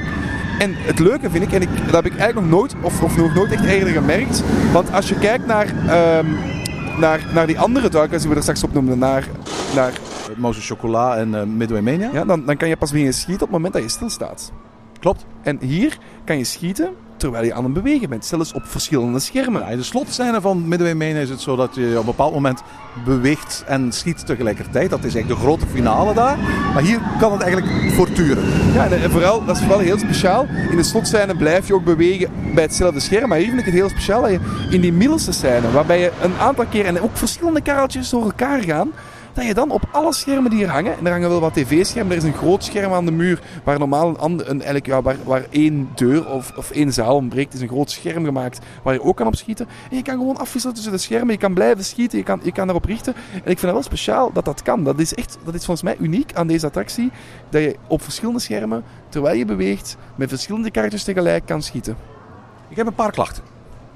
En 0.60 0.74
het 0.76 1.00
leuke 1.00 1.30
vind 1.30 1.44
ik, 1.44 1.52
en 1.52 1.62
ik, 1.62 1.70
dat 1.86 2.04
heb 2.04 2.06
ik 2.06 2.18
eigenlijk 2.18 2.48
nog 2.50 2.60
nooit, 2.60 2.76
of, 2.82 3.02
of 3.02 3.18
nog 3.18 3.34
nooit 3.34 3.52
echt 3.52 3.66
eerder 3.66 3.94
gemerkt. 3.94 4.44
Want 4.72 4.92
als 4.92 5.10
je 5.10 5.16
kijkt 5.16 5.46
naar, 5.46 5.68
ehm, 5.88 6.26
naar, 7.00 7.26
naar 7.34 7.48
die 7.48 7.60
andere 7.60 7.90
duikers 7.90 8.22
die 8.22 8.30
we 8.30 8.36
er 8.36 8.42
straks 8.42 8.64
op 8.64 8.74
noemden, 8.74 9.00
naar, 9.00 9.28
naar, 9.76 9.94
Moses 10.38 10.68
Chocolat 10.68 11.18
en 11.18 11.36
eh, 11.36 11.44
Midway 11.44 11.82
Mania. 11.82 12.10
ja, 12.14 12.26
dan, 12.26 12.46
dan 12.46 12.58
kan 12.58 12.68
je 12.68 12.78
pas 12.78 12.90
beginnen 12.90 13.14
schieten 13.14 13.34
op 13.34 13.48
het 13.48 13.52
moment 13.52 13.74
dat 13.74 13.84
je 13.84 13.90
stilstaat. 13.90 14.52
Klopt. 15.00 15.26
En 15.42 15.58
hier 15.62 15.98
kan 16.24 16.38
je 16.38 16.44
schieten 16.44 16.90
terwijl 17.18 17.46
je 17.46 17.54
aan 17.54 17.64
het 17.64 17.74
bewegen 17.74 18.10
bent, 18.10 18.26
zelfs 18.26 18.54
op 18.54 18.62
verschillende 18.66 19.20
schermen. 19.20 19.62
Ja, 19.62 19.68
in 19.68 19.78
de 19.78 19.84
slotscène 19.84 20.42
van 20.42 20.68
Midway 20.68 20.94
Mania 20.94 21.20
is 21.20 21.30
het 21.30 21.42
zo 21.42 21.56
dat 21.56 21.76
je 21.76 21.92
op 21.92 22.00
een 22.00 22.06
bepaald 22.06 22.34
moment 22.34 22.62
beweegt 23.06 23.64
en 23.68 23.92
schiet 23.92 24.26
tegelijkertijd. 24.26 24.90
Dat 24.90 25.04
is 25.04 25.16
eigenlijk 25.16 25.42
de 25.42 25.48
grote 25.48 25.66
finale 25.66 26.14
daar. 26.14 26.38
Maar 26.74 26.84
hier 26.84 27.00
kan 27.20 27.32
het 27.32 27.42
eigenlijk 27.42 27.94
voortduren. 27.94 28.44
Ja, 28.74 28.88
en 28.88 29.12
vooral, 29.12 29.46
dat 29.46 29.56
is 29.56 29.62
vooral 29.62 29.80
heel 29.80 29.98
speciaal. 29.98 30.48
In 30.70 30.78
de 30.78 30.84
slotscène 30.84 31.36
blijf 31.36 31.68
je 31.68 31.74
ook 31.74 31.84
bewegen 31.84 32.30
bij 32.54 32.64
hetzelfde 32.64 33.00
scherm. 33.00 33.30
Maar 33.30 33.38
hier 33.38 33.48
vind 33.48 33.60
ik 33.60 33.66
het 33.66 33.74
heel 33.74 33.90
speciaal 33.90 34.22
dat 34.22 34.32
je 34.32 34.40
in 34.70 34.82
die 34.82 34.94
middelste 34.94 35.32
scène, 35.32 35.72
waarbij 35.72 36.00
je 36.00 36.12
een 36.22 36.34
aantal 36.40 36.66
keer 36.66 36.86
en 36.86 37.02
ook 37.02 37.18
verschillende 37.18 37.62
kareltjes 37.62 38.10
door 38.10 38.24
elkaar 38.24 38.62
gaan, 38.62 38.92
dat 39.34 39.46
je 39.46 39.54
dan 39.54 39.72
op 39.72 39.84
alle 39.92 40.14
schermen 40.14 40.50
die 40.50 40.60
hier 40.60 40.70
hangen, 40.70 40.98
en 40.98 41.06
er 41.06 41.12
hangen 41.12 41.30
wel 41.30 41.40
wat 41.40 41.54
tv-schermen, 41.54 42.12
er 42.12 42.18
is 42.18 42.24
een 42.24 42.34
groot 42.34 42.64
scherm 42.64 42.94
aan 42.94 43.06
de 43.06 43.12
muur, 43.12 43.42
waar 43.64 43.80
normaal 43.80 44.24
een 44.24 44.50
een, 44.50 44.58
eigenlijk, 44.58 44.86
ja, 44.86 45.02
waar, 45.02 45.16
waar 45.24 45.46
één 45.50 45.90
deur 45.96 46.30
of, 46.30 46.52
of 46.58 46.72
één 46.72 46.94
zaal 46.94 47.16
ontbreekt, 47.16 47.54
is 47.54 47.62
een 47.62 47.68
groot 47.68 47.92
scherm 47.92 48.26
gemaakt 48.26 48.60
waar 48.84 48.94
je 48.94 49.04
ook 49.04 49.18
kan 49.18 49.28
op 49.28 49.36
schieten. 49.36 49.68
En 49.90 49.98
je 49.98 50.04
kan 50.04 50.18
gewoon 50.18 50.38
afwisselen 50.38 50.76
tussen 50.76 50.94
de 50.94 51.00
schermen, 51.00 51.32
je 51.32 51.40
kan 51.40 51.54
blijven 51.54 51.86
schieten, 51.86 52.18
je 52.18 52.24
kan, 52.24 52.40
je 52.44 52.52
kan 52.52 52.66
daarop 52.66 52.86
richten. 52.86 53.14
En 53.34 53.38
ik 53.38 53.44
vind 53.44 53.62
het 53.62 53.72
wel 53.72 53.84
speciaal 53.84 54.32
dat 54.34 54.46
dat 54.46 54.62
kan. 54.62 54.84
Dat 54.84 55.00
is, 55.00 55.14
echt, 55.14 55.38
dat 55.44 55.54
is 55.54 55.66
volgens 55.66 55.82
mij 55.82 56.06
uniek 56.06 56.34
aan 56.34 56.48
deze 56.48 56.66
attractie, 56.66 57.12
dat 57.50 57.62
je 57.62 57.76
op 57.88 58.02
verschillende 58.02 58.40
schermen, 58.40 58.84
terwijl 59.10 59.38
je 59.38 59.46
beweegt, 59.46 59.98
met 60.16 60.30
verschillende 60.30 60.72
kaartjes 60.72 61.04
tegelijk 61.04 61.46
kan 61.46 61.62
schieten. 61.62 61.98
Ik 62.70 62.76
heb 62.76 62.88
een 62.88 62.94
paar 62.94 63.12
klachten. 63.12 63.44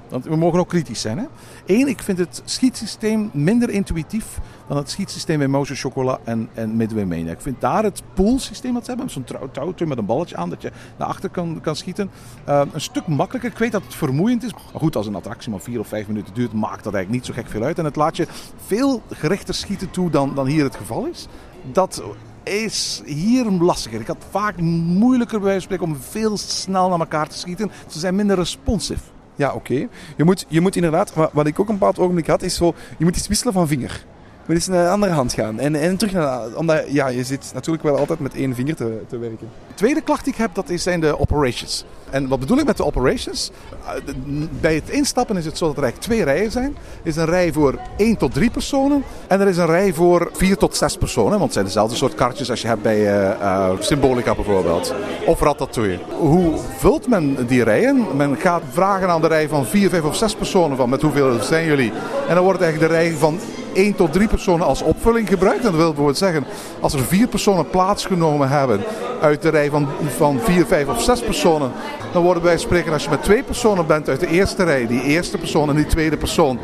Want 0.08 0.24
we 0.24 0.36
mogen 0.36 0.58
ook 0.58 0.68
kritisch 0.68 1.00
zijn. 1.00 1.18
Hè? 1.18 1.24
Eén, 1.68 1.88
ik 1.88 2.02
vind 2.02 2.18
het 2.18 2.42
schietsysteem 2.44 3.30
minder 3.32 3.70
intuïtief 3.70 4.38
dan 4.68 4.76
het 4.76 4.90
schietsysteem 4.90 5.38
bij 5.38 5.48
Moses 5.48 5.80
Chocolat 5.80 6.20
en, 6.24 6.48
en 6.54 6.76
Midway 6.76 7.04
Mania. 7.04 7.32
Ik 7.32 7.40
vind 7.40 7.60
daar 7.60 7.84
het 7.84 8.02
poolsysteem 8.14 8.74
dat 8.74 8.84
ze 8.84 8.90
hebben, 8.90 9.10
zo'n 9.10 9.24
touwtje 9.52 9.86
met 9.86 9.98
een 9.98 10.06
balletje 10.06 10.36
aan 10.36 10.50
dat 10.50 10.62
je 10.62 10.72
naar 10.98 11.08
achter 11.08 11.30
kan, 11.30 11.60
kan 11.60 11.76
schieten, 11.76 12.10
eh, 12.44 12.62
een 12.72 12.80
stuk 12.80 13.06
makkelijker. 13.06 13.50
Ik 13.50 13.58
weet 13.58 13.72
dat 13.72 13.82
het 13.82 13.94
vermoeiend 13.94 14.44
is. 14.44 14.52
Maar 14.52 14.62
goed, 14.80 14.96
als 14.96 15.06
een 15.06 15.14
attractie 15.14 15.50
maar 15.50 15.60
vier 15.60 15.80
of 15.80 15.88
vijf 15.88 16.06
minuten 16.06 16.34
duurt, 16.34 16.52
maakt 16.52 16.84
dat 16.84 16.94
eigenlijk 16.94 17.10
niet 17.10 17.36
zo 17.36 17.42
gek 17.42 17.50
veel 17.50 17.62
uit. 17.62 17.78
En 17.78 17.84
het 17.84 17.96
laat 17.96 18.16
je 18.16 18.26
veel 18.66 19.02
gerichter 19.10 19.54
schieten 19.54 19.90
toe 19.90 20.10
dan, 20.10 20.34
dan 20.34 20.46
hier 20.46 20.64
het 20.64 20.76
geval 20.76 21.06
is. 21.06 21.26
Dat 21.72 22.02
is 22.42 23.02
hier 23.04 23.44
lastiger. 23.44 24.00
Ik 24.00 24.06
had 24.06 24.26
vaak 24.30 24.60
moeilijker 24.60 25.38
bij 25.38 25.48
wijze 25.48 25.66
van 25.68 25.76
spreken 25.76 25.94
om 25.94 26.02
veel 26.10 26.36
snel 26.36 26.88
naar 26.88 27.00
elkaar 27.00 27.28
te 27.28 27.38
schieten. 27.38 27.70
Ze 27.86 27.98
zijn 27.98 28.14
minder 28.14 28.36
responsive. 28.36 29.17
Ja, 29.38 29.52
oké. 29.52 29.88
Je, 30.16 30.24
moet, 30.24 30.46
je 30.48 30.60
moet 30.60 30.76
inderdaad, 30.76 31.12
wat, 31.32 31.46
ik 31.46 31.60
ook 31.60 31.68
een 31.68 31.78
bepaald 31.78 31.98
ogenblik 31.98 32.26
had, 32.26 32.42
is 32.42 32.54
zo, 32.54 32.74
je 32.98 33.04
moet 33.04 33.16
iets 33.16 33.28
wisselen 33.28 33.52
van 33.52 33.68
vinger. 33.68 34.04
Moet 34.48 34.56
eens 34.56 34.66
naar 34.66 34.84
een 34.84 34.90
andere 34.92 35.12
hand 35.12 35.32
gaan. 35.32 35.58
En, 35.58 35.74
en 35.74 35.96
terug 35.96 36.12
naar, 36.14 36.40
omdat 36.54 36.84
ja, 36.88 37.08
je 37.08 37.24
zit 37.24 37.50
natuurlijk 37.54 37.84
wel 37.84 37.96
altijd 37.96 38.18
met 38.20 38.34
één 38.34 38.54
vinger 38.54 38.74
te, 38.76 39.00
te 39.08 39.18
werken. 39.18 39.48
De 39.68 39.74
tweede 39.74 40.00
klacht 40.00 40.24
die 40.24 40.32
ik 40.32 40.38
heb, 40.38 40.54
dat 40.54 40.64
zijn 40.74 41.00
de 41.00 41.18
operations. 41.20 41.84
En 42.10 42.28
wat 42.28 42.40
bedoel 42.40 42.58
ik 42.58 42.64
met 42.64 42.76
de 42.76 42.84
operations? 42.84 43.50
Uh, 43.84 43.90
de- 44.06 44.46
Bij 44.60 44.74
het 44.74 44.90
instappen 44.90 45.36
is 45.36 45.44
het 45.44 45.58
zo 45.58 45.66
dat 45.66 45.76
er 45.76 45.82
eigenlijk 45.82 46.12
twee 46.12 46.24
rijen 46.34 46.50
zijn. 46.50 46.76
Er 47.02 47.08
is 47.08 47.16
een 47.16 47.24
rij 47.24 47.52
voor 47.52 47.78
1 47.96 48.16
tot 48.16 48.34
3 48.34 48.50
personen. 48.50 49.02
En 49.26 49.40
er 49.40 49.48
is 49.48 49.56
een 49.56 49.66
rij 49.66 49.92
voor 49.92 50.30
4 50.32 50.56
tot 50.56 50.76
6 50.76 50.96
personen. 50.96 51.30
Want 51.30 51.42
het 51.42 51.52
zijn 51.52 51.64
dezelfde 51.64 51.96
soort 51.96 52.14
kaartjes 52.14 52.50
als 52.50 52.60
je 52.60 52.66
hebt 52.68 52.82
bij 52.82 53.06
eh, 53.06 53.30
eh, 53.30 53.70
Symbolica 53.78 54.34
bijvoorbeeld. 54.34 54.94
Of 55.26 55.40
Ratatouille. 55.40 55.98
Hoe 56.18 56.58
vult 56.78 57.08
men 57.08 57.46
die 57.46 57.64
rijen? 57.64 58.06
Men 58.16 58.36
gaat 58.36 58.62
vragen 58.70 59.08
aan 59.08 59.20
de 59.20 59.26
rij 59.28 59.48
van 59.48 59.66
4, 59.66 59.88
5 59.90 60.02
of 60.02 60.16
6 60.16 60.34
personen 60.34 60.76
van 60.76 60.88
met 60.88 61.02
hoeveel 61.02 61.42
zijn 61.42 61.66
jullie? 61.66 61.92
En 62.28 62.34
dan 62.34 62.44
wordt 62.44 62.60
eigenlijk 62.60 62.92
de 62.92 62.98
rij 62.98 63.12
van 63.12 63.38
1 63.72 63.94
tot 63.94 64.12
3 64.12 64.28
personen 64.28 64.66
als 64.66 64.82
opvulling 64.82 65.28
gebruikt. 65.28 65.64
En 65.64 65.72
dat 65.72 65.94
wil 65.96 66.14
zeggen, 66.14 66.44
als 66.80 66.92
er 66.94 67.00
4 67.00 67.26
personen 67.26 67.70
plaatsgenomen 67.70 68.48
hebben 68.48 68.80
uit 69.20 69.42
de 69.42 69.48
rij 69.48 69.70
van, 69.70 69.88
van 70.16 70.40
4, 70.40 70.66
5 70.66 70.88
of 70.88 71.02
6 71.02 71.20
personen, 71.20 71.72
dan 72.12 72.22
worden 72.22 72.42
wij 72.42 72.58
spreken 72.58 72.92
als 72.92 73.04
je 73.04 73.10
met 73.10 73.22
twee 73.22 73.42
personen 73.42 73.86
bent 73.86 74.08
uit 74.08 74.20
de 74.20 74.28
eerste 74.28 74.64
rij, 74.64 74.86
die 74.86 75.02
eerste 75.02 75.38
persoon 75.38 75.68
en 75.68 75.76
die 75.76 75.86
tweede 75.86 76.16
persoon 76.16 76.58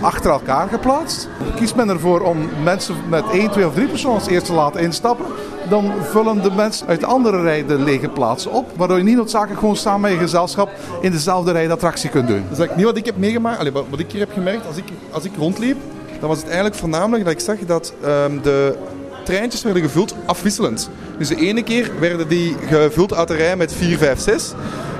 achter 0.00 0.30
elkaar 0.30 0.68
geplaatst. 0.68 1.28
Kiest 1.54 1.74
men 1.74 1.88
ervoor 1.88 2.20
om 2.20 2.48
mensen 2.62 2.94
met 3.08 3.24
1, 3.32 3.50
2 3.50 3.66
of 3.66 3.74
3 3.74 3.86
personen 3.86 4.14
als 4.14 4.26
eerste 4.26 4.50
te 4.50 4.56
laten 4.56 4.80
instappen, 4.80 5.26
dan 5.68 5.92
vullen 6.02 6.42
de 6.42 6.50
mensen 6.50 6.86
uit 6.86 7.00
de 7.00 7.06
andere 7.06 7.42
rij 7.42 7.66
de 7.66 7.78
lege 7.78 8.08
plaatsen 8.08 8.52
op, 8.52 8.70
waardoor 8.76 8.98
je 8.98 9.04
niet 9.04 9.16
noodzakelijk 9.16 9.58
gewoon 9.58 9.76
samen 9.76 10.00
met 10.00 10.10
je 10.10 10.18
gezelschap 10.18 10.70
in 11.00 11.10
dezelfde 11.10 11.52
rij 11.52 11.66
de 11.66 11.72
attractie 11.72 12.10
kunt 12.10 12.28
doen. 12.28 12.44
Dat 12.48 12.58
is 12.58 12.76
niet 12.76 12.84
wat 12.84 12.96
ik 12.96 13.06
heb 13.06 13.16
meegemaakt. 13.16 13.58
Allee, 13.58 13.72
wat 13.72 13.98
ik 13.98 14.10
hier 14.10 14.20
heb 14.20 14.32
gemerkt 14.32 14.66
als 14.66 14.76
ik, 14.76 14.84
als 15.10 15.24
ik 15.24 15.32
rondliep, 15.38 15.76
dan 16.24 16.32
was 16.32 16.42
het 16.42 16.52
eigenlijk 16.52 16.80
voornamelijk 16.80 17.24
dat 17.24 17.32
ik 17.32 17.40
zag 17.40 17.58
dat 17.58 17.94
ehm, 18.02 18.40
de 18.42 18.76
treintjes 19.24 19.62
werden 19.62 19.82
gevuld 19.82 20.14
afwisselend. 20.26 20.90
Dus 21.18 21.28
de 21.28 21.36
ene 21.36 21.62
keer 21.62 21.90
werden 22.00 22.28
die 22.28 22.56
gevuld 22.68 23.14
uit 23.14 23.28
de 23.28 23.34
rij 23.34 23.56
met 23.56 23.72
4, 23.72 23.98
5, 23.98 24.20
6. 24.20 24.52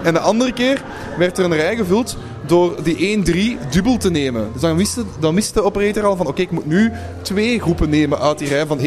En 0.02 0.14
de 0.14 0.20
andere 0.20 0.52
keer 0.52 0.82
werd 1.18 1.38
er 1.38 1.44
een 1.44 1.54
rij 1.54 1.76
gevuld 1.76 2.16
door 2.46 2.82
die 2.82 3.24
1-3 3.58 3.70
dubbel 3.70 3.96
te 3.96 4.10
nemen. 4.10 4.48
Dus 4.52 4.60
dan 4.60 4.76
wist, 4.76 4.94
de, 4.94 5.04
dan 5.18 5.34
wist 5.34 5.54
de 5.54 5.62
operator 5.62 6.04
al 6.04 6.16
van 6.16 6.26
oké, 6.26 6.40
ik 6.40 6.50
moet 6.50 6.66
nu 6.66 6.92
twee 7.22 7.60
groepen 7.60 7.90
nemen 7.90 8.18
uit 8.18 8.38
die 8.38 8.48
rij 8.48 8.66
van 8.66 8.78
1-3. 8.78 8.82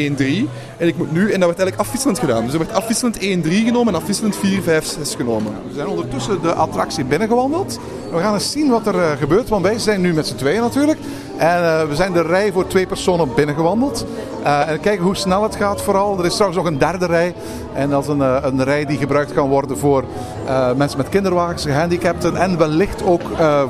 En 0.77 0.87
ik 0.87 0.97
moet 0.97 1.11
nu, 1.11 1.21
en 1.21 1.39
dat 1.39 1.47
werd 1.47 1.59
eigenlijk 1.59 1.79
afwisselend 1.79 2.19
gedaan. 2.19 2.43
Dus 2.43 2.53
er 2.53 2.59
werd 2.59 2.73
afwisselend 2.73 3.17
1-3 3.17 3.19
genomen 3.65 3.93
en 3.93 3.99
afwisselend 3.99 4.35
4, 4.35 4.61
5, 4.61 4.85
6 4.85 5.15
genomen. 5.15 5.53
We 5.67 5.73
zijn 5.73 5.87
ondertussen 5.87 6.41
de 6.41 6.53
attractie 6.53 7.05
binnengewandeld. 7.05 7.79
We 8.11 8.19
gaan 8.19 8.33
eens 8.33 8.51
zien 8.51 8.69
wat 8.69 8.87
er 8.87 8.99
eh, 8.99 9.11
gebeurt, 9.17 9.49
want 9.49 9.63
wij 9.63 9.79
zijn 9.79 10.01
nu 10.01 10.13
met 10.13 10.27
z'n 10.27 10.35
tweeën 10.35 10.61
natuurlijk. 10.61 10.99
En 11.37 11.63
eh, 11.63 11.87
we 11.87 11.95
zijn 11.95 12.13
de 12.13 12.21
rij 12.21 12.51
voor 12.51 12.67
twee 12.67 12.87
personen 12.87 13.33
binnengewandeld. 13.35 14.05
Eh, 14.47 14.69
en 14.69 14.79
kijken 14.79 15.05
hoe 15.05 15.15
snel 15.15 15.43
het 15.43 15.55
gaat 15.55 15.81
vooral. 15.81 16.19
Er 16.19 16.25
is 16.25 16.33
trouwens 16.33 16.63
nog 16.63 16.71
een 16.71 16.77
derde 16.77 17.05
rij. 17.05 17.33
En 17.73 17.89
dat 17.89 18.03
is 18.03 18.07
een, 18.07 18.21
eh, 18.21 18.37
een 18.41 18.63
rij 18.63 18.85
die 18.85 18.97
gebruikt 18.97 19.33
kan 19.33 19.49
worden 19.49 19.77
voor 19.77 20.03
eh, 20.47 20.73
mensen 20.73 20.97
met 20.97 21.09
kinderwagens, 21.09 21.63
gehandicapten. 21.63 22.35
En 22.35 22.57
wellicht 22.57 23.03
ook 23.03 23.21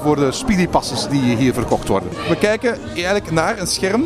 voor 0.04 0.16
de 0.16 0.32
speedypasses 0.32 1.08
die 1.08 1.36
hier 1.36 1.54
verkocht 1.54 1.88
worden. 1.88 2.10
We 2.30 2.38
kijken 2.38 2.78
eigenlijk 2.94 3.32
naar 3.32 3.60
een 3.60 3.68
scherm. 3.68 4.04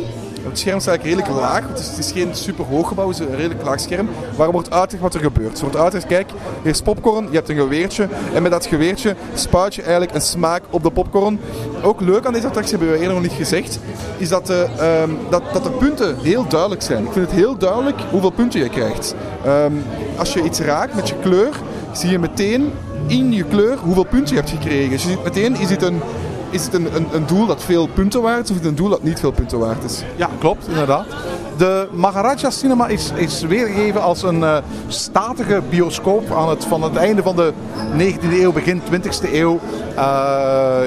Het 0.48 0.58
scherm 0.58 0.76
is 0.76 0.86
eigenlijk 0.86 1.02
redelijk 1.02 1.40
laag. 1.40 1.68
Het 1.68 1.78
is, 1.78 1.88
het 1.88 1.98
is 1.98 2.12
geen 2.12 2.34
super 2.34 2.64
hoog 2.64 2.88
gebouw, 2.88 3.08
het 3.08 3.18
is 3.18 3.26
een 3.26 3.36
redelijk 3.36 3.62
laag 3.62 3.80
scherm. 3.80 4.08
Waar 4.36 4.50
wordt 4.50 4.70
uitgelegd 4.70 5.02
wat 5.02 5.14
er 5.14 5.20
gebeurt. 5.20 5.54
Er 5.54 5.60
wordt 5.60 5.76
uitgelegd, 5.76 6.06
kijk, 6.06 6.30
hier 6.62 6.72
is 6.72 6.82
popcorn, 6.82 7.26
je 7.30 7.36
hebt 7.36 7.48
een 7.48 7.56
geweertje. 7.56 8.08
En 8.34 8.42
met 8.42 8.50
dat 8.50 8.66
geweertje 8.66 9.16
spuit 9.34 9.74
je 9.74 9.82
eigenlijk 9.82 10.14
een 10.14 10.20
smaak 10.20 10.62
op 10.70 10.82
de 10.82 10.90
popcorn. 10.90 11.40
Ook 11.82 12.00
leuk 12.00 12.26
aan 12.26 12.32
deze 12.32 12.46
attractie, 12.46 12.76
hebben 12.76 12.92
we 12.92 12.98
eerder 12.98 13.14
nog 13.14 13.22
niet 13.22 13.32
gezegd, 13.32 13.78
is 14.16 14.28
dat 14.28 14.46
de, 14.46 14.68
ehm, 14.78 15.10
dat, 15.30 15.42
dat 15.52 15.64
de 15.64 15.70
punten 15.70 16.18
heel 16.18 16.48
duidelijk 16.48 16.82
zijn. 16.82 17.04
Ik 17.04 17.12
vind 17.12 17.26
het 17.26 17.34
heel 17.34 17.56
duidelijk 17.56 18.00
hoeveel 18.10 18.30
punten 18.30 18.60
je 18.60 18.68
krijgt. 18.68 19.14
Ehm, 19.44 19.72
als 20.16 20.32
je 20.32 20.42
iets 20.42 20.60
raakt 20.60 20.94
met 20.94 21.08
je 21.08 21.14
kleur, 21.20 21.60
zie 21.92 22.10
je 22.10 22.18
meteen 22.18 22.72
in 23.06 23.32
je 23.32 23.44
kleur 23.44 23.78
hoeveel 23.78 24.04
punten 24.04 24.34
je 24.34 24.40
hebt 24.40 24.50
gekregen. 24.50 24.90
Dus 24.90 25.02
je 25.02 25.08
ziet 25.08 25.24
meteen, 25.24 25.56
is 25.56 25.70
het 25.70 25.82
een 25.82 26.00
is 26.52 26.64
het 26.64 26.74
een, 26.74 26.96
een, 26.96 27.06
een 27.12 27.26
doel 27.26 27.46
dat 27.46 27.62
veel 27.62 27.86
punten 27.86 28.22
waard 28.22 28.44
is 28.44 28.50
of 28.50 28.56
is 28.56 28.62
het 28.62 28.70
een 28.70 28.76
doel 28.76 28.88
dat 28.88 29.02
niet 29.02 29.20
veel 29.20 29.30
punten 29.30 29.58
waard 29.58 29.84
is? 29.84 30.02
Ja, 30.16 30.28
klopt, 30.38 30.68
inderdaad. 30.68 31.06
De 31.62 31.88
Maharaja 31.92 32.50
Cinema 32.50 32.86
is, 32.86 33.10
is 33.14 33.42
weergegeven 33.42 34.02
als 34.02 34.22
een 34.22 34.44
eh, 34.44 34.56
statige 34.86 35.62
bioscoop 35.70 36.32
aan 36.32 36.48
het, 36.48 36.64
van 36.64 36.82
het 36.82 36.96
einde 36.96 37.22
van 37.22 37.36
de 37.36 37.52
19e 37.98 38.32
eeuw, 38.32 38.52
begin 38.52 38.82
20e 38.92 39.32
eeuw. 39.32 39.60
Eh, 39.96 40.80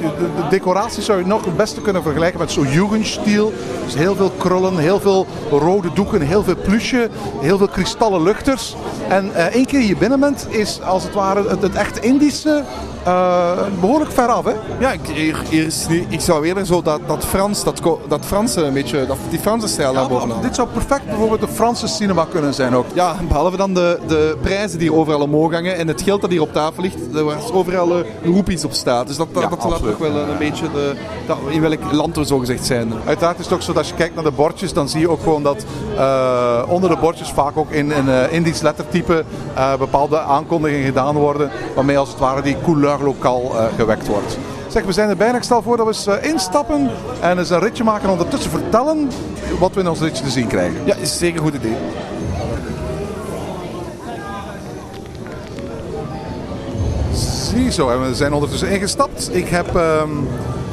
de, 0.00 0.28
de 0.36 0.48
decoratie 0.50 1.02
zou 1.02 1.18
je 1.18 1.26
nog 1.26 1.44
het 1.44 1.56
beste 1.56 1.80
kunnen 1.80 2.02
vergelijken 2.02 2.38
met 2.38 2.50
zo'n 2.50 2.68
Jugendstil. 2.68 3.52
Dus 3.84 3.94
heel 3.94 4.14
veel 4.14 4.30
krullen, 4.30 4.78
heel 4.78 5.00
veel 5.00 5.26
rode 5.50 5.92
doeken, 5.92 6.20
heel 6.20 6.42
veel 6.42 6.56
plusje, 6.56 7.08
heel 7.40 7.58
veel 7.58 7.68
kristallen 7.68 8.22
luchters. 8.22 8.76
En 9.08 9.34
eh, 9.34 9.44
één 9.44 9.66
keer 9.66 9.80
je 9.80 9.96
binnen 9.96 10.20
bent, 10.20 10.46
is 10.48 10.82
als 10.82 11.02
het 11.02 11.14
ware 11.14 11.48
het, 11.48 11.62
het 11.62 11.74
echt 11.74 11.98
Indische 11.98 12.64
eh, 13.04 13.58
behoorlijk 13.80 14.12
ver 14.12 14.26
af. 14.26 14.44
Hè? 14.44 14.52
Ja, 14.78 14.92
ik, 14.92 15.00
hier, 15.06 15.42
hier 15.48 15.66
is 15.66 15.86
nu, 15.88 16.06
ik 16.08 16.20
zou 16.20 16.46
eerder 16.46 16.66
zo 16.66 16.82
dat, 16.82 17.00
dat 17.06 17.24
Frans, 17.24 17.64
dat, 17.64 17.82
dat 18.08 18.24
Franse 18.24 18.62
een 18.62 18.72
beetje, 18.72 19.06
dat, 19.06 19.16
die 19.30 19.38
Franse 19.38 19.68
stijl 19.68 19.92
Ja, 19.92 20.08
boven 20.08 20.21
dit 20.42 20.54
zou 20.54 20.68
perfect 20.68 21.04
bijvoorbeeld 21.04 21.42
een 21.42 21.48
Franse 21.48 21.86
cinema 21.86 22.26
kunnen 22.30 22.54
zijn 22.54 22.74
ook. 22.76 22.86
Ja, 22.94 23.16
behalve 23.28 23.56
dan 23.56 23.74
de, 23.74 23.98
de 24.06 24.36
prijzen 24.40 24.78
die 24.78 24.88
hier 24.88 24.98
overal 24.98 25.20
omhoog 25.20 25.52
hangen 25.52 25.76
en 25.76 25.88
het 25.88 26.02
geld 26.02 26.20
dat 26.20 26.30
hier 26.30 26.40
op 26.40 26.52
tafel 26.52 26.82
ligt, 26.82 26.96
was 27.10 27.52
overal 27.52 27.98
uh, 27.98 28.04
roepies 28.24 28.64
op 28.64 28.72
staat. 28.72 29.06
Dus 29.06 29.16
dat, 29.16 29.34
dat, 29.34 29.42
Ja, 29.42 29.48
dat 29.48 29.64
laat 29.64 29.86
ook 29.86 29.98
wel 29.98 30.16
een 30.16 30.38
beetje 30.38 30.70
de, 30.72 30.94
dat, 31.26 31.38
in 31.48 31.60
welk 31.60 31.92
land 31.92 32.16
we 32.16 32.26
zo 32.26 32.38
gezegd 32.38 32.66
zijn. 32.66 32.92
Uiteraard 33.06 33.38
is 33.38 33.44
het 33.44 33.54
ook 33.54 33.62
zo 33.62 33.72
dat 33.72 33.76
als 33.76 33.88
je 33.88 33.94
kijkt 33.94 34.14
naar 34.14 34.24
de 34.24 34.30
bordjes, 34.30 34.72
dan 34.72 34.88
zie 34.88 35.00
je 35.00 35.08
ook 35.10 35.22
gewoon 35.22 35.42
dat 35.42 35.64
eh, 35.96 36.62
onder 36.68 36.90
de 36.90 36.96
bordjes 36.96 37.30
vaak 37.30 37.56
ook 37.56 37.70
in, 37.70 37.92
in 37.92 38.08
eh, 38.08 38.32
Indisch 38.32 38.60
lettertype 38.60 39.24
eh, 39.54 39.76
bepaalde 39.76 40.20
aankondigingen 40.20 40.86
gedaan 40.86 41.14
worden, 41.14 41.50
waarmee 41.74 41.98
als 41.98 42.08
het 42.08 42.18
ware 42.18 42.42
die 42.42 42.56
couleur 42.64 42.98
lokaal 43.02 43.42
eh, 43.42 43.64
gewekt 43.76 44.06
wordt. 44.06 44.38
Zeg, 44.72 44.84
we 44.84 44.92
zijn 44.92 45.08
er 45.08 45.16
bijna. 45.16 45.36
Ik 45.36 45.42
stel 45.42 45.62
voor 45.62 45.76
dat 45.76 45.86
we 45.86 45.92
eens 45.92 46.06
eh, 46.06 46.30
instappen 46.30 46.90
en 47.20 47.38
eens 47.38 47.50
een 47.50 47.60
ritje 47.60 47.84
maken 47.84 48.04
en 48.04 48.10
ondertussen 48.10 48.50
vertellen 48.50 49.10
wat 49.58 49.74
we 49.74 49.80
in 49.80 49.88
ons 49.88 50.00
ritje 50.00 50.24
te 50.24 50.30
zien 50.30 50.46
krijgen. 50.46 50.80
Ja, 50.84 50.94
is 50.94 51.18
zeker 51.18 51.36
een 51.36 51.44
goed 51.44 51.54
idee. 51.54 51.76
Ziezo, 57.14 57.88
en 57.90 58.06
we 58.08 58.14
zijn 58.14 58.32
ondertussen 58.32 58.70
ingestapt. 58.70 59.34
Ik 59.34 59.48
heb 59.48 59.76
ehm, 59.76 60.10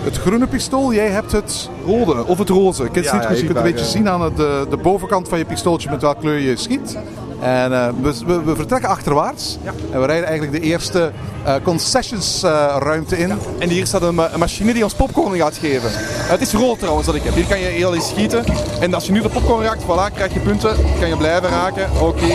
het 0.04 0.18
groene 0.18 0.48
pistool, 0.48 0.94
jij 0.94 1.08
hebt 1.08 1.32
het 1.32 1.70
Rode, 1.86 2.26
of 2.26 2.38
het 2.38 2.50
roze. 2.50 2.84
Ik 2.84 2.96
heb 2.96 3.04
het 3.04 3.14
Ja, 3.14 3.20
niet 3.20 3.24
ja, 3.24 3.36
je 3.36 3.46
kunt 3.46 3.58
een 3.58 3.64
beetje 3.64 3.86
eh. 3.86 3.92
zien 3.92 4.10
aan 4.10 4.34
de, 4.36 4.66
de 4.70 4.78
bovenkant 4.78 5.30
van 5.30 5.38
je 5.38 5.46
pistooltje 5.46 5.90
met 5.90 6.02
welke 6.02 6.20
kleur 6.20 6.40
je 6.40 6.56
schiet. 6.56 6.98
En 7.42 7.74
eh, 7.74 7.88
we, 8.02 8.14
we, 8.26 8.42
we 8.44 8.56
vertrekken 8.56 8.90
achterwaarts. 8.90 9.58
En 9.92 10.00
we 10.00 10.06
rijden 10.06 10.28
eigenlijk 10.28 10.62
de 10.62 10.68
eerste 10.70 11.12
eh, 11.44 11.54
concessionsruimte 11.64 13.18
in. 13.18 13.32
En 13.60 13.70
hier 13.70 13.86
staat 13.88 14.02
een, 14.02 14.16
ma- 14.16 14.30
een 14.34 14.40
machine 14.40 14.74
die 14.74 14.84
ons 14.84 14.94
popcorn 14.94 15.38
gaat 15.38 15.58
geven. 15.58 15.90
Eh, 15.90 15.96
het 16.30 16.42
is 16.42 16.54
rood 16.54 16.80
trouwens 16.80 17.06
dat 17.06 17.16
ik 17.16 17.24
heb. 17.24 17.34
Hier 17.34 17.46
kan 17.46 17.60
je 17.60 17.66
heel 17.66 17.94
eens 17.96 18.08
schieten. 18.10 18.44
En 18.80 18.94
als 18.94 19.06
je 19.06 19.12
nu 19.12 19.22
de 19.22 19.30
popcorn 19.30 19.64
raakt, 19.64 19.84
voilà, 19.84 20.14
krijg 20.14 20.34
je 20.34 20.40
punten. 20.40 20.76
Kan 21.00 21.10
je 21.10 21.18
blijven 21.18 21.50
raken. 21.50 21.90
Oké. 22.02 22.26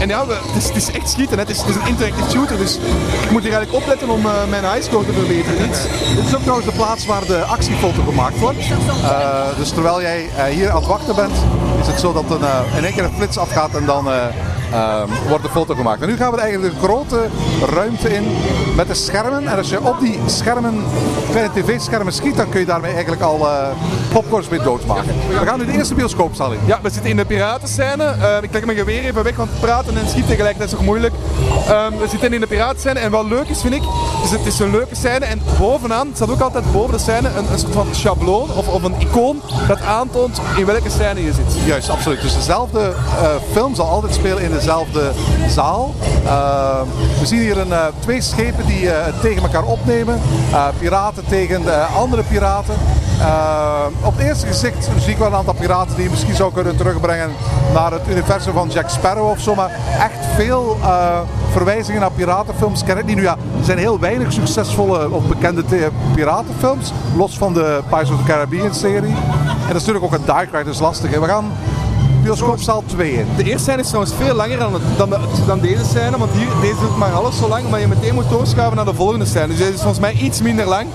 En 0.00 0.08
ja, 0.08 0.26
we- 0.26 0.32
het, 0.46 0.56
is, 0.62 0.66
het 0.68 0.76
is 0.76 0.90
echt 0.90 1.10
schieten. 1.10 1.36
hè. 1.38 1.42
Het 1.42 1.50
is, 1.52 1.58
het 1.60 1.68
is 1.68 1.74
een 1.74 1.86
interactive 1.86 2.30
shooter. 2.30 2.56
Dus 2.56 2.78
ik 3.24 3.30
moet 3.30 3.42
hier 3.42 3.52
eigenlijk 3.52 3.82
opletten 3.84 4.08
om 4.08 4.26
eh, 4.26 4.32
mijn 4.50 4.64
highscore 4.72 5.04
te 5.06 5.12
verbeteren. 5.12 5.62
Niet? 5.62 5.88
Dit 6.16 6.24
is 6.26 6.34
ook 6.34 6.40
trouwens 6.42 6.66
de 6.68 6.74
plaats 6.76 7.06
waar 7.06 7.26
de 7.26 7.42
actiefoto 7.42 8.02
gemaakt 8.08 8.38
wordt. 8.38 8.58
Eh, 9.02 9.40
dus 9.58 9.70
terwijl 9.70 10.00
jij 10.00 10.28
eh, 10.36 10.44
hier 10.44 10.70
aan 10.70 10.76
het 10.76 10.86
wachten 10.86 11.14
bent, 11.14 11.32
is 11.80 11.86
het 11.86 12.00
zo 12.00 12.12
dat 12.12 12.30
een, 12.30 12.42
eh, 12.42 12.76
in 12.76 12.84
één 12.84 12.94
keer 12.94 13.04
een 13.04 13.14
flits 13.16 13.38
afgaat 13.38 13.74
en 13.74 13.84
dan 13.86 14.06
eh, 14.72 14.78
ehm, 14.78 15.08
wordt 15.28 15.44
de 15.44 15.50
foto 15.50 15.74
gemaakt. 15.74 16.00
En 16.00 16.08
nu 16.08 16.16
gaan 16.16 16.32
we 16.32 16.38
eigenlijk 16.40 16.74
de 16.74 16.80
grote 16.80 17.26
ruimte 17.74 18.14
in 18.14 18.26
met 18.76 18.88
de 18.88 18.94
schermen. 18.94 19.48
En 19.48 19.56
als 19.56 19.68
je 19.68 19.82
op 19.82 20.00
die 20.00 20.18
schermen, 20.26 20.84
kleine 21.30 21.52
tv-schermen 21.52 22.12
schiet, 22.12 22.36
dan 22.36 22.48
kun 22.48 22.60
je 22.60 22.66
daarmee 22.66 22.92
eigenlijk 22.92 23.22
al 23.22 23.48
eh 23.48 23.68
popcorns 24.12 24.48
mee 24.48 24.60
doodmaken. 24.60 25.14
We 25.28 25.46
gaan 25.46 25.58
nu 25.58 25.66
de 25.66 25.72
eerste 25.72 25.94
bioscoopzaal 25.94 26.52
in. 26.52 26.58
Ja, 26.66 26.78
we 26.82 26.90
zitten 26.90 27.10
in 27.10 27.16
de 27.16 27.24
piratenscène. 27.24 28.04
Eh, 28.04 28.42
ik 28.42 28.52
leg 28.52 28.64
mijn 28.64 28.78
geweer 28.78 29.04
even 29.04 29.22
weg, 29.22 29.36
want 29.36 29.50
praten 29.60 29.96
en 29.96 30.08
schieten 30.08 30.30
tegelijkertijd 30.30 30.70
is 30.70 30.76
toch 30.76 30.86
moeilijk. 30.86 31.14
Ehm, 31.68 31.98
we 31.98 32.08
zitten 32.08 32.32
in 32.32 32.40
de 32.40 32.46
piratenscène 32.46 32.98
en 32.98 33.10
wat 33.10 33.24
leuk 33.24 33.48
is, 33.48 33.60
vind 33.60 33.74
ik, 33.74 33.82
is 34.24 34.30
het 34.30 34.46
is 34.46 34.58
een 34.58 34.70
leuke 34.70 34.94
scène. 34.94 35.24
En 35.24 35.40
bovenaan 35.58 36.08
staat 36.14 36.30
ook 36.30 36.40
altijd 36.40 36.72
boven 36.72 36.92
de 36.92 36.98
scène 36.98 37.28
een, 37.28 37.52
een 37.52 37.58
soort 37.58 37.72
van 37.72 37.86
schabloon 37.90 38.50
of, 38.56 38.68
of 38.68 38.82
een 38.82 38.94
icoon 38.98 39.40
dat 39.68 39.82
aantoont 39.82 40.40
in 40.56 40.66
welke 40.66 40.90
scène 40.90 41.24
je 41.24 41.32
zit. 41.32 41.64
Juist, 41.64 41.88
absoluut. 41.88 42.20
Dus 42.20 42.34
dezelfde 42.34 42.80
eh, 42.80 43.28
film 43.52 43.74
zal 43.74 43.86
altijd 43.86 44.14
spelen 44.14 44.42
in 44.42 44.52
dezelfde 44.58 45.12
zaal. 45.48 45.94
Eh, 46.24 46.80
we 47.20 47.26
zien 47.26 47.40
hier 47.40 47.58
een, 47.58 47.72
eh, 47.72 47.84
twee 47.98 48.20
schepen 48.20 48.66
die 48.66 48.90
eh, 48.90 49.12
tegen 49.20 49.42
elkaar 49.42 49.64
opnemen. 49.64 50.20
Piraten 50.78 51.24
tegen 51.28 51.62
de 51.62 51.84
andere 51.96 52.22
piraten. 52.22 52.74
Op 54.02 54.16
het 54.16 54.26
eerste 54.26 54.46
gezicht 54.46 54.88
zie 55.00 55.12
ik 55.12 55.18
wel 55.18 55.26
een 55.26 55.34
aantal 55.34 55.54
piraten 55.54 55.94
die 55.94 56.04
je 56.04 56.10
misschien 56.10 56.34
zou 56.34 56.52
kunnen 56.52 56.76
terugbrengen 56.76 57.30
naar 57.74 57.92
het 57.92 58.08
universum 58.08 58.52
van 58.52 58.68
Jack 58.68 58.88
Sparrow 58.88 59.28
of 59.30 59.40
zo. 59.40 59.54
Maar 59.54 59.70
echt 59.98 60.26
veel 60.36 60.76
verwijzingen 61.52 62.00
naar 62.00 62.10
piratenfilms 62.10 62.84
ken 62.84 62.98
ik. 62.98 63.04
Nu 63.04 63.22
ja, 63.22 63.32
er 63.58 63.64
zijn 63.64 63.78
heel 63.78 63.98
weinig 63.98 64.32
succesvolle 64.32 65.10
of 65.10 65.24
bekende 65.24 65.64
te- 65.64 65.90
piratenfilms. 66.14 66.92
Los 67.16 67.38
van 67.38 67.52
de 67.54 67.80
Pirates 67.88 68.10
of 68.10 68.18
the 68.18 68.24
Caribbean 68.32 68.74
serie. 68.74 69.10
En 69.10 69.74
dat 69.74 69.76
is 69.76 69.86
natuurlijk 69.86 70.04
ook 70.04 70.12
een 70.12 70.24
dark 70.24 70.50
ride, 70.52 70.64
dus 70.64 70.78
lastig. 70.78 71.10
We 71.10 71.26
gaan 71.26 71.50
bioscoopzaal 72.28 72.82
2 72.86 73.12
in. 73.12 73.26
De 73.36 73.44
eerste 73.44 73.62
scène 73.62 73.80
is 73.80 73.86
trouwens 73.86 74.14
veel 74.18 74.34
langer 74.34 74.58
dan, 74.58 74.72
het- 74.72 74.82
dan, 74.96 75.10
de- 75.10 75.18
dan 75.46 75.60
deze 75.60 75.84
scène, 75.84 76.18
want 76.18 76.30
hier, 76.32 76.48
deze 76.60 76.80
doet 76.80 76.96
maar 76.96 77.12
alles 77.12 77.36
zo 77.38 77.48
lang, 77.48 77.70
maar 77.70 77.80
je 77.80 77.86
meteen 77.88 78.14
moet 78.14 78.28
doorschuiven 78.30 78.76
naar 78.76 78.84
de 78.84 78.94
volgende 78.94 79.24
scène. 79.26 79.46
Dus 79.46 79.56
deze 79.56 79.70
is 79.72 79.76
volgens 79.80 79.98
mij 80.00 80.12
iets 80.12 80.40
minder 80.42 80.66
lang. 80.66 80.86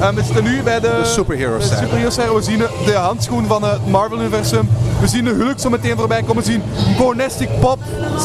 Ehm, 0.00 0.14
we 0.14 0.22
zitten 0.24 0.44
nu 0.44 0.62
bij 0.62 0.80
de, 0.80 0.88
De 1.02 1.04
superhero 1.04 1.60
scène. 1.60 1.80
superhero 1.80 2.10
scène. 2.10 2.34
We 2.34 2.42
zien 2.42 2.58
de, 2.86 2.92
handschoen 2.92 3.46
van 3.46 3.62
het 3.64 3.86
Marvel-universum. 3.90 4.68
We 5.00 5.06
zien 5.08 5.24
de 5.24 5.30
Hulk 5.32 5.58
zo 5.58 5.70
meteen 5.70 5.96
voorbij 5.96 6.22
komen. 6.22 6.42
We 6.44 6.50
zien 6.50 6.62
Bonestic 6.98 7.48
Pop 7.60 7.78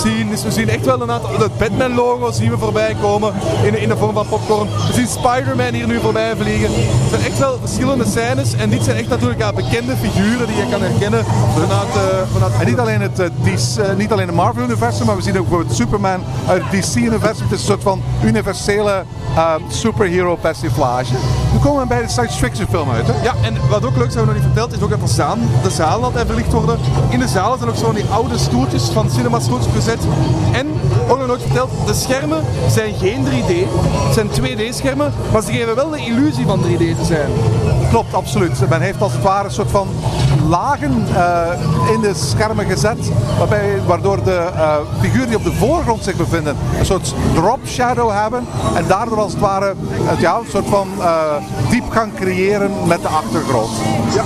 zien. 0.03 0.29
Dus 0.29 0.43
we 0.43 0.51
zien 0.51 0.69
echt 0.69 0.85
wel 0.85 1.01
een 1.01 1.11
aantal... 1.11 1.29
Het 1.39 1.57
Batman-logo 1.57 2.31
zien 2.31 2.49
we 2.51 2.57
voorbij 2.57 2.95
komen 3.01 3.33
in, 3.63 3.79
in 3.81 3.89
de 3.89 3.97
vorm 3.97 4.13
van 4.13 4.27
popcorn. 4.27 4.67
We 4.87 4.93
zien 4.93 5.07
Spider-Man 5.07 5.73
hier 5.73 5.87
nu 5.87 5.99
voorbij 5.99 6.35
vliegen. 6.35 6.69
Het 6.73 7.09
zijn 7.09 7.21
echt 7.23 7.39
wel 7.39 7.57
verschillende 7.63 8.05
scènes. 8.05 8.53
En 8.53 8.69
dit 8.69 8.83
zijn 8.83 8.97
echt 8.97 9.07
natuurlijk 9.09 9.39
ja, 9.39 9.53
bekende 9.53 9.95
figuren 9.95 10.47
die 10.47 10.55
je 10.55 10.65
kan 10.71 10.81
herkennen 10.81 11.25
vanuit, 11.53 11.95
eh 11.95 12.01
vanuit 12.33 12.48
En 12.59 12.65
niet 12.65 12.79
alleen 12.79 13.01
het, 13.01 13.19
eh, 13.19 13.25
DC, 13.43 13.77
eh, 13.77 13.95
niet 13.95 14.11
alleen 14.11 14.27
het 14.27 14.35
Marvel-universum, 14.35 15.05
maar 15.05 15.15
we 15.15 15.21
zien 15.21 15.37
ook 15.37 15.47
bijvoorbeeld 15.47 15.75
Superman 15.75 16.23
uit 16.47 16.61
het 16.63 16.71
DC-universum. 16.71 17.43
Het 17.43 17.51
is 17.51 17.59
een 17.59 17.65
soort 17.65 17.83
van 17.83 18.01
universele 18.23 19.03
eh, 19.35 19.53
superhero 19.67 20.35
persiflage. 20.35 21.13
Nu 21.53 21.59
komen 21.59 21.81
we 21.81 21.87
bij 21.87 22.01
de 22.01 22.09
science 22.09 22.37
fiction 22.37 22.67
film 22.69 22.89
uit. 22.89 23.07
Hè? 23.07 23.23
Ja, 23.23 23.33
en 23.41 23.69
wat 23.69 23.85
ook 23.85 23.97
leuk 23.97 24.13
hebben 24.13 24.19
we 24.19 24.25
nog 24.25 24.33
niet 24.33 24.43
verteld, 24.43 24.73
is 24.73 24.81
ook 24.81 24.89
dat 24.89 24.99
de, 24.99 25.69
zaal, 25.69 25.99
de 25.99 26.05
altijd 26.05 26.25
verlicht 26.25 26.53
worden. 26.53 26.79
In 27.09 27.19
de 27.19 27.27
zalen 27.27 27.57
zijn 27.57 27.69
ook 27.69 27.75
zo 27.75 27.85
van 27.85 27.95
die 27.95 28.05
oude 28.09 28.37
stoeltjes 28.37 28.83
van 28.83 29.09
cinema 29.09 29.39
stoeltjes 29.39 29.73
gezet. 29.73 29.99
En, 30.51 30.67
ook 31.07 31.17
nog 31.17 31.27
nooit 31.27 31.41
verteld, 31.41 31.69
de 31.85 31.93
schermen 31.93 32.43
zijn 32.69 32.93
geen 32.93 33.25
3D. 33.25 33.53
Het 34.05 34.13
zijn 34.13 34.29
2D-schermen, 34.29 35.13
maar 35.31 35.41
ze 35.41 35.51
geven 35.51 35.75
wel 35.75 35.89
de 35.89 36.05
illusie 36.05 36.45
van 36.45 36.59
3D 36.59 36.77
te 36.77 37.05
zijn. 37.05 37.29
Klopt, 37.89 38.13
absoluut. 38.13 38.69
Men 38.69 38.81
heeft 38.81 39.01
als 39.01 39.13
het 39.13 39.21
ware 39.21 39.45
een 39.45 39.51
soort 39.51 39.71
van 39.71 39.87
lagen 40.49 41.05
eh, 41.15 41.93
in 41.93 42.01
de 42.01 42.13
schermen 42.13 42.65
gezet, 42.65 43.11
waarbij, 43.37 43.81
waardoor 43.85 44.23
de 44.23 44.49
eh, 44.55 44.75
figuren 44.99 45.27
die 45.27 45.37
op 45.37 45.43
de 45.43 45.53
voorgrond 45.53 46.03
zich 46.03 46.15
bevinden 46.15 46.55
een 46.79 46.85
soort 46.85 47.13
drop 47.33 47.59
shadow 47.65 48.11
hebben 48.11 48.47
en 48.75 48.87
daardoor 48.87 49.19
als 49.19 49.31
het 49.31 49.41
ware 49.41 49.73
ja, 50.17 50.37
een 50.37 50.45
soort 50.49 50.67
van 50.67 50.87
eh, 50.99 51.35
diepgang 51.69 52.13
creëren 52.15 52.71
met 52.87 53.01
de 53.01 53.07
achtergrond. 53.07 53.71
Ja. 54.15 54.23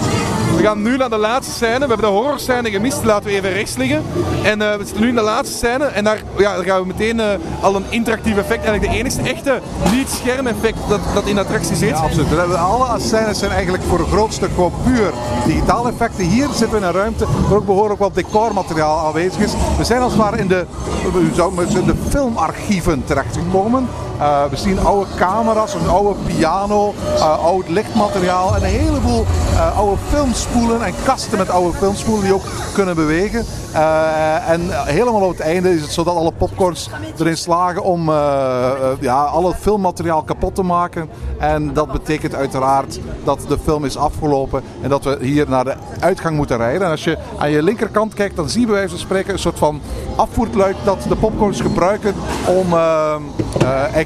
We 0.56 0.64
gaan 0.64 0.82
nu 0.82 0.98
naar 0.98 1.10
de 1.10 1.18
laatste 1.18 1.54
scène. 1.54 1.80
We 1.80 1.86
hebben 1.86 1.98
de 1.98 2.06
horrorscène 2.06 2.72
gemist. 2.72 3.04
Laten 3.04 3.30
we 3.30 3.36
even 3.36 3.54
rechts 3.54 3.76
liggen. 3.76 4.04
En 4.44 4.62
eh, 4.62 4.78
we 4.78 4.86
zitten 4.86 5.02
nu 5.02 5.08
in 5.08 5.16
de 5.16 5.22
laatste 5.22 5.58
scène. 5.58 5.86
En 5.86 6.04
daar, 6.04 6.22
ja, 6.38 6.56
daar 6.56 6.64
gaan 6.64 6.82
we 6.82 6.88
meteen 6.88 7.20
eh, 7.20 7.28
al 7.62 7.76
een 7.76 7.86
interactief 7.90 8.38
effect. 8.38 8.66
Eigenlijk 8.66 8.92
de 8.92 8.98
enige 8.98 9.22
echte 9.22 9.62
niet-scherm-effect 9.92 10.78
dat, 10.90 11.00
dat 11.14 11.26
in 11.26 11.36
de 11.36 11.42
attractie 11.42 11.76
zit. 11.76 11.90
Ja, 11.90 11.96
absoluut. 11.96 12.56
Alle 12.56 13.00
scènes 13.00 13.40
zijn 13.40 13.52
eigenlijk 13.52 13.84
voor 13.84 14.00
een 14.00 14.06
groot 14.06 14.34
stuk 14.34 14.50
gewoon 14.54 14.74
puur 14.84 15.12
digitaal 15.46 15.88
effecten. 15.88 16.26
Hier 16.26 16.48
zitten 16.48 16.70
we 16.70 16.78
in 16.78 16.84
een 16.84 16.92
ruimte 16.92 17.26
waar 17.48 17.58
ook 17.58 17.66
behoorlijk 17.66 18.00
wat 18.00 18.16
decormateriaal 18.16 19.06
aanwezig 19.06 19.42
is. 19.42 19.54
We 19.78 19.84
zijn 19.84 20.02
als 20.02 20.12
het 20.12 20.22
ware 20.22 20.38
in 20.38 20.48
de, 20.48 20.66
zeggen, 21.68 21.86
de 21.86 21.96
filmarchieven 22.10 23.04
terechtgekomen. 23.06 23.88
Eh, 24.24 24.46
we 24.50 24.56
zien 24.56 24.80
oude 24.80 25.06
camera's, 25.16 25.74
een 25.74 25.90
oude 25.90 26.20
piano, 26.26 26.94
eh, 27.16 27.44
oud 27.44 27.70
lichtmateriaal 27.70 28.56
en 28.56 28.64
een 28.64 28.70
heleboel 28.70 29.26
eh, 29.54 29.78
oude 29.78 29.98
filmspoelen 30.10 30.82
en 30.82 30.94
kasten 31.04 31.38
met 31.38 31.50
oude 31.50 31.78
filmspoelen 31.78 32.24
die 32.24 32.34
ook 32.34 32.46
kunnen 32.74 32.96
bewegen. 32.96 33.46
En 34.48 34.62
helemaal 34.86 35.22
op 35.22 35.30
het 35.30 35.40
einde 35.40 35.74
is 35.74 35.82
het 35.82 35.92
zo 35.92 36.04
dat 36.04 36.16
alle 36.16 36.32
popcorns 36.32 36.90
erin 37.20 37.38
slagen 37.38 37.84
om 37.84 38.10
ja, 39.00 39.24
alle 39.24 39.54
filmmateriaal 39.54 40.24
kapot 40.24 40.56
te 40.56 40.64
maken. 40.64 41.10
En 41.40 41.74
dat 41.74 41.92
betekent 41.92 42.36
uiteraard 42.36 43.00
dat 43.24 43.40
de 43.48 43.58
film 43.64 43.86
is 43.86 43.98
afgelopen 43.98 44.64
en 44.82 44.90
dat 44.90 45.04
we 45.04 45.18
hier 45.22 45.50
naar 45.50 45.64
de 45.64 45.74
uitgang 46.00 46.36
moeten 46.36 46.58
rijden. 46.58 46.82
En 46.82 46.92
als 46.92 47.04
je 47.04 47.18
aan 47.38 47.52
je 47.52 47.64
linkerkant 47.64 48.14
kijkt, 48.14 48.36
dan 48.36 48.50
zie 48.50 48.60
je 48.60 48.66
bij 48.66 48.76
wijze 48.76 48.90
van 48.90 49.00
spreken 49.00 49.34
een 49.34 49.40
soort 49.40 49.60
van 49.60 49.82
afvoertluik 50.16 50.76
dat 50.84 51.06
de 51.08 51.16
popcorns 51.16 51.62
gebruiken 51.62 52.16
om 52.48 52.74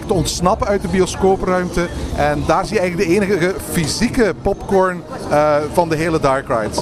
te 0.08 0.14
ontsnappen 0.14 0.68
uit 0.68 0.82
de 0.82 0.88
bioscoopruimte. 0.88 1.88
En 2.16 2.44
daar 2.48 2.66
zie 2.66 2.74
je 2.74 2.80
eigenlijk 2.80 3.10
de 3.10 3.16
enige 3.16 3.54
fysieke 3.72 4.34
popcorn 4.42 5.04
eh, 5.30 5.56
van 5.74 5.90
de 5.90 5.96
hele 5.96 6.20
Dark 6.20 6.48
Ride. 6.48 6.82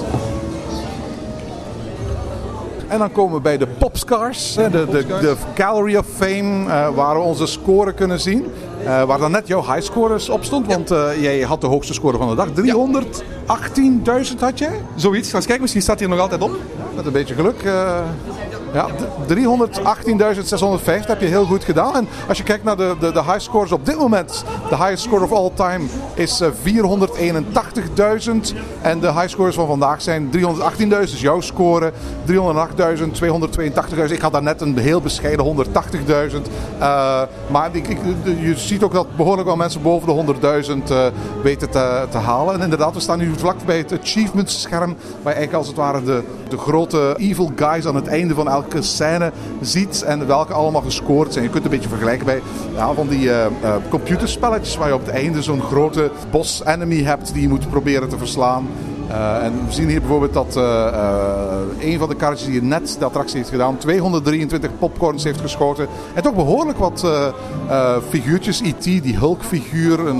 En 2.88 2.98
dan 2.98 3.12
komen 3.12 3.34
we 3.34 3.40
bij 3.40 3.58
de 3.58 3.66
Popscars, 3.66 4.54
de, 4.54 4.70
de, 4.70 5.06
de 5.06 5.36
Gallery 5.54 5.96
of 5.96 6.06
Fame, 6.16 6.68
eh, 6.68 6.88
waar 6.94 7.14
we 7.14 7.20
onze 7.20 7.46
score 7.46 7.92
kunnen 7.92 8.20
zien. 8.20 8.46
Eh, 8.84 9.02
waar 9.02 9.18
dan 9.18 9.30
net 9.30 9.46
jouw 9.46 9.62
highscores 9.62 10.28
op 10.28 10.44
stond, 10.44 10.66
want 10.66 10.88
jij 11.20 11.40
had 11.40 11.60
de 11.60 11.66
hoogste 11.66 11.94
score 11.94 12.18
van 12.18 12.28
de 12.28 12.34
dag. 12.34 12.48
318.000 12.48 14.40
had 14.40 14.58
jij? 14.58 14.80
Zoiets. 14.94 15.30
Ga 15.30 15.36
eens 15.36 15.44
kijken, 15.44 15.62
misschien 15.62 15.82
staat 15.82 15.98
hier 15.98 16.08
nog 16.08 16.20
altijd 16.20 16.42
op. 16.42 16.56
Met 16.96 17.06
een 17.06 17.12
beetje 17.12 17.34
geluk. 17.34 17.62
Eh, 18.72 18.74
Ja, 18.74 18.86
d- 18.86 19.34
318.650 19.34 21.06
heb 21.06 21.20
je 21.20 21.26
heel 21.26 21.44
goed 21.44 21.64
gedaan. 21.64 21.96
En 21.96 22.08
als 22.28 22.38
je 22.38 22.44
kijkt 22.44 22.64
naar 22.64 22.76
de, 22.76 22.94
de, 23.00 23.12
de 23.12 23.22
high 23.22 23.38
scores 23.40 23.72
op 23.72 23.86
dit 23.86 23.98
moment, 23.98 24.44
de 24.68 24.76
highest 24.76 25.02
score 25.02 25.24
of 25.24 25.32
all 25.32 25.50
time 25.54 25.84
is 26.14 26.40
eh, 26.40 26.48
481.000. 26.50 26.54
En 28.82 29.00
de 29.00 29.12
high 29.12 29.28
scores 29.28 29.54
van 29.54 29.66
vandaag 29.66 30.02
zijn 30.02 30.30
318.000, 30.36 30.86
dus 30.88 31.20
jouw 31.20 31.40
score 31.40 31.92
308.000, 32.26 32.32
282.000. 33.22 34.12
Ik 34.12 34.20
had 34.20 34.32
daar 34.32 34.42
net 34.42 34.60
een 34.60 34.78
heel 34.78 35.00
bescheiden 35.00 35.64
180.000. 35.66 35.72
Eh, 36.78 37.22
maar 37.50 37.68
ik, 37.72 37.86
je 38.24 38.52
ziet 38.56 38.82
ook 38.82 38.92
dat 38.92 39.16
behoorlijk 39.16 39.46
wel 39.46 39.56
mensen 39.56 39.82
boven 39.82 40.26
de 40.26 40.34
100.000 40.84 40.90
eh, 40.90 41.06
weten 41.42 41.70
te, 41.70 42.04
te 42.10 42.18
halen. 42.18 42.54
En 42.54 42.60
inderdaad, 42.60 42.94
we 42.94 43.00
staan 43.00 43.18
nu 43.18 43.32
vlak 43.36 43.56
bij 43.66 43.78
het 43.78 43.92
achievements 44.00 44.60
scherm, 44.60 44.96
waar 45.22 45.34
eigenlijk 45.34 45.54
als 45.54 45.66
het 45.66 45.76
ware 45.76 46.02
de, 46.02 46.22
de 46.48 46.58
grote 46.58 47.14
evil 47.18 47.52
guys 47.56 47.86
aan 47.86 47.94
het 47.94 48.06
einde 48.06 48.34
van 48.34 48.48
elke 48.56 48.82
scène 48.82 49.32
ziet 49.60 50.02
en 50.02 50.26
welke 50.26 50.52
allemaal 50.52 50.82
gescoord 50.82 51.32
zijn. 51.32 51.44
Je 51.44 51.50
kunt 51.50 51.64
een 51.64 51.70
beetje 51.70 51.88
vergelijken 51.88 52.26
bij 52.26 52.42
ja, 52.74 52.92
van 52.94 53.08
die 53.08 53.30
eh, 53.30 53.46
eh, 53.46 53.74
computerspelletjes 53.88 54.76
waar 54.76 54.88
je 54.88 54.94
op 54.94 55.06
het 55.06 55.14
einde 55.14 55.42
zo'n 55.42 55.60
grote 55.60 56.10
boss 56.30 56.64
enemy 56.64 57.02
hebt 57.02 57.32
die 57.32 57.42
je 57.42 57.48
moet 57.48 57.70
proberen 57.70 58.08
te 58.08 58.18
verslaan. 58.18 58.66
Eh, 59.08 59.44
en 59.44 59.66
we 59.66 59.72
zien 59.72 59.88
hier 59.88 60.00
bijvoorbeeld 60.00 60.32
dat 60.32 60.56
eh, 60.56 61.58
een 61.80 61.98
van 61.98 62.08
de 62.08 62.14
karretjes 62.14 62.48
die 62.48 62.62
net 62.62 62.96
de 62.98 63.04
attractie 63.04 63.36
heeft 63.36 63.50
gedaan, 63.50 63.76
223 63.76 64.70
popcorns 64.78 65.24
heeft 65.24 65.40
geschoten. 65.40 65.88
En 66.14 66.22
toch 66.22 66.34
behoorlijk 66.34 66.78
wat 66.78 67.06
figuurtjes. 68.08 68.60
E.T., 68.60 68.84
die 68.84 69.16
Hulk-figuur, 69.16 70.06
een 70.06 70.18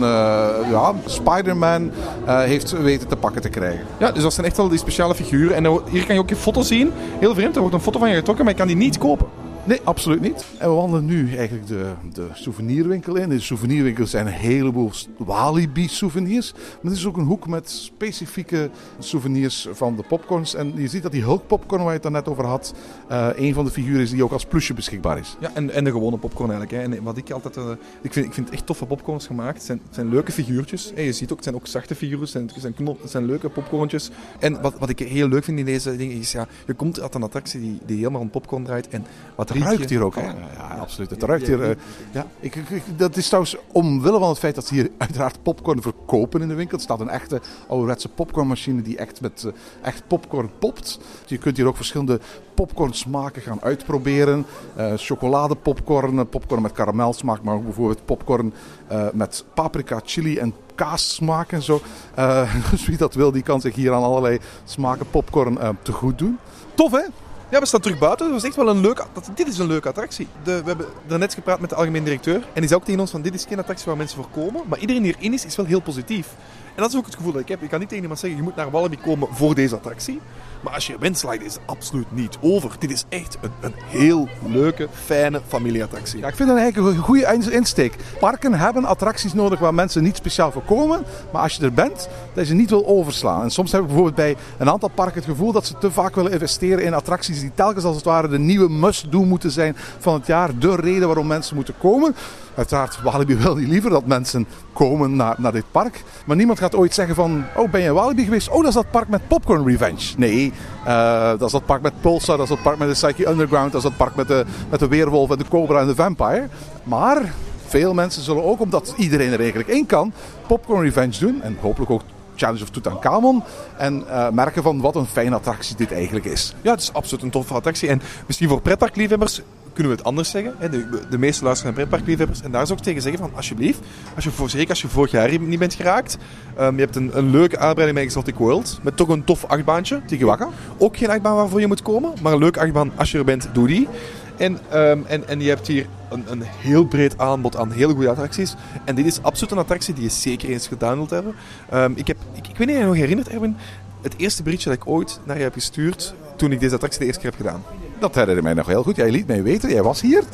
ja, 0.70 0.92
Spider-Man, 1.05 1.90
heeft 2.27 2.70
weten 2.70 3.09
te 3.09 3.16
pakken 3.16 3.42
te 3.42 3.49
krijgen. 3.49 3.87
Ja, 3.99 4.11
dus 4.11 4.22
dat 4.22 4.33
zijn 4.33 4.46
echt 4.46 4.57
wel 4.57 4.68
die 4.68 4.79
speciale 4.79 5.14
figuren. 5.14 5.57
En 5.57 5.81
hier 5.90 6.07
kan 6.07 6.14
je 6.14 6.20
ook 6.20 6.29
je 6.29 6.37
foto 6.37 6.62
zien. 6.62 6.92
Heel 7.18 7.35
vreemd, 7.35 7.55
er 7.55 7.61
wordt 7.61 7.75
een 7.75 7.83
foto 7.83 7.99
van 7.99 8.09
je 8.09 8.14
getrokken, 8.14 8.44
maar 8.44 8.55
je 8.55 8.61
kan 8.61 8.68
die 8.68 8.76
niet 8.76 8.99
kopen. 8.99 9.26
Nee, 9.67 9.81
absoluut 9.85 10.21
niet. 10.21 10.47
En 10.59 10.69
we 10.69 10.75
wandelen 10.75 11.05
nu 11.05 11.37
eigenlijk 11.37 11.67
de, 11.67 11.93
de 12.12 12.27
souvenirwinkel 12.33 13.17
in. 13.17 13.29
De 13.29 13.41
souvenirwinkel 13.41 14.07
zijn 14.07 14.27
een 14.27 14.33
heleboel 14.33 14.91
Walibi-souvenirs. 15.17 16.53
Maar 16.53 16.93
er 16.93 16.99
is 16.99 17.07
ook 17.07 17.17
een 17.17 17.25
hoek 17.25 17.47
met 17.47 17.71
specifieke 17.71 18.71
souvenirs 18.99 19.69
van 19.73 19.97
de 19.97 20.03
popcorns. 20.03 20.55
En 20.55 20.73
je 20.77 20.89
ziet 20.89 21.03
dat 21.03 21.12
die 21.12 21.23
Hulk 21.23 21.47
popcorn 21.47 21.81
waar 21.83 21.89
je 21.89 21.95
het 21.95 22.03
daarnet 22.03 22.29
over 22.29 22.45
had, 22.45 22.75
eh, 23.09 23.29
een 23.37 23.55
van 23.55 23.64
de 23.64 23.71
figuren 23.71 24.01
is 24.01 24.11
die 24.11 24.25
ook 24.25 24.33
als 24.33 24.45
plusje 24.45 24.75
beschikbaar 24.75 25.19
is. 25.19 25.37
Ja, 25.41 25.51
en, 25.55 25.71
en 25.71 25.85
de 25.85 25.91
gewone 25.91 26.17
popcorn 26.17 26.51
eigenlijk. 26.51 26.83
Hè. 26.83 26.97
En 26.97 27.03
wat 27.03 27.17
ik 27.17 27.31
altijd... 27.31 27.57
eh, 27.57 27.71
ik, 28.03 28.12
vind, 28.12 28.27
ik 28.27 28.33
vind 28.33 28.51
echt 28.51 28.67
toffe 28.67 28.87
popcorns 28.87 29.27
gemaakt. 29.27 29.57
Het 29.57 29.67
zijn, 29.67 29.81
zijn 29.91 30.09
leuke 30.09 30.33
figuurtjes. 30.33 30.93
En 30.93 31.03
je 31.03 31.12
ziet 31.12 31.31
ook, 31.31 31.37
het 31.37 31.45
zijn 31.45 31.57
ook 31.57 31.67
zachte 31.67 31.95
figuren. 31.95 32.21
Het 32.21 32.31
zijn, 32.61 32.77
zijn, 33.05 33.27
leuke 33.27 33.49
popcorntjes. 33.49 34.11
En 34.39 34.61
wat, 34.61 34.79
wat 34.79 34.89
ik 34.89 34.99
heel 34.99 35.29
leuk 35.29 35.45
vind 35.45 35.59
in 35.59 35.64
deze 35.64 35.97
dingen 35.97 36.17
is... 36.17 36.33
Ja, 36.33 36.47
je 36.67 36.75
komt 36.75 37.01
uit 37.01 37.14
een 37.14 37.23
attractie 37.23 37.61
die, 37.61 37.79
die 37.87 37.97
helemaal 37.97 38.21
om 38.21 38.31
popcorn 38.31 38.64
draait. 38.64 38.89
En 38.89 39.07
wat 39.35 39.55
ruikt 39.63 39.91
hier 39.91 40.03
ook, 40.03 40.15
hè? 40.15 40.21
Ja, 40.23 40.77
absoluut. 40.81 41.11
Het 41.11 41.23
ruikt 41.23 41.47
hier. 41.47 41.63
eh, 41.71 41.77
ja, 42.11 42.27
ik, 42.41 42.55
ik- 42.57 42.83
dat 42.99 43.17
is 43.17 43.27
trouwens 43.27 43.57
omwille 43.73 44.19
van 44.19 44.29
het 44.29 44.39
feit 44.39 44.55
dat 44.55 44.67
ze 44.67 44.75
hier 44.75 44.91
uiteraard 44.99 45.43
popcorn 45.43 45.83
verkopen 45.83 46.43
in 46.43 46.49
de 46.49 46.55
winkel. 46.55 46.77
Er 46.77 46.83
staat 46.83 47.01
een 47.01 47.09
echte 47.09 47.41
ouderwetse 47.69 48.09
popcornmachine 48.09 48.83
die 48.83 48.97
echt 48.97 49.21
met 49.21 49.45
eh, 49.45 49.53
echt 49.83 50.03
popcorn 50.07 50.51
popt. 50.59 50.99
Je 51.27 51.39
kunt 51.39 51.57
hier 51.57 51.67
ook 51.67 51.77
verschillende 51.77 52.21
popcorn 52.55 52.93
smaken 52.93 53.43
gaan 53.43 53.63
uitproberen. 53.63 54.47
Eh 54.77 54.93
chocoladepopcorn, 54.97 56.19
eh, 56.19 56.25
popcorn 56.31 56.63
met 56.63 56.73
karamelsmaak, 56.73 57.43
maar 57.43 57.55
ook 57.55 57.65
bijvoorbeeld 57.65 58.05
popcorn 58.05 58.53
eh, 58.87 59.07
met 59.13 59.45
paprika, 59.55 60.01
chili 60.05 60.39
en 60.39 60.55
kaassmaak 60.75 61.53
en 61.53 61.63
zo. 61.63 61.81
Eh, 62.15 62.55
dus 62.71 62.87
wie 62.87 62.97
dat 62.97 63.15
wil, 63.15 63.33
die 63.33 63.43
kan 63.43 63.61
zich 63.61 63.75
hier 63.75 63.93
aan 63.93 64.03
allerlei 64.03 64.39
smaken 64.65 65.07
popcorn 65.11 65.59
eh, 65.59 65.69
te 65.83 65.93
goed 65.93 66.19
doen. 66.19 66.39
Tof, 66.75 66.91
hè? 66.93 67.03
Ja, 67.49 67.61
we 67.61 67.66
staan 67.66 67.80
terug 67.80 67.99
buiten. 67.99 68.26
Dat 68.26 68.34
was 68.34 68.44
echt 68.44 68.57
wel 68.57 68.68
een 68.68 68.80
leuke... 68.80 69.05
Dit 69.34 69.49
is 69.49 69.59
een 69.59 69.66
leuke 69.66 69.88
attractie. 69.88 70.28
De, 70.42 70.61
we 70.61 70.66
hebben 70.66 70.86
daarnet 71.07 71.34
gepraat 71.34 71.61
met 71.61 71.70
de 71.70 71.76
algemeen 71.76 72.05
directeur. 72.05 72.34
En 72.34 72.61
die 72.61 72.68
zei 72.68 72.74
ook 72.74 72.84
tegen 72.84 73.01
ons 73.01 73.11
van, 73.11 73.22
dit 73.22 73.34
is 73.34 73.44
geen 73.44 73.59
attractie 73.59 73.86
waar 73.86 73.97
mensen 73.97 74.16
voor 74.16 74.28
komen. 74.30 74.62
Maar 74.68 74.78
iedereen 74.78 75.03
die 75.03 75.14
erin 75.18 75.32
is, 75.32 75.44
is 75.44 75.57
wel 75.57 75.66
heel 75.66 75.80
positief. 75.80 76.34
En 76.77 76.83
dat 76.83 76.91
is 76.91 76.97
ook 76.97 77.05
het 77.07 77.14
gevoel 77.14 77.33
dat 77.33 77.41
ik 77.41 77.49
heb. 77.49 77.61
Je 77.61 77.68
kan 77.68 77.79
niet 77.79 77.89
tegen 77.89 78.03
iemand 78.03 78.20
zeggen, 78.20 78.39
je 78.39 78.45
moet 78.45 78.57
naar 78.57 78.70
Wallaby 78.70 78.97
komen 78.97 79.29
voor 79.31 79.55
deze 79.55 79.74
attractie. 79.74 80.20
Maar 80.61 80.74
als 80.74 80.87
je 80.87 80.93
er 80.93 80.99
bent, 80.99 81.18
sla 81.18 81.33
je 81.33 81.39
deze 81.39 81.59
absoluut 81.66 82.07
niet 82.12 82.39
over. 82.41 82.70
Dit 82.79 82.91
is 82.91 83.05
echt 83.09 83.39
een, 83.41 83.51
een 83.61 83.72
heel 83.77 84.29
leuke, 84.47 84.89
fijne 85.05 85.41
familieattractie. 85.49 86.18
Ja, 86.18 86.29
ik 86.29 86.35
vind 86.37 86.49
dat 86.49 86.59
eigenlijk 86.59 86.97
een 86.97 87.03
goede 87.03 87.33
in- 87.33 87.53
insteek. 87.53 87.95
Parken 88.20 88.55
hebben 88.55 88.85
attracties 88.85 89.33
nodig 89.35 89.59
waar 89.59 89.74
mensen 89.74 90.03
niet 90.03 90.16
speciaal 90.16 90.53
voor 90.53 90.62
komen. 90.62 91.03
Maar 91.33 91.43
als 91.43 91.55
je 91.57 91.64
er 91.64 91.72
bent, 91.72 92.09
dat 92.35 92.45
je 92.45 92.45
ze 92.45 92.55
niet 92.55 92.70
wil 92.70 92.87
overslaan. 92.87 93.43
En 93.43 93.51
soms 93.51 93.72
heb 93.72 93.81
ik 93.81 93.87
bijvoorbeeld 93.87 94.16
bij 94.16 94.37
een 94.59 94.70
aantal 94.70 94.91
parken 94.95 95.14
het 95.14 95.24
gevoel 95.31 95.53
dat 95.53 95.66
ze 95.66 95.79
te 95.79 95.91
vaak 95.91 96.14
willen 96.14 96.33
investeren 96.33 96.85
in 96.85 96.95
attracties 96.95 97.41
die 97.41 97.53
telkens 97.55 97.85
als 97.85 97.97
het 97.97 98.05
ware 98.05 98.29
de 98.29 98.39
nieuwe 98.39 98.68
must-do 98.70 99.24
moeten 99.24 99.51
zijn 99.51 99.77
van 99.99 100.14
het 100.14 100.27
jaar. 100.27 100.59
De 100.59 100.77
reden 100.77 101.07
waarom 101.07 101.27
mensen 101.27 101.55
moeten 101.57 101.74
komen. 101.79 102.14
Uiteraard, 102.57 103.03
Walibi 103.03 103.37
wil 103.43 103.57
niet 103.57 103.69
liever 103.69 103.91
dat 103.91 104.07
mensen 104.07 104.47
komen 104.73 105.17
naar, 105.17 105.35
naar 105.39 105.53
dit 105.53 105.65
park. 105.71 106.05
Maar 106.27 106.37
niemand 106.37 106.59
gaat 106.59 106.75
ooit 106.75 106.95
zeggen 106.95 107.15
van, 107.15 107.45
oh 107.57 107.71
ben 107.71 107.81
je 107.81 107.87
in 107.87 107.95
Walibi 107.95 108.25
geweest? 108.25 108.49
Oh, 108.49 108.59
dat 108.59 108.67
is 108.67 108.75
dat 108.75 108.91
park 108.91 109.09
met 109.09 109.29
Popcorn 109.29 109.67
Revenge. 109.67 110.15
Nee, 110.17 110.53
eh, 110.85 111.29
dat 111.29 111.43
is 111.43 111.53
dat 111.53 111.67
park 111.67 111.83
met 111.83 112.01
Pulsar, 112.01 112.37
dat 112.37 112.49
is 112.49 112.55
dat 112.55 112.63
park 112.63 112.79
met 112.79 112.89
de 112.89 112.95
Psyche 113.07 113.29
Underground, 113.31 113.73
dat 113.73 113.85
is 113.85 113.89
dat 113.89 113.97
park 113.97 114.15
met 114.15 114.29
de, 114.29 114.45
met 114.71 114.81
de 114.81 114.89
Weerwolf 114.89 115.31
en 115.31 115.39
de 115.39 115.49
Cobra 115.49 115.81
en 115.81 115.87
de 115.87 115.95
Vampire. 115.95 116.49
Maar 116.83 117.35
veel 117.67 117.95
mensen 117.95 118.23
zullen 118.23 118.45
ook, 118.45 118.61
omdat 118.61 118.95
iedereen 118.97 119.33
er 119.33 119.41
eigenlijk 119.41 119.69
in 119.69 119.87
kan, 119.87 120.13
Popcorn 120.47 120.83
Revenge 120.83 121.19
doen. 121.19 121.43
En 121.43 121.57
hopelijk 121.61 121.91
ook 121.91 122.03
Challenge 122.37 122.62
of 122.62 122.70
Tutankhamon. 122.70 123.43
En 123.76 124.09
eh, 124.09 124.30
merken 124.30 124.62
van 124.62 124.80
wat 124.80 124.97
een 124.97 125.07
fijne 125.07 125.34
attractie 125.34 125.76
dit 125.76 125.93
eigenlijk 125.93 126.24
is. 126.24 126.55
Ja, 126.62 126.70
het 126.70 126.80
is 126.80 126.93
absoluut 126.93 127.22
een 127.22 127.30
toffe 127.30 127.55
attractie. 127.55 127.89
En 127.89 128.03
misschien 128.26 128.49
voor 128.49 128.61
pretparkliefhebbers 128.61 129.43
kunnen 129.76 129.93
we 129.93 129.99
het 129.99 130.07
anders 130.07 130.30
zeggen. 130.30 130.55
De, 130.70 131.01
de 131.11 131.18
meeste 131.18 131.45
luisteren 131.45 131.74
naar 131.74 131.84
pretparkliefhebbers. 131.84 132.43
En 132.43 132.51
daar 132.51 132.66
zou 132.66 132.78
ik 132.78 132.84
tegen 132.84 133.03
zeggen 133.03 133.20
van, 133.20 133.30
alsjeblieft, 133.34 133.78
als 134.14 134.24
je 134.24 134.30
zeker 134.47 134.68
als 134.68 134.82
je 134.82 134.89
vorig 134.89 135.11
jaar 135.11 135.39
niet 135.41 135.59
bent 135.59 135.74
geraakt. 135.74 136.18
ehm, 136.57 136.74
je 136.74 136.80
hebt 136.80 136.97
een, 136.97 137.11
een 137.12 137.30
leuke 137.30 137.59
aanbreiding 137.59 137.95
bij 137.95 138.07
Exotic 138.07 138.34
World. 138.34 138.78
Met 138.82 138.97
toch 138.97 139.09
een 139.09 139.24
tof 139.24 139.45
achtbaantje. 139.45 140.01
Tikiwaka. 140.07 140.49
Ook 140.78 140.97
geen 140.97 141.11
achtbaan 141.11 141.37
waarvoor 141.37 141.61
je 141.61 141.66
moet 141.66 141.82
komen. 141.82 142.12
Maar 142.22 142.32
een 142.32 142.39
leuke 142.39 142.61
achtbaan 142.61 142.93
als 142.97 143.11
je 143.11 143.18
er 143.18 143.24
bent, 143.24 143.49
doe 143.53 143.66
die. 143.66 143.89
En, 144.37 144.59
ehm, 144.70 145.01
en, 145.07 145.28
en 145.28 145.41
je 145.41 145.49
hebt 145.49 145.66
hier 145.66 145.87
een, 146.11 146.24
een 146.28 146.43
heel 146.43 146.84
breed 146.84 147.18
aanbod 147.18 147.57
aan 147.57 147.70
hele 147.70 147.93
goede 147.93 148.09
attracties. 148.11 148.55
En 148.84 148.95
dit 148.95 149.07
is 149.07 149.22
absoluut 149.22 149.53
een 149.53 149.59
attractie 149.59 149.95
die 149.95 150.03
je 150.03 150.09
zeker 150.11 150.49
eens 150.49 150.68
wilt 150.68 151.11
hebben. 151.11 151.34
Ehm, 151.70 151.93
ik, 151.95 152.07
heb, 152.07 152.16
ik, 152.32 152.49
ik 152.49 152.57
weet 152.57 152.66
niet 152.66 152.76
of 152.76 152.82
je 152.82 152.89
nog 152.89 152.97
herinnert, 152.97 153.28
Erwin. 153.28 153.57
Het 154.03 154.14
eerste 154.16 154.43
berichtje 154.43 154.68
dat 154.68 154.78
ik 154.78 154.87
ooit 154.87 155.20
naar 155.24 155.37
je 155.37 155.43
heb 155.43 155.53
gestuurd 155.53 156.14
toen 156.37 156.53
ik 156.53 156.61
deze 156.61 156.74
attractie 156.74 157.01
de 157.01 157.07
eerste 157.07 157.20
keer 157.20 157.30
heb 157.30 157.41
gedaan. 157.41 157.62
Dat 157.99 158.14
herinner 158.14 158.43
mij 158.43 158.55
nog 158.55 158.66
heel 158.66 158.82
goed. 158.82 158.97
Jij 158.97 159.11
liet 159.11 159.26
mij 159.26 159.43
weten, 159.43 159.70
jij 159.70 159.82
was 159.82 160.01
hier. 160.01 160.24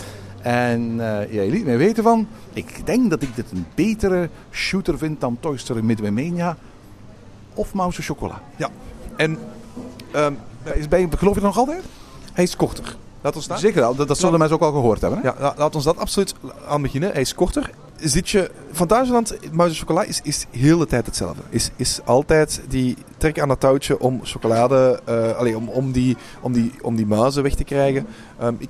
En 0.42 1.00
eh, 1.00 1.32
jij 1.32 1.48
liet 1.50 1.64
mij 1.64 1.78
weten 1.78 2.02
van, 2.02 2.28
ik 2.52 2.86
denk 2.86 3.10
dat 3.10 3.22
ik 3.22 3.36
dit 3.36 3.50
een 3.52 3.66
betere 3.74 4.28
shooter 4.50 4.98
vind 4.98 5.20
dan 5.20 5.36
Toy 5.40 5.56
Story 5.56 5.80
Midway 5.80 6.10
Mania 6.10 6.56
of 7.54 7.74
Mouse 7.74 8.02
Chocola. 8.02 8.42
Ja. 8.56 8.68
En 9.16 9.38
ehm, 10.10 10.32
Is 10.74 10.88
bij, 10.88 11.08
geloof 11.16 11.34
je 11.34 11.40
nog 11.40 11.58
altijd? 11.58 11.82
hij 12.32 12.44
is 12.44 12.56
korter. 12.56 12.96
Laat 13.22 13.36
ons 13.36 13.46
daar. 13.46 13.58
Zeker 13.58 13.80
wel, 13.80 13.94
dat, 13.94 14.08
dat 14.08 14.18
zullen 14.18 14.38
mensen 14.38 14.56
ook 14.56 14.62
al 14.62 14.72
gehoord 14.72 15.00
hebben. 15.00 15.18
Hè? 15.20 15.28
Ja, 15.28 15.34
la- 15.38 15.54
laat 15.56 15.74
ons 15.74 15.84
dat 15.84 15.98
absoluut 15.98 16.34
aan 16.68 16.82
beginnen. 16.82 17.12
Hij 17.12 17.20
is 17.20 17.34
korter. 17.34 17.70
Zit 17.96 18.30
je... 18.30 18.50
Fantasieland, 18.72 19.36
Muis 19.52 19.78
Chocola 19.78 20.02
is, 20.02 20.20
is 20.22 20.46
heel 20.50 20.78
de 20.78 20.86
tijd 20.86 21.06
hetzelfde. 21.06 21.42
Is, 21.48 21.70
is 21.76 22.00
altijd 22.04 22.60
die 22.68 22.96
trek 23.16 23.40
aan 23.40 23.48
het 23.48 23.60
touwtje 23.60 23.98
om 24.00 24.20
chocolade... 24.22 25.00
eh 25.04 25.36
allee, 25.36 25.56
om, 25.56 25.68
om, 25.68 25.92
die, 25.92 26.16
om, 26.40 26.52
die, 26.52 26.72
om 26.82 26.96
die 26.96 27.06
muizen 27.06 27.42
weg 27.42 27.54
te 27.54 27.64
krijgen. 27.64 28.06
Ehm, 28.38 28.54
ik... 28.58 28.68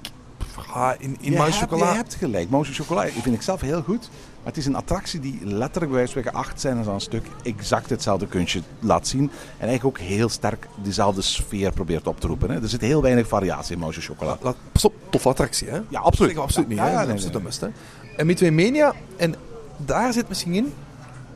Ja, 0.75 0.95
in 0.99 1.17
in 1.21 1.33
je, 1.33 1.39
hebt, 1.43 1.71
je 1.79 1.85
hebt 1.85 2.15
gelijk, 2.15 2.51
Mouse 2.51 2.73
Chocola 2.73 3.07
vind 3.23 3.35
ik 3.35 3.43
zelf 3.43 3.61
heel 3.61 3.83
goed. 3.83 4.11
Maar 4.43 4.53
het 4.53 4.57
is 4.57 4.67
een 4.67 4.77
attractie 4.77 5.21
die 5.21 5.39
letterlijk 5.43 5.93
bij 5.93 6.01
wijze 6.01 6.23
van 6.23 6.33
acht 6.33 6.61
scènes 6.61 6.87
aan 6.87 6.95
een 6.95 7.01
stuk 7.01 7.27
exact 7.43 7.91
hetzelfde 7.91 8.27
kunstje 8.27 8.61
laat 8.79 9.07
zien. 9.09 9.23
En 9.59 9.69
eigenlijk 9.69 9.85
ook 9.85 10.07
heel 10.07 10.29
sterk 10.29 10.67
dezelfde 10.83 11.23
sfeer 11.23 11.73
probeert 11.73 12.07
op 12.07 12.21
te 12.21 12.27
roepen. 12.27 12.51
Hè. 12.51 12.63
Er 12.63 12.69
zit 12.69 12.81
heel 12.81 13.03
weinig 13.03 13.29
variatie 13.29 13.75
in 13.75 13.79
Mouse 13.81 14.01
Chocola. 14.01 14.39
Laat, 14.41 14.57
pas 14.73 14.85
op, 14.85 14.95
toffe 15.11 15.29
attractie, 15.29 15.69
hè? 15.69 15.81
Ja, 15.89 16.01
absoluut. 16.01 16.35
We 16.35 16.41
absoluut 16.41 16.69
niet, 16.69 16.79
Ja, 16.79 16.85
hè? 16.85 16.91
ja, 16.91 16.97
Dat 16.99 17.07
nee, 17.07 17.17
is 17.17 17.25
absoluut 17.25 17.61
nee, 17.61 17.61
een 17.61 17.71
must, 17.71 18.11
hè? 18.11 18.17
En 18.17 18.27
Midway 18.27 18.51
Mania, 18.51 18.95
en 19.17 19.35
daar 19.77 20.13
zit 20.13 20.29
misschien 20.29 20.55
in, 20.55 20.73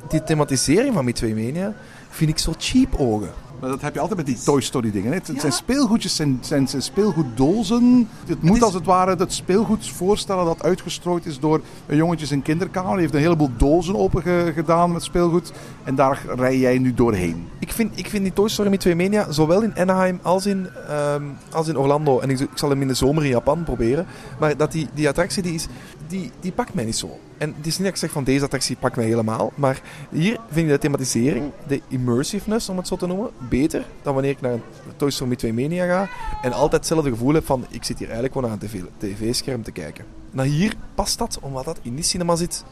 die 0.09 0.25
thematisering 0.25 0.95
van 0.95 1.05
Midway 1.05 1.33
Mania, 1.33 1.75
vind 2.11 2.31
ik 2.31 2.39
zo 2.39 2.53
cheap 2.59 2.95
ogen. 2.99 3.31
Maar 3.61 3.71
dat 3.71 3.81
heb 3.81 3.95
je 3.95 4.01
altijd 4.01 4.19
met 4.19 4.27
die 4.27 4.39
Toy 4.45 4.61
Story 4.61 4.91
dingen. 4.91 5.09
hè. 5.11 5.15
Het, 5.19 5.27
het 5.27 5.41
zijn 5.41 5.53
speelgoedjes, 5.53 6.17
zijn, 6.17 6.39
zijn, 6.41 6.69
zijn 6.69 6.83
speelgoeddozen. 6.83 8.09
Het 8.27 8.43
moet 8.43 8.57
is- 8.57 8.63
als 8.63 8.75
het 8.75 8.85
ware 8.85 9.15
het 9.17 9.33
speelgoed 9.33 9.89
voorstellen 9.91 10.45
dat 10.45 10.63
uitgestrooid 10.63 11.27
is 11.27 11.39
door 11.41 11.61
jongetjes 11.87 12.31
in 12.31 12.43
kinderkamer. 12.43 12.91
Die 12.93 13.01
heeft 13.01 13.15
een 13.15 13.21
heleboel 13.21 13.51
dozen 13.57 13.97
open 13.97 14.23
ge- 14.23 14.51
gedaan 14.55 14.93
met 14.93 15.03
speelgoed. 15.03 15.53
En 15.85 15.95
daar 15.95 16.23
rij 16.37 16.59
jij 16.59 16.79
nu 16.79 16.95
doorheen. 16.95 17.49
Ik 17.59 17.73
vind, 17.73 17.99
ik 17.99 18.09
vind 18.09 18.23
die 18.23 18.33
Toy 18.33 18.49
Story 18.49 18.95
Mania, 18.97 19.33
zowel 19.33 19.63
in 19.63 19.77
Anaheim 19.77 20.19
als 20.23 20.47
in, 20.47 20.69
ehm, 20.89 21.23
als 21.53 21.69
in 21.69 21.79
Orlando, 21.79 22.21
en 22.21 22.31
ik, 22.31 22.41
ik 22.41 22.49
zal 22.55 22.71
hem 22.71 22.81
in 22.81 22.89
de 22.89 22.95
zomer 22.95 23.23
in 23.25 23.31
Japan 23.31 23.65
proberen, 23.65 24.07
maar 24.41 24.57
dat 24.57 24.73
die, 24.73 24.89
die 24.95 25.09
attractie, 25.09 25.43
die, 25.43 25.55
is, 25.55 25.67
die, 26.07 26.31
die 26.41 26.53
pakt 26.53 26.75
mij 26.75 26.85
niet 26.85 26.97
zo. 26.97 27.19
En 27.39 27.55
het 27.57 27.67
is 27.67 27.75
niet 27.77 27.83
dat 27.85 27.95
ik 27.95 27.97
zeg 28.01 28.11
van 28.11 28.25
deze 28.25 28.45
attractie 28.45 28.77
pakt 28.81 28.97
mij 28.97 29.05
helemaal, 29.05 29.53
maar 29.55 29.81
hier 30.11 30.39
vind 30.51 30.67
ik 30.67 30.73
de 30.73 30.79
thematisering, 30.79 31.45
de 31.67 31.81
immersiveness, 31.89 32.69
om 32.69 32.77
het 32.77 32.87
zo 32.87 32.97
te 32.97 33.07
noemen, 33.07 33.31
beter 33.49 33.85
dan 34.03 34.15
wanneer 34.15 34.31
ik 34.31 34.41
naar 34.41 34.53
een 34.53 34.63
Toy 34.97 35.11
Story 35.11 35.31
Midway 35.31 35.53
Mania 35.53 35.87
ga 35.87 36.09
en 36.43 36.53
altijd 36.53 36.73
hetzelfde 36.73 37.11
gevoel 37.11 37.35
heb 37.35 37.47
van 37.47 37.65
ik 37.69 37.85
zit 37.85 37.99
hier 37.99 38.07
eigenlijk 38.07 38.37
gewoon 38.37 38.51
aan 38.51 38.59
een 38.61 38.69
tv 38.69 38.83
tv-scherm 38.99 39.63
te 39.63 39.73
kijken. 39.73 40.05
Nou, 40.31 40.49
hier 40.49 40.75
past 40.95 41.19
dat, 41.19 41.39
omdat 41.41 41.65
dat 41.65 41.79
in 41.83 41.95
die 41.95 42.05
cinema 42.05 42.37
zit. 42.37 42.65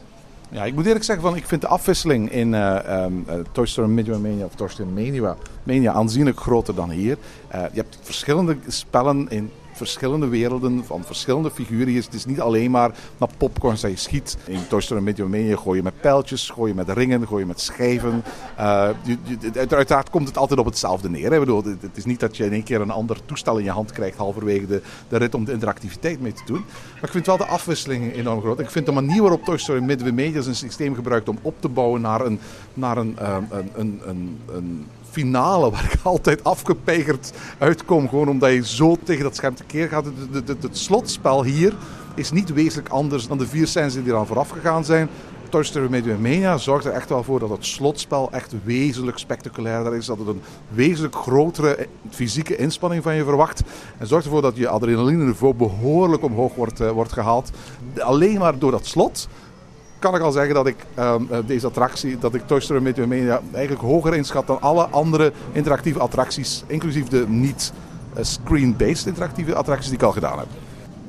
Ja, 0.49 0.63
ik 0.63 0.73
moet 0.73 0.85
eerlijk 0.85 1.05
zeggen, 1.05 1.25
van, 1.25 1.35
ik 1.35 1.45
vind 1.45 1.61
de 1.61 1.67
afwisseling 1.67 2.31
in 2.31 2.53
eh, 2.53 3.03
ehm, 3.03 3.13
eh, 3.27 3.35
Toy 3.51 3.65
Story 3.65 3.89
Midway 3.89 4.19
Mania 4.19 4.45
of 4.45 4.55
Toy 4.55 4.67
Story 4.67 4.89
Mania, 4.89 5.35
Mania 5.63 5.93
aanzienlijk 5.93 6.39
groter 6.39 6.75
dan 6.75 6.89
hier. 6.89 7.17
Eh, 7.47 7.61
je 7.61 7.79
hebt 7.79 7.99
verschillende 8.01 8.57
spellen 8.67 9.29
in 9.29 9.51
verschillende 9.75 10.27
werelden 10.27 10.85
van 10.85 11.03
verschillende 11.03 11.51
figuren. 11.51 11.95
Het 11.95 12.13
is 12.13 12.25
niet 12.25 12.41
alleen 12.41 12.71
maar 12.71 12.91
naar 13.17 13.29
popcorn 13.37 13.77
dat 13.81 13.91
je 13.91 13.97
schiet. 13.97 14.37
In 14.45 14.67
Toy 14.67 14.81
Story 14.81 15.25
Mania 15.27 15.55
gooi 15.55 15.77
je 15.77 15.83
met 15.83 16.01
pijltjes, 16.01 16.49
gooi 16.49 16.69
je 16.69 16.75
met 16.75 16.89
ringen, 16.89 17.27
gooi 17.27 17.41
je 17.41 17.47
met 17.47 17.59
schijven. 17.59 18.23
Je, 19.03 19.17
uiteraard 19.53 20.09
komt 20.09 20.27
het 20.27 20.37
altijd 20.37 20.59
op 20.59 20.65
hetzelfde 20.65 21.09
neer. 21.09 21.31
Hè. 21.31 21.39
Bedoel, 21.39 21.63
het, 21.63 21.97
is 21.97 22.05
niet 22.05 22.19
dat 22.19 22.37
je 22.37 22.45
in 22.45 22.51
één 22.51 22.63
keer 22.63 22.81
een 22.81 22.91
ander 22.91 23.25
toestel 23.25 23.57
in 23.57 23.63
je 23.63 23.71
hand 23.71 23.91
krijgt 23.91 24.17
halverwege 24.17 24.67
de, 24.67 24.81
de 25.07 25.17
rit 25.17 25.33
om 25.35 25.45
de 25.45 25.51
interactiviteit 25.51 26.21
mee 26.21 26.33
te 26.33 26.43
doen. 26.45 26.65
Maar 26.93 27.03
ik 27.03 27.11
vind 27.11 27.25
wel 27.25 27.37
de 27.37 27.45
afwisseling 27.45 28.13
enorm 28.13 28.41
groot. 28.41 28.59
Ik 28.59 28.69
vind 28.69 28.85
de 28.85 28.91
manier 28.91 29.21
waarop 29.21 29.43
Toy 29.43 29.57
Story 29.57 29.83
Midway 29.83 30.11
Mania 30.11 30.41
zijn 30.41 30.55
systeem 30.55 30.95
gebruikt 30.95 31.29
om 31.29 31.37
op 31.41 31.55
te 31.59 31.69
bouwen 31.69 32.01
naar 32.01 32.21
een, 32.21 32.39
naar 32.73 32.97
een, 32.97 33.15
een, 33.19 33.69
een, 33.75 34.01
een, 34.05 34.39
een 34.47 34.85
finale 35.15 35.71
waar 35.71 35.89
ik 35.93 35.99
altijd 36.13 36.43
afgepeigerd 36.43 37.31
uitkom. 37.57 38.09
Gewoon 38.09 38.29
omdat 38.29 38.51
je 38.51 38.65
zo 38.65 38.97
tegen 39.03 39.23
dat 39.23 39.35
scherm 39.35 39.55
tekeer 39.55 39.87
gaat. 39.87 40.05
Het, 40.05 40.47
het, 40.47 40.63
het, 40.63 40.77
slotspel 40.77 41.43
hier 41.43 41.73
is 42.15 42.31
niet 42.31 42.53
wezenlijk 42.53 42.89
anders 42.89 43.27
dan 43.27 43.37
de 43.37 43.47
vier 43.47 43.67
scènes 43.67 43.93
die 43.93 44.03
eraan 44.05 44.27
vooraf 44.27 44.49
gegaan 44.49 44.85
zijn. 44.85 45.09
Toy 45.49 45.63
Story 45.63 46.15
Mania 46.19 46.57
zorgt 46.57 46.85
er 46.85 46.91
echt 46.91 47.09
wel 47.09 47.23
voor 47.23 47.39
dat 47.39 47.49
het 47.49 47.65
slotspel 47.65 48.31
echt 48.31 48.53
wezenlijk 48.63 49.17
spectaculairder 49.17 49.95
is. 49.95 50.05
Dat 50.05 50.17
het 50.17 50.27
een 50.27 50.41
wezenlijk 50.69 51.15
grotere 51.15 51.87
fysieke 52.09 52.55
inspanning 52.55 53.03
van 53.03 53.15
je 53.15 53.23
verwacht. 53.23 53.63
En 53.97 54.07
zorgt 54.07 54.25
ervoor 54.25 54.41
dat 54.41 54.57
je 54.57 54.67
adrenaline 54.67 55.23
niveau 55.23 55.53
behoorlijk 55.53 56.23
omhoog 56.23 56.55
wordt, 56.55 56.81
uh, 56.81 56.91
wordt 56.91 57.13
gehaald. 57.13 57.51
Alleen 57.97 58.39
maar 58.39 58.59
door 58.59 58.71
dat 58.71 58.85
slot 58.85 59.27
kan 60.05 60.15
ik 60.15 60.21
al 60.21 60.31
zeggen 60.31 60.53
dat 60.53 60.67
ik 60.67 60.75
um, 60.99 61.27
deze 61.45 61.67
attractie, 61.67 62.17
dat 62.17 62.33
ik 62.33 62.47
Toy 62.47 62.59
Story 62.59 62.81
Midway 62.81 63.07
Mania 63.07 63.41
eigenlijk 63.53 63.85
hoger 63.85 64.15
inschat 64.15 64.47
dan 64.47 64.61
alle 64.61 64.83
andere 64.83 65.31
interactieve 65.51 65.99
attracties, 65.99 66.63
inclusief 66.67 67.07
de 67.07 67.25
niet 67.27 67.73
eh, 68.13 68.23
screen-based 68.23 69.05
interactieve 69.05 69.55
attracties 69.55 69.89
die 69.89 69.97
ik 69.97 70.03
al 70.03 70.11
gedaan 70.11 70.37
heb. 70.37 70.47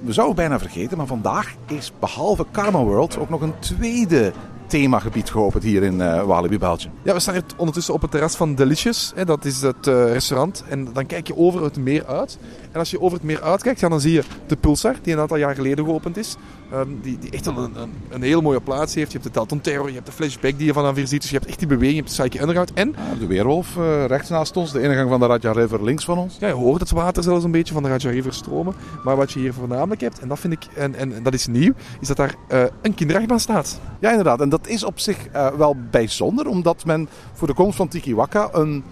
We 0.01 0.13
zouden 0.13 0.37
bijna 0.37 0.59
vergeten, 0.59 0.97
maar 0.97 1.07
vandaag 1.07 1.55
is 1.67 1.93
behalve 2.01 2.47
Karma 2.51 2.83
World 2.83 3.19
ook 3.19 3.29
nog 3.29 3.41
een 3.41 3.59
tweede 3.59 4.33
themagebied 4.67 5.31
geopend 5.31 5.63
hier 5.63 5.83
in 5.83 5.95
uh, 5.95 6.23
Walibi, 6.23 6.59
Belgium. 6.59 6.93
Ja, 7.03 7.13
we 7.13 7.21
staan 7.21 7.35
hier 7.35 7.45
ondertussen 7.57 7.95
op 7.95 8.03
het 8.03 8.11
terras 8.11 8.37
van 8.37 8.55
Delicious. 8.55 9.13
Hè, 9.15 9.25
dat 9.25 9.45
is 9.45 9.63
het 9.63 9.87
uh, 9.87 10.13
restaurant. 10.13 10.65
En 10.69 10.89
dan 10.93 11.07
kijk 11.07 11.27
je 11.27 11.37
over 11.37 11.63
het 11.63 11.77
meer 11.77 12.07
uit. 12.07 12.39
En 12.73 12.79
als 12.79 12.91
je 12.91 13.01
over 13.01 13.17
het 13.17 13.27
meer 13.27 13.43
uitkijkt, 13.43 13.81
ja, 13.81 13.89
dan 13.89 14.01
zie 14.01 14.13
je 14.13 14.23
de 14.47 14.57
Pulsar, 14.57 14.95
die 15.03 15.13
een 15.13 15.21
aantal 15.21 15.37
jaar 15.37 15.55
geleden 15.55 15.85
geopend 15.85 16.17
is. 16.17 16.37
Um, 16.73 16.99
die, 17.03 17.19
die 17.19 17.31
echt 17.31 17.47
een, 17.47 17.57
een, 17.57 17.93
een 18.09 18.23
heel 18.23 18.41
mooie 18.41 18.61
plaats 18.61 18.95
heeft. 18.95 19.13
Je 19.13 19.19
hebt 19.19 19.29
de 19.29 19.39
Dalton 19.39 19.61
Terror, 19.61 19.89
je 19.89 19.95
hebt 19.95 20.07
de 20.07 20.13
flashback 20.13 20.59
die 20.59 20.67
je 20.67 20.73
vanaf 20.73 20.95
hier 20.95 21.07
ziet. 21.07 21.21
Dus 21.21 21.31
je 21.31 21.37
hebt 21.37 21.49
echt 21.49 21.59
die 21.59 21.69
beweging, 21.69 21.95
je 21.95 22.03
hebt 22.03 22.17
de 22.17 22.23
Psyche 22.23 22.41
Underground. 22.41 22.73
En... 22.73 22.95
Ja, 22.97 23.19
de 23.19 23.27
Weerwolf 23.27 23.77
uh, 23.77 24.05
rechts 24.05 24.29
naast 24.29 24.57
ons, 24.57 24.73
de 24.73 24.83
ingang 24.83 25.11
van 25.11 25.21
de 25.21 25.27
Raja 25.27 25.53
River 25.53 25.85
links 25.85 26.05
van 26.05 26.19
ons. 26.19 26.37
Ja, 26.41 26.47
je 26.47 26.53
hoort 26.53 26.81
het 26.81 26.91
water 26.91 27.23
zelfs 27.23 27.45
een 27.45 27.51
beetje 27.51 27.75
van 27.75 27.83
de 27.83 27.89
Raja 27.89 28.11
River 28.11 28.35
stromen. 28.35 28.75
Maar 29.05 29.17
wat 29.17 29.33
je 29.33 29.39
hier 29.39 29.53
voornamelijk 29.53 30.01
hebt, 30.01 30.19
en 30.19 30.29
dat 30.29 30.39
vind 30.39 30.53
ik, 30.53 30.67
en, 30.75 30.95
en, 30.95 31.15
en 31.15 31.23
dat 31.23 31.35
is 31.35 31.47
nieuw, 31.47 31.73
is 32.01 32.09
dat 32.09 32.17
daar 32.17 32.35
uh, 32.53 32.63
een 32.83 32.95
kinderachtbaan 32.95 33.41
staat. 33.41 33.81
Ja, 34.01 34.11
inderdaad. 34.11 34.41
En 34.41 34.49
dat 34.49 34.69
is 34.69 34.85
op 34.85 34.99
zich 34.99 35.19
uh, 35.35 35.49
wel 35.49 35.77
bijzonder, 35.91 36.47
omdat 36.47 36.85
men 36.85 37.09
voor 37.33 37.49
de 37.49 37.55
komst 37.55 37.77
van 37.77 37.89
Tiki 37.89 38.15
Waka 38.15 38.49
een 38.53 38.85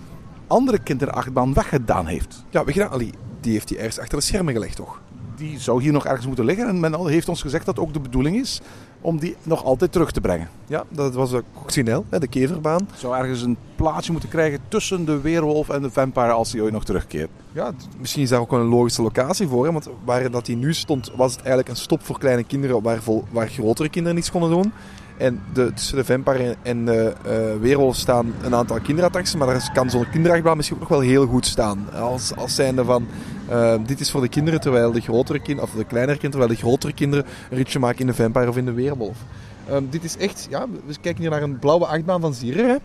andere 0.46 0.78
kinderachtbaan 0.78 1.54
weggedaan 1.54 2.06
heeft. 2.06 2.44
Ja, 2.50 2.64
weggedaan. 2.64 2.90
Allee, 2.90 3.10
die 3.40 3.52
heeft 3.52 3.68
hij 3.68 3.78
ergens 3.78 3.98
achter 3.98 4.18
de 4.18 4.24
schermen 4.24 4.52
gelegd, 4.52 4.76
toch? 4.76 5.00
Die 5.36 5.60
zou 5.60 5.82
hier 5.82 5.92
nog 5.92 6.06
ergens 6.06 6.26
moeten 6.26 6.44
liggen. 6.44 6.68
En 6.68 6.80
men 6.80 7.06
heeft 7.06 7.28
ons 7.28 7.42
gezegd 7.42 7.66
dat 7.66 7.78
ook 7.78 7.92
de 7.92 8.00
bedoeling 8.00 8.36
is 8.36 8.60
om 9.00 9.18
die 9.18 9.36
nog 9.42 9.64
altijd 9.64 9.92
terug 9.92 10.10
te 10.10 10.20
brengen. 10.20 10.48
Ja, 10.66 10.84
dat 10.88 11.14
was 11.14 11.30
de 11.30 11.44
Coccinelle, 11.52 12.02
de 12.10 12.26
keverbaan. 12.26 12.88
Zou 12.94 13.16
ergens 13.16 13.42
een 13.42 13.56
plaatsje 13.76 14.12
moeten 14.12 14.28
krijgen 14.28 14.58
tussen 14.68 15.04
de 15.04 15.20
weerwolf 15.20 15.68
en 15.68 15.82
de 15.82 15.90
vampire 15.90 16.32
als 16.32 16.52
hij 16.52 16.60
ooit 16.60 16.72
nog 16.72 16.84
terugkeert. 16.84 17.30
Ja, 17.52 17.72
misschien 17.98 18.22
is 18.22 18.28
daar 18.28 18.40
ook 18.40 18.50
wel 18.50 18.60
een 18.60 18.66
logische 18.66 19.02
locatie 19.02 19.48
voor. 19.48 19.66
Hè? 19.66 19.72
Want 19.72 19.88
waar 20.04 20.30
dat 20.30 20.46
hij 20.46 20.56
nu 20.56 20.74
stond, 20.74 21.12
was 21.16 21.30
het 21.32 21.40
eigenlijk 21.40 21.68
een 21.68 21.76
stop 21.76 22.04
voor 22.04 22.18
kleine 22.18 22.44
kinderen 22.44 22.82
waar, 22.82 23.02
vol, 23.02 23.24
waar 23.30 23.48
grotere 23.48 23.88
kinderen 23.88 24.16
niets 24.16 24.30
konden 24.30 24.50
doen. 24.50 24.72
En 25.16 25.40
de, 25.52 25.72
tussen 25.74 25.96
de 25.96 26.04
Vampire 26.04 26.56
en 26.62 26.84
de 26.84 27.14
uh, 27.62 27.92
staan 27.92 28.34
een 28.42 28.54
aantal 28.54 28.80
kinderattracties. 28.80 29.36
Maar 29.36 29.46
daar 29.46 29.70
kan 29.72 29.90
zo'n 29.90 30.10
kinderachtbaan 30.10 30.56
misschien 30.56 30.76
ook 30.76 30.88
nog 30.88 30.98
wel 30.98 31.08
heel 31.08 31.26
goed 31.26 31.46
staan. 31.46 31.86
Als, 31.92 32.36
als 32.36 32.54
zijnde 32.54 32.84
van, 32.84 33.06
uh, 33.50 33.74
dit 33.86 34.00
is 34.00 34.10
voor 34.10 34.20
de 34.20 34.28
kinderen, 34.28 34.60
terwijl 34.60 34.92
de 34.92 35.00
grotere 35.00 35.38
kinderen, 35.38 35.70
of 35.70 35.76
de 35.76 35.84
kleinere 35.84 36.18
kinderen, 36.18 36.30
terwijl 36.30 36.60
de 36.60 36.66
grotere 36.66 36.92
kinderen 36.92 37.24
een 37.50 37.56
ritje 37.56 37.78
maken 37.78 38.00
in 38.00 38.06
de 38.06 38.14
Vampire 38.14 38.48
of 38.48 38.56
in 38.56 38.64
de 38.64 38.72
Weerwolf. 38.72 39.16
Um, 39.70 39.86
dit 39.90 40.04
is 40.04 40.16
echt, 40.16 40.46
ja, 40.50 40.66
we 40.86 40.94
kijken 41.00 41.20
hier 41.22 41.30
naar 41.30 41.42
een 41.42 41.58
blauwe 41.58 41.86
achtbaan 41.86 42.20
van 42.20 42.34
Zierer. 42.34 42.78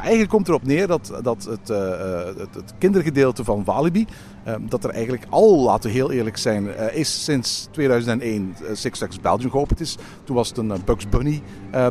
Eigenlijk 0.00 0.30
komt 0.30 0.48
erop 0.48 0.66
neer 0.66 0.86
dat, 0.86 1.12
dat 1.22 1.44
het, 1.44 1.70
uh, 1.70 1.78
het, 2.24 2.54
het, 2.54 2.74
kindergedeelte 2.78 3.44
van 3.44 3.64
Walibi, 3.64 4.06
uh, 4.46 4.54
dat 4.60 4.84
er 4.84 4.90
eigenlijk 4.90 5.24
al, 5.28 5.62
laten 5.62 5.90
we 5.90 5.96
heel 5.96 6.10
eerlijk 6.10 6.36
zijn, 6.36 6.66
uh, 6.66 6.94
is 6.94 7.24
sinds 7.24 7.68
2001 7.70 8.56
Six 8.72 8.98
Flags 8.98 9.20
Belgium 9.20 9.50
geopend 9.50 9.80
is. 9.80 9.96
Toen 10.24 10.36
was 10.36 10.48
het 10.48 10.58
een 10.58 10.72
Bugs 10.84 11.08
Bunny 11.08 11.42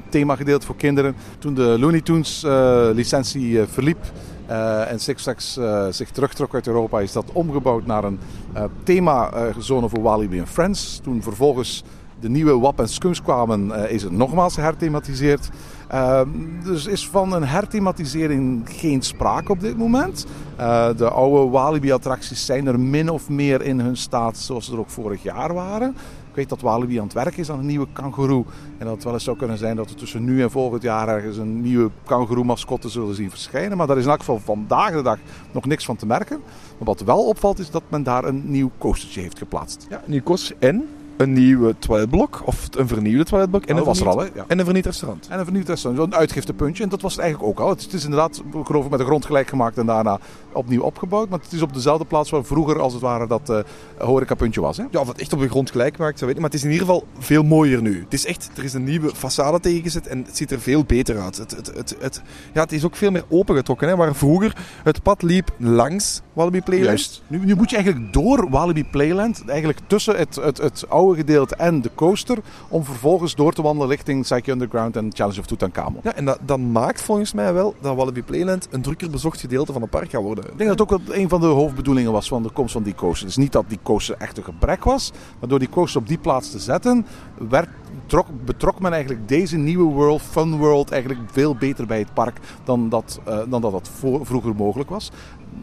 thema 0.10 0.36
gedeelte 0.36 0.66
voor 0.66 0.76
kinderen. 0.76 1.16
Toen 1.39 1.53
de 1.53 1.80
Looney 1.80 2.01
Tunes 2.01 2.43
licentie 2.93 3.64
verliep, 3.64 4.12
uh, 4.49 4.91
en 4.91 4.99
Six 4.99 5.24
zich 5.89 6.10
terugtrok 6.10 6.53
uit 6.53 6.68
Europa, 6.68 6.99
is 6.99 7.12
dat 7.12 7.32
omgebouwd 7.32 7.86
naar 7.86 8.03
een 8.03 8.20
uh, 8.55 8.64
themazone 8.84 9.89
voor 9.89 10.01
Walibi 10.01 10.39
en 10.39 10.47
Friends. 10.47 10.99
Toen 11.03 11.22
vervolgens 11.24 11.84
de 12.20 12.30
nieuwe 12.30 12.59
WAP 12.59 12.80
en 12.80 12.89
Skunks 12.89 13.22
kwamen, 13.22 13.89
is 13.89 14.03
het 14.03 14.11
nogmaals 14.11 14.55
herthematiseerd. 14.55 15.49
dus 16.63 16.86
is 16.86 17.07
van 17.07 17.34
een 17.34 17.43
herthematisering 17.43 18.61
geen 18.65 19.01
sprake 19.01 19.51
op 19.51 19.59
dit 19.59 19.78
moment. 19.78 20.26
de 20.97 21.09
oude 21.09 21.51
Walibi-attracties 21.51 22.45
zijn 22.45 22.68
er 22.68 22.80
min 22.80 23.09
of 23.09 23.30
meer 23.30 23.61
in 23.61 23.80
hun 23.80 23.97
staat 23.97 24.38
zoals 24.38 24.65
ze 24.65 24.72
er 24.72 24.80
ook 24.80 24.89
vorig 24.89 25.24
jaar 25.24 25.53
waren. 25.53 25.95
Ik 26.30 26.43
weet 26.43 26.49
dat 26.59 26.61
Walibi 26.61 26.97
aan 26.97 27.03
het 27.03 27.13
werk 27.13 27.38
is 27.38 27.51
aan 27.51 27.59
een 27.59 27.65
nieuwe 27.65 27.88
kangoeroe. 27.93 28.45
En 28.78 28.86
dat 28.86 28.95
het 28.95 29.03
wel 29.03 29.13
eens 29.13 29.24
zou 29.24 29.38
kunnen 29.38 29.57
zijn 29.57 29.76
dat 29.76 29.89
we 29.89 29.95
tussen 29.95 30.24
nu 30.24 30.41
en 30.41 30.51
volgend 30.51 30.82
jaar 30.82 31.07
ergens 31.07 31.38
een 31.38 31.61
nieuwe 31.61 31.89
kangoeroe-mascotte 32.05 32.89
zullen 32.89 33.15
zien 33.15 33.30
verschijnen. 33.30 33.78
Maar 33.78 33.88
daar 33.88 33.97
is 33.97 34.03
in 34.03 34.09
elk 34.09 34.20
geval 34.20 34.39
vandaag 34.39 34.91
de 34.91 35.01
dag 35.01 35.18
nog 35.51 35.65
niks 35.65 35.86
van 35.86 35.95
te 35.95 36.05
merken. 36.05 36.39
Maar 36.78 36.88
wat 36.88 37.01
wel 37.01 37.26
opvalt 37.26 37.59
is 37.59 37.70
dat 37.70 37.84
men 37.88 38.03
daar 38.03 38.24
een 38.24 38.41
nieuw 38.45 38.72
coastertje 38.78 39.22
heeft 39.22 39.38
geplaatst. 39.38 39.88
Ja, 39.89 40.01
nieuw 40.05 40.24
coaster 40.24 40.55
en 40.59 40.88
een 41.18 41.34
nieuwe 41.34 41.76
toiletblok, 41.80 42.41
of 42.45 42.68
een 42.72 42.88
vernieuwde 42.88 43.24
toiletblok. 43.24 43.61
En, 43.61 43.68
dat 43.76 43.78
een 43.78 43.86
was 43.86 43.99
er 43.99 44.05
al, 44.07 44.11
vernieuwd- 44.11 44.34
hè? 44.34 44.39
Ja. 44.39 44.45
en 44.47 44.57
een 44.59 44.63
vernieuwd 44.65 44.86
restaurant. 44.86 45.28
En 45.30 45.38
een 45.39 45.43
vernieuwd 45.45 45.68
restaurant, 45.68 46.13
een 46.13 46.20
uitgiftepuntje. 46.20 46.84
En 46.84 46.89
dat 46.89 47.01
was 47.01 47.11
het 47.11 47.22
eigenlijk 47.22 47.51
ook 47.51 47.59
al. 47.59 47.70
Het 47.70 47.93
is 47.93 48.03
inderdaad, 48.03 48.43
ik 48.53 48.65
geloof 48.65 48.89
met 48.89 48.99
de 48.99 49.05
grond 49.05 49.26
gelijk 49.26 49.47
gemaakt 49.47 49.78
en 49.78 49.86
daarna 49.86 50.20
opnieuw 50.58 50.82
opgebouwd. 50.82 51.30
Maar 51.30 51.39
het 51.39 51.51
is 51.51 51.62
op 51.62 51.74
dezelfde 51.74 52.05
plaats 52.05 52.30
waar 52.30 52.43
vroeger 52.43 52.80
als 52.80 52.93
het 52.93 53.01
ware 53.01 53.28
dat 53.28 53.49
uh, 53.49 53.60
horecapuntje 53.97 54.62
was. 54.62 54.78
Hè? 54.78 54.84
Ja, 54.91 54.99
of 54.99 55.08
het 55.08 55.20
echt 55.20 55.34
op 55.34 55.39
de 55.39 55.49
grond 55.49 55.72
gelijk 55.72 55.97
maakt, 55.97 56.22
ik 56.22 56.28
niet. 56.28 56.36
Maar 56.36 56.45
het 56.45 56.53
is 56.53 56.64
in 56.64 56.72
ieder 56.72 56.86
geval 56.86 57.05
veel 57.20 57.43
mooier 57.43 57.82
nu. 57.82 58.03
Het 58.03 58.14
is 58.14 58.26
echt, 58.26 58.49
er 58.55 58.64
is 58.64 58.74
een 58.74 58.84
nieuwe 58.84 59.12
façade 59.16 59.60
tegengezet 59.62 60.08
en 60.08 60.24
het 60.24 60.38
ziet 60.38 60.51
er 60.51 60.60
veel 60.60 60.84
beter 60.84 61.20
uit. 61.20 61.38
Het, 61.38 61.51
het, 61.51 61.72
het, 61.76 61.95
het, 61.99 62.22
ja, 62.53 62.62
het 62.62 62.72
is 62.72 62.86
ook 62.86 62.95
veel 62.95 63.12
meer 63.12 63.24
opengetrokken. 63.30 63.88
Hè, 63.88 63.95
waar 63.95 64.16
vroeger 64.16 64.55
het 64.84 65.03
pad 65.03 65.22
liep 65.22 65.49
langs 65.58 66.22
Wallaby 66.34 66.62
Playland. 66.62 66.88
Juist. 66.88 67.22
Nu, 67.28 67.45
nu 67.45 67.55
moet 67.55 67.70
je 67.70 67.76
eigenlijk 67.76 68.14
door 68.14 68.49
Walibi 68.49 68.86
Playland, 68.86 69.43
eigenlijk 69.47 69.80
tussen 69.88 70.16
het, 70.16 70.36
het, 70.36 70.58
het 70.58 70.86
oude 70.89 71.18
gedeelte 71.18 71.55
en 71.55 71.82
de 71.82 71.89
coaster, 71.95 72.38
om 72.68 72.84
vervolgens 72.84 73.36
door 73.36 73.53
te 73.53 73.62
wandelen 73.62 73.89
richting 73.89 74.22
Psyche 74.22 74.51
Underground 74.51 74.95
en 74.95 75.10
Challenge 75.14 75.39
of 75.39 75.45
Tutankhamon. 75.45 76.01
Ja, 76.03 76.16
en 76.16 76.26
dat, 76.26 76.39
dat 76.45 76.60
maakt 76.60 77.01
volgens 77.01 77.34
mij 77.34 77.53
wel 77.53 77.76
dat 77.82 77.95
Wallaby 77.95 78.22
Playland 78.22 78.68
een 78.72 78.82
drukker 78.82 79.10
bezocht 79.10 79.39
gedeelte 79.39 79.74
van 79.74 79.82
het 79.82 79.89
park 79.89 80.10
gaat 80.10 80.22
worden. 80.22 80.45
Ik 80.52 80.58
denk 80.58 80.78
dat 80.78 80.82
ook 80.82 81.00
een 81.10 81.30
van 81.30 81.41
de 81.41 81.48
hoofdbedoelingen 81.48 82.12
was 82.12 82.28
van 82.28 82.43
de 82.43 82.50
komst 82.50 82.74
van 82.74 82.84
die 82.84 82.95
coaster. 82.95 83.26
Dus 83.26 83.38
niet 83.38 83.52
dat 83.52 83.66
die 83.68 83.80
coaster 83.84 84.16
echt 84.18 84.38
een 84.38 84.43
gebrek 84.43 84.84
was, 84.84 85.12
maar 85.39 85.50
door 85.50 85.60
die 85.60 85.70
coaster 85.70 86.02
op 86.02 86.08
die 86.08 86.18
plaats 86.18 86.52
te 86.52 86.60
zetten, 86.60 87.06
werd, 87.50 87.70
trok, 88.06 88.28
betrok 88.45 88.80
men 88.80 88.91
eigenlijk 88.91 89.28
deze 89.28 89.58
nieuwe 89.58 89.93
world, 89.93 90.22
Fun 90.22 90.58
World, 90.58 90.91
eigenlijk 90.91 91.22
veel 91.32 91.56
beter 91.56 91.86
bij 91.86 92.00
het 92.00 92.14
park 92.14 92.38
dan 92.64 92.89
dat 92.89 93.20
uh, 93.28 93.39
dan 93.50 93.62
dat, 93.62 93.72
dat 93.72 93.89
voor, 94.00 94.26
vroeger 94.26 94.56
mogelijk 94.56 94.89
was. 94.89 95.12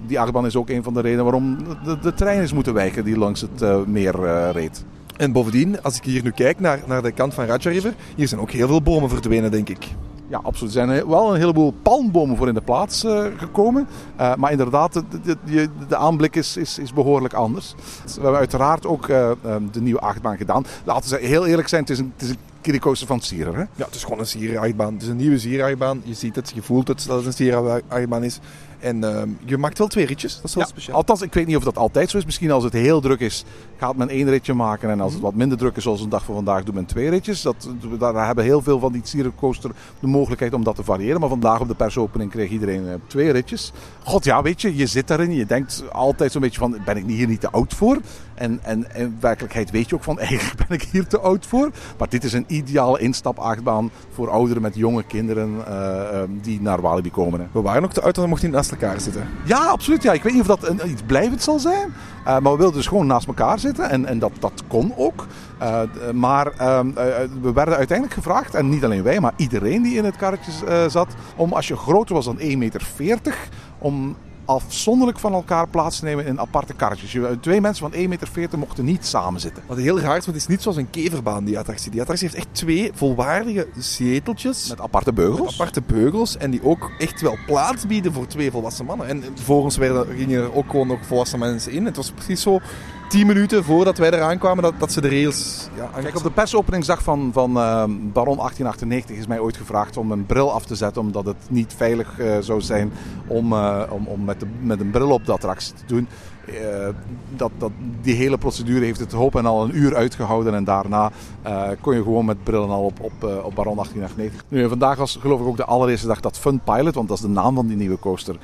Die 0.06 0.20
achtbaan 0.20 0.46
is 0.46 0.56
ook 0.56 0.68
een 0.68 0.82
van 0.82 0.94
de 0.94 1.00
redenen 1.00 1.24
waarom 1.24 1.58
de, 1.84 1.98
de 1.98 2.14
trein 2.14 2.42
is 2.42 2.52
moeten 2.52 2.74
wijken 2.74 3.04
die 3.04 3.18
langs 3.18 3.40
het 3.40 3.62
uh, 3.62 3.84
meer 3.86 4.24
uh, 4.24 4.50
reed. 4.52 4.84
En 5.16 5.32
bovendien, 5.32 5.82
als 5.82 5.96
ik 5.96 6.04
hier 6.04 6.22
nu 6.22 6.30
kijk 6.30 6.60
naar, 6.60 6.80
naar 6.86 7.02
de 7.02 7.12
kant 7.12 7.34
van 7.34 7.44
Raja 7.44 7.70
River, 7.70 7.94
hier 8.16 8.28
zijn 8.28 8.40
ook 8.40 8.50
heel 8.50 8.66
veel 8.68 8.82
bomen 8.82 9.08
verdwenen, 9.08 9.50
denk 9.50 9.68
ik. 9.68 9.88
Ja, 10.34 10.40
absoluut. 10.42 10.74
Er 10.74 10.86
zijn 10.86 11.08
wel 11.08 11.34
een 11.34 11.40
heleboel 11.40 11.74
palmbomen 11.82 12.36
voor 12.36 12.48
in 12.48 12.54
de 12.54 12.60
plaats 12.60 13.04
uh, 13.04 13.26
gekomen. 13.36 13.88
Uh, 14.20 14.34
maar 14.34 14.50
inderdaad, 14.50 14.92
de, 14.92 15.36
de, 15.44 15.68
de, 15.88 15.96
aanblik 15.96 16.36
is, 16.36 16.56
is, 16.56 16.78
is, 16.78 16.92
behoorlijk 16.92 17.34
anders. 17.34 17.74
We 18.04 18.12
hebben 18.12 18.38
uiteraard 18.38 18.86
ook 18.86 19.08
uh, 19.08 19.30
de 19.72 19.80
nieuwe 19.80 20.00
achtbaan 20.00 20.36
gedaan. 20.36 20.64
Laten 20.84 21.10
we 21.10 21.26
heel 21.26 21.46
eerlijk 21.46 21.68
zijn, 21.68 21.80
het 21.80 21.90
is 21.90 21.98
een, 21.98 22.12
het 22.16 22.22
is 22.22 22.28
een 22.28 23.06
van 23.06 23.20
Sierra, 23.20 23.52
hè? 23.52 23.58
Ja, 23.60 23.84
het 23.84 23.94
is 23.94 24.02
gewoon 24.02 24.18
een 24.18 24.26
Sierra-achtbaan. 24.26 24.92
Het 24.92 25.02
is 25.02 25.08
een 25.08 25.16
nieuwe 25.16 25.38
Sierra-achtbaan. 25.38 26.02
Je 26.04 26.14
ziet 26.14 26.36
het, 26.36 26.52
je 26.54 26.62
voelt 26.62 26.88
het 26.88 27.06
dat 27.06 27.16
het 27.16 27.26
een 27.26 27.32
Sierra-achtbaan 27.32 28.24
is. 28.24 28.40
En 28.80 29.04
ehm, 29.04 29.28
je 29.44 29.58
maakt 29.58 29.78
wel 29.78 29.86
twee 29.86 30.06
ritjes, 30.06 30.34
dat 30.36 30.44
is 30.44 30.54
wel 30.54 30.64
Ja, 30.64 30.70
speciaal. 30.70 30.96
althans, 30.96 31.22
ik 31.22 31.34
weet 31.34 31.46
niet 31.46 31.56
of 31.56 31.64
dat 31.64 31.78
altijd 31.78 32.10
zo 32.10 32.16
is. 32.16 32.24
Misschien 32.24 32.50
als 32.50 32.64
het 32.64 32.72
heel 32.72 33.00
druk 33.00 33.20
is, 33.20 33.44
gaat 33.76 33.96
men 33.96 34.08
één 34.08 34.28
ritje 34.28 34.54
maken. 34.54 34.90
En 34.90 35.00
als 35.00 35.12
het 35.12 35.22
wat 35.22 35.34
minder 35.34 35.58
druk 35.58 35.76
is, 35.76 35.82
zoals 35.82 36.00
een 36.00 36.08
dag 36.08 36.24
van 36.24 36.34
vandaag, 36.34 36.64
doet 36.64 36.74
men 36.74 36.86
twee 36.86 37.10
ritjes. 37.10 37.42
Dat, 37.42 37.68
daar 37.98 38.26
hebben 38.26 38.44
heel 38.44 38.62
veel 38.62 38.78
van 38.78 38.92
die 38.92 39.00
Sierra 39.04 39.30
Coaster 39.36 39.70
de 40.00 40.06
mogelijkheid 40.06 40.54
om 40.54 40.64
dat 40.64 40.76
te 40.76 40.84
variëren. 40.84 41.20
Maar 41.20 41.28
vandaag 41.28 41.60
op 41.60 41.68
de 41.68 41.74
persopening 41.74 42.30
kreeg 42.30 42.50
iedereen 42.50 42.88
eh, 42.88 42.94
twee 43.06 43.30
ritjes. 43.30 43.72
God, 44.04 44.24
ja, 44.24 44.42
weet 44.42 44.60
je, 44.60 44.76
je 44.76 44.86
zit 44.86 45.08
daarin. 45.08 45.32
Je 45.32 45.46
denkt 45.46 45.84
altijd 45.92 46.32
zo'n 46.32 46.40
beetje 46.40 46.58
van, 46.58 46.76
ben 46.84 46.96
ik 46.96 47.04
hier 47.06 47.26
niet 47.26 47.40
te 47.40 47.50
oud 47.50 47.74
voor? 47.74 47.98
En, 48.34 48.58
en 48.62 48.86
in 48.94 49.16
werkelijkheid 49.20 49.70
weet 49.70 49.88
je 49.88 49.94
ook 49.94 50.02
van, 50.02 50.18
eigenlijk 50.28 50.68
ben 50.68 50.78
ik 50.78 50.82
hier 50.82 51.06
te 51.06 51.20
oud 51.20 51.46
voor. 51.46 51.70
Maar 51.98 52.08
dit 52.08 52.24
is 52.24 52.32
een 52.32 52.44
ideale 52.46 52.98
instapachtbaan 52.98 53.90
voor 54.10 54.30
ouderen 54.30 54.62
met 54.62 54.74
jonge 54.74 55.02
kinderen 55.02 55.66
eh, 55.66 56.22
eh, 56.22 56.28
die 56.42 56.60
naar 56.60 56.80
Walibi 56.80 57.10
komen. 57.10 57.40
Hè. 57.40 57.46
We 57.52 57.60
waren 57.60 57.82
nog 57.82 57.92
te 57.92 58.02
oud, 58.02 58.14
dan 58.14 58.28
mocht 58.28 58.42
hij 58.42 58.50
naast 58.50 58.70
elkaar 58.70 59.00
zitten. 59.00 59.28
Ja, 59.44 59.66
absoluut. 59.66 60.02
Ja. 60.02 60.12
Ik 60.12 60.22
weet 60.22 60.32
niet 60.32 60.42
of 60.42 60.46
dat 60.46 60.68
een, 60.68 60.80
iets 60.90 61.02
blijvend 61.06 61.42
zal 61.42 61.58
zijn. 61.58 61.92
Maar 62.24 62.42
we 62.42 62.56
wilden 62.56 62.72
dus 62.72 62.86
gewoon 62.86 63.06
naast 63.06 63.26
elkaar 63.26 63.58
zitten. 63.64 63.90
En, 63.90 64.06
en 64.06 64.18
dat, 64.18 64.32
dat 64.40 64.62
kon 64.68 64.92
ook. 64.96 65.26
Eh, 65.58 65.80
maar 66.12 66.46
ehm, 66.46 66.88
eh, 66.88 67.04
we 67.42 67.52
werden 67.52 67.76
uiteindelijk 67.76 68.16
gevraagd, 68.16 68.54
en 68.54 68.68
niet 68.68 68.84
alleen 68.84 69.02
wij, 69.02 69.20
maar 69.20 69.32
iedereen 69.36 69.82
die 69.82 69.96
in 69.96 70.04
het 70.04 70.16
karretje 70.16 70.66
eh, 70.66 70.88
zat, 70.88 71.08
om 71.36 71.52
als 71.52 71.68
je 71.68 71.76
groter 71.76 72.14
was 72.14 72.24
dan 72.24 72.38
1,40 72.38 72.56
meter, 72.58 73.36
om 73.78 74.16
afzonderlijk 74.46 75.18
van 75.18 75.32
elkaar 75.32 75.68
plaats 75.68 75.98
te 75.98 76.04
nemen 76.04 76.26
in 76.26 76.40
aparte 76.40 76.74
karretjes. 76.74 77.12
Je- 77.12 77.38
Twee 77.40 77.60
mensen 77.60 77.90
van 77.90 78.00
1,40 78.00 78.34
meter 78.36 78.58
mochten 78.58 78.84
niet 78.84 79.06
samen 79.06 79.40
zitten. 79.40 79.62
Wat 79.66 79.76
heel 79.76 80.00
raar 80.00 80.16
is, 80.16 80.24
want 80.24 80.26
het 80.26 80.36
is 80.36 80.46
niet 80.46 80.62
zoals 80.62 80.76
een 80.76 80.90
keverbaan, 80.90 81.44
die 81.44 81.58
attractie. 81.58 81.90
Die 81.90 82.00
attractie 82.00 82.28
heeft 82.28 82.38
echt 82.40 82.54
twee 82.54 82.90
volwaardige 82.94 83.66
zeteltjes. 83.76 84.68
Met 84.68 84.80
aparte 84.80 85.12
beugels. 85.12 85.52
aparte 85.54 85.82
beugels 85.86 86.36
en 86.36 86.50
die 86.50 86.64
ook 86.64 86.90
echt 86.98 87.20
wel 87.20 87.36
plaats 87.46 87.86
bieden 87.86 88.12
voor 88.12 88.26
twee 88.26 88.50
volwassen 88.50 88.84
mannen. 88.84 89.06
En 89.08 89.22
voor 89.42 89.62
ons 89.62 89.76
werden, 89.76 90.06
gingen 90.16 90.42
er 90.42 90.54
ook 90.54 90.70
gewoon 90.70 90.86
nog 90.86 91.06
volwassen 91.06 91.38
mensen 91.38 91.72
in. 91.72 91.84
Het 91.84 91.96
was 91.96 92.10
precies 92.10 92.42
zo 92.42 92.60
tien 93.08 93.26
minuten 93.26 93.64
voordat 93.64 93.98
wij 93.98 94.10
eraan 94.10 94.38
kwamen 94.38 94.62
dat, 94.62 94.74
dat 94.78 94.92
ze 94.92 95.00
de 95.00 95.08
rails... 95.08 95.68
Ja, 95.76 95.90
Kijk, 96.00 96.16
op 96.16 96.22
de 96.22 96.30
persopeningsdag 96.30 97.02
van, 97.02 97.30
van 97.32 97.56
ehm, 97.56 97.90
Baron 98.12 98.36
1898 98.36 99.16
is 99.16 99.26
mij 99.26 99.38
ooit 99.38 99.56
gevraagd 99.56 99.96
om 99.96 100.12
een 100.12 100.26
bril 100.26 100.52
af 100.52 100.64
te 100.64 100.74
zetten. 100.74 101.02
Omdat 101.02 101.26
het 101.26 101.36
niet 101.48 101.74
veilig 101.76 102.18
eh, 102.18 102.36
zou 102.40 102.60
zijn 102.60 102.92
om, 103.26 103.52
eh, 103.52 103.82
om, 103.90 104.06
om 104.06 104.24
met, 104.24 104.40
de, 104.40 104.46
met 104.60 104.80
een 104.80 104.90
bril 104.90 105.10
op 105.10 105.26
de 105.26 105.32
attractie 105.32 105.74
te 105.74 105.84
doen. 105.86 106.08
Eh, 106.46 106.88
dat, 107.36 107.50
dat, 107.58 107.70
die 108.02 108.14
hele 108.14 108.38
procedure 108.38 108.84
heeft 108.84 109.00
het 109.00 109.12
hoop 109.12 109.36
en 109.36 109.46
al 109.46 109.64
een 109.64 109.76
uur 109.76 109.96
uitgehouden. 109.96 110.54
En 110.54 110.64
daarna 110.64 111.10
eh, 111.42 111.68
kon 111.80 111.94
je 111.94 112.02
gewoon 112.02 112.24
met 112.24 112.44
bril 112.44 112.62
en 112.62 112.68
al 112.68 112.84
op, 112.84 113.00
op, 113.00 113.12
eh, 113.24 113.44
op 113.44 113.54
Baron 113.54 113.76
1898. 113.76 114.44
Nu, 114.48 114.68
vandaag 114.68 114.98
was 114.98 115.16
geloof 115.20 115.40
ik 115.40 115.46
ook 115.46 115.56
de 115.56 115.64
allereerste 115.64 116.06
dag 116.06 116.20
dat 116.20 116.38
Fun 116.38 116.60
Pilot, 116.64 116.94
want 116.94 117.08
dat 117.08 117.16
is 117.16 117.22
de 117.22 117.28
naam 117.28 117.54
van 117.54 117.66
die 117.66 117.76
nieuwe 117.76 117.98
coaster, 117.98 118.36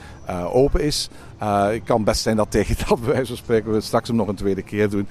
open 0.53 0.81
is. 0.81 1.11
Het 1.39 1.83
kan 1.85 2.05
best 2.05 2.23
zijn 2.23 2.37
dat 2.37 2.51
tegen 2.51 2.77
dat, 2.89 3.01
bij 3.01 3.13
wijze 3.13 3.27
van 3.27 3.37
spreken, 3.37 3.73
we 3.73 3.81
straks 3.81 4.09
hem 4.09 4.17
nog 4.17 4.29
een 4.29 4.35
tweede 4.35 4.63
keer 4.63 4.91
doen. 4.91 5.07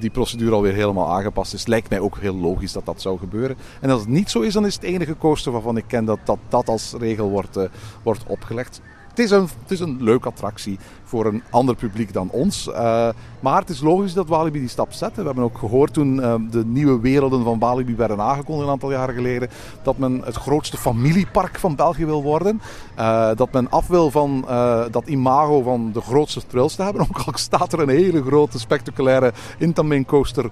die 0.00 0.10
procedure 0.10 0.54
alweer 0.54 0.74
helemaal 0.74 1.12
aangepast 1.12 1.54
is. 1.54 1.66
Lijkt 1.66 1.90
mij 1.90 2.00
ook 2.00 2.18
heel 2.18 2.36
logisch 2.36 2.72
dat 2.72 2.86
dat 2.86 3.00
zou 3.00 3.18
gebeuren. 3.18 3.56
En 3.80 3.90
als 3.90 4.00
het 4.00 4.08
niet 4.08 4.30
zo 4.30 4.40
is, 4.40 4.52
dan 4.52 4.66
is 4.66 4.74
het 4.74 4.82
enige 4.82 5.16
coaster 5.16 5.52
waarvan 5.52 5.76
ik 5.76 5.84
ken 5.86 6.04
dat 6.04 6.18
dat, 6.24 6.38
dat 6.48 6.68
als 6.68 6.94
regel 6.98 7.30
wordt, 7.30 7.58
wordt 8.02 8.24
opgelegd. 8.26 8.80
Het 9.16 9.24
is, 9.24 9.30
een, 9.30 9.48
het 9.62 9.70
is 9.70 9.80
een 9.80 9.96
leuke 10.00 10.28
attractie 10.28 10.78
voor 11.06 11.26
een 11.26 11.42
ander 11.50 11.74
publiek 11.74 12.12
dan 12.12 12.28
ons. 12.30 12.70
Eh, 12.70 13.08
maar 13.40 13.60
het 13.60 13.68
is 13.68 13.80
logisch 13.80 14.14
dat 14.14 14.28
Walibi 14.28 14.58
die 14.58 14.68
stap 14.68 14.92
zet. 14.92 15.16
We 15.16 15.22
hebben 15.22 15.44
ook 15.44 15.58
gehoord 15.58 15.92
toen 15.92 16.22
eh, 16.22 16.34
de 16.50 16.64
nieuwe 16.64 17.00
werelden 17.00 17.44
van 17.44 17.58
Walibi 17.58 17.96
werden 17.96 18.20
aangekondigd 18.20 18.66
een 18.66 18.72
aantal 18.72 18.90
jaren 18.90 19.14
geleden. 19.14 19.48
Dat 19.82 19.98
men 19.98 20.20
het 20.24 20.34
grootste 20.34 20.76
familiepark 20.76 21.58
van 21.58 21.74
België 21.74 22.04
wil 22.04 22.22
worden. 22.22 22.60
Eh, 22.94 23.30
dat 23.34 23.52
men 23.52 23.70
af 23.70 23.86
wil 23.86 24.10
van 24.10 24.44
dat 24.90 25.06
imago 25.06 25.62
van 25.62 25.92
de 25.92 26.00
grootste 26.00 26.46
thrills 26.46 26.74
te 26.74 26.82
hebben. 26.82 27.02
Ook 27.08 27.18
al 27.26 27.32
staat 27.34 27.72
er 27.72 27.80
een 27.80 27.88
hele 27.88 28.22
grote 28.22 28.58
spectaculaire 28.58 29.32
Intamin 29.58 30.04
coaster 30.04 30.44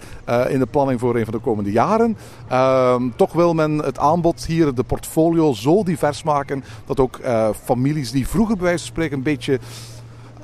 in 0.49 0.59
de 0.59 0.67
planning 0.71 1.01
voor 1.01 1.17
een 1.17 1.25
van 1.25 1.35
de 1.35 1.41
komende 1.41 1.73
jaren. 1.73 2.17
Ehm, 2.49 3.03
toch 3.17 3.33
wil 3.33 3.55
men 3.55 3.79
het 3.79 3.99
aanbod 3.99 4.45
hier, 4.47 4.75
de 4.75 4.83
portfolio, 4.83 5.53
zo 5.53 5.83
divers 5.83 6.23
maken 6.23 6.65
dat 6.87 7.01
ook 7.01 7.21
families 7.65 8.11
die 8.11 8.29
vroeger 8.29 8.55
bij 8.57 8.65
wijze 8.65 8.79
van 8.79 8.93
spreken 8.93 9.17
een 9.17 9.23
beetje 9.23 9.61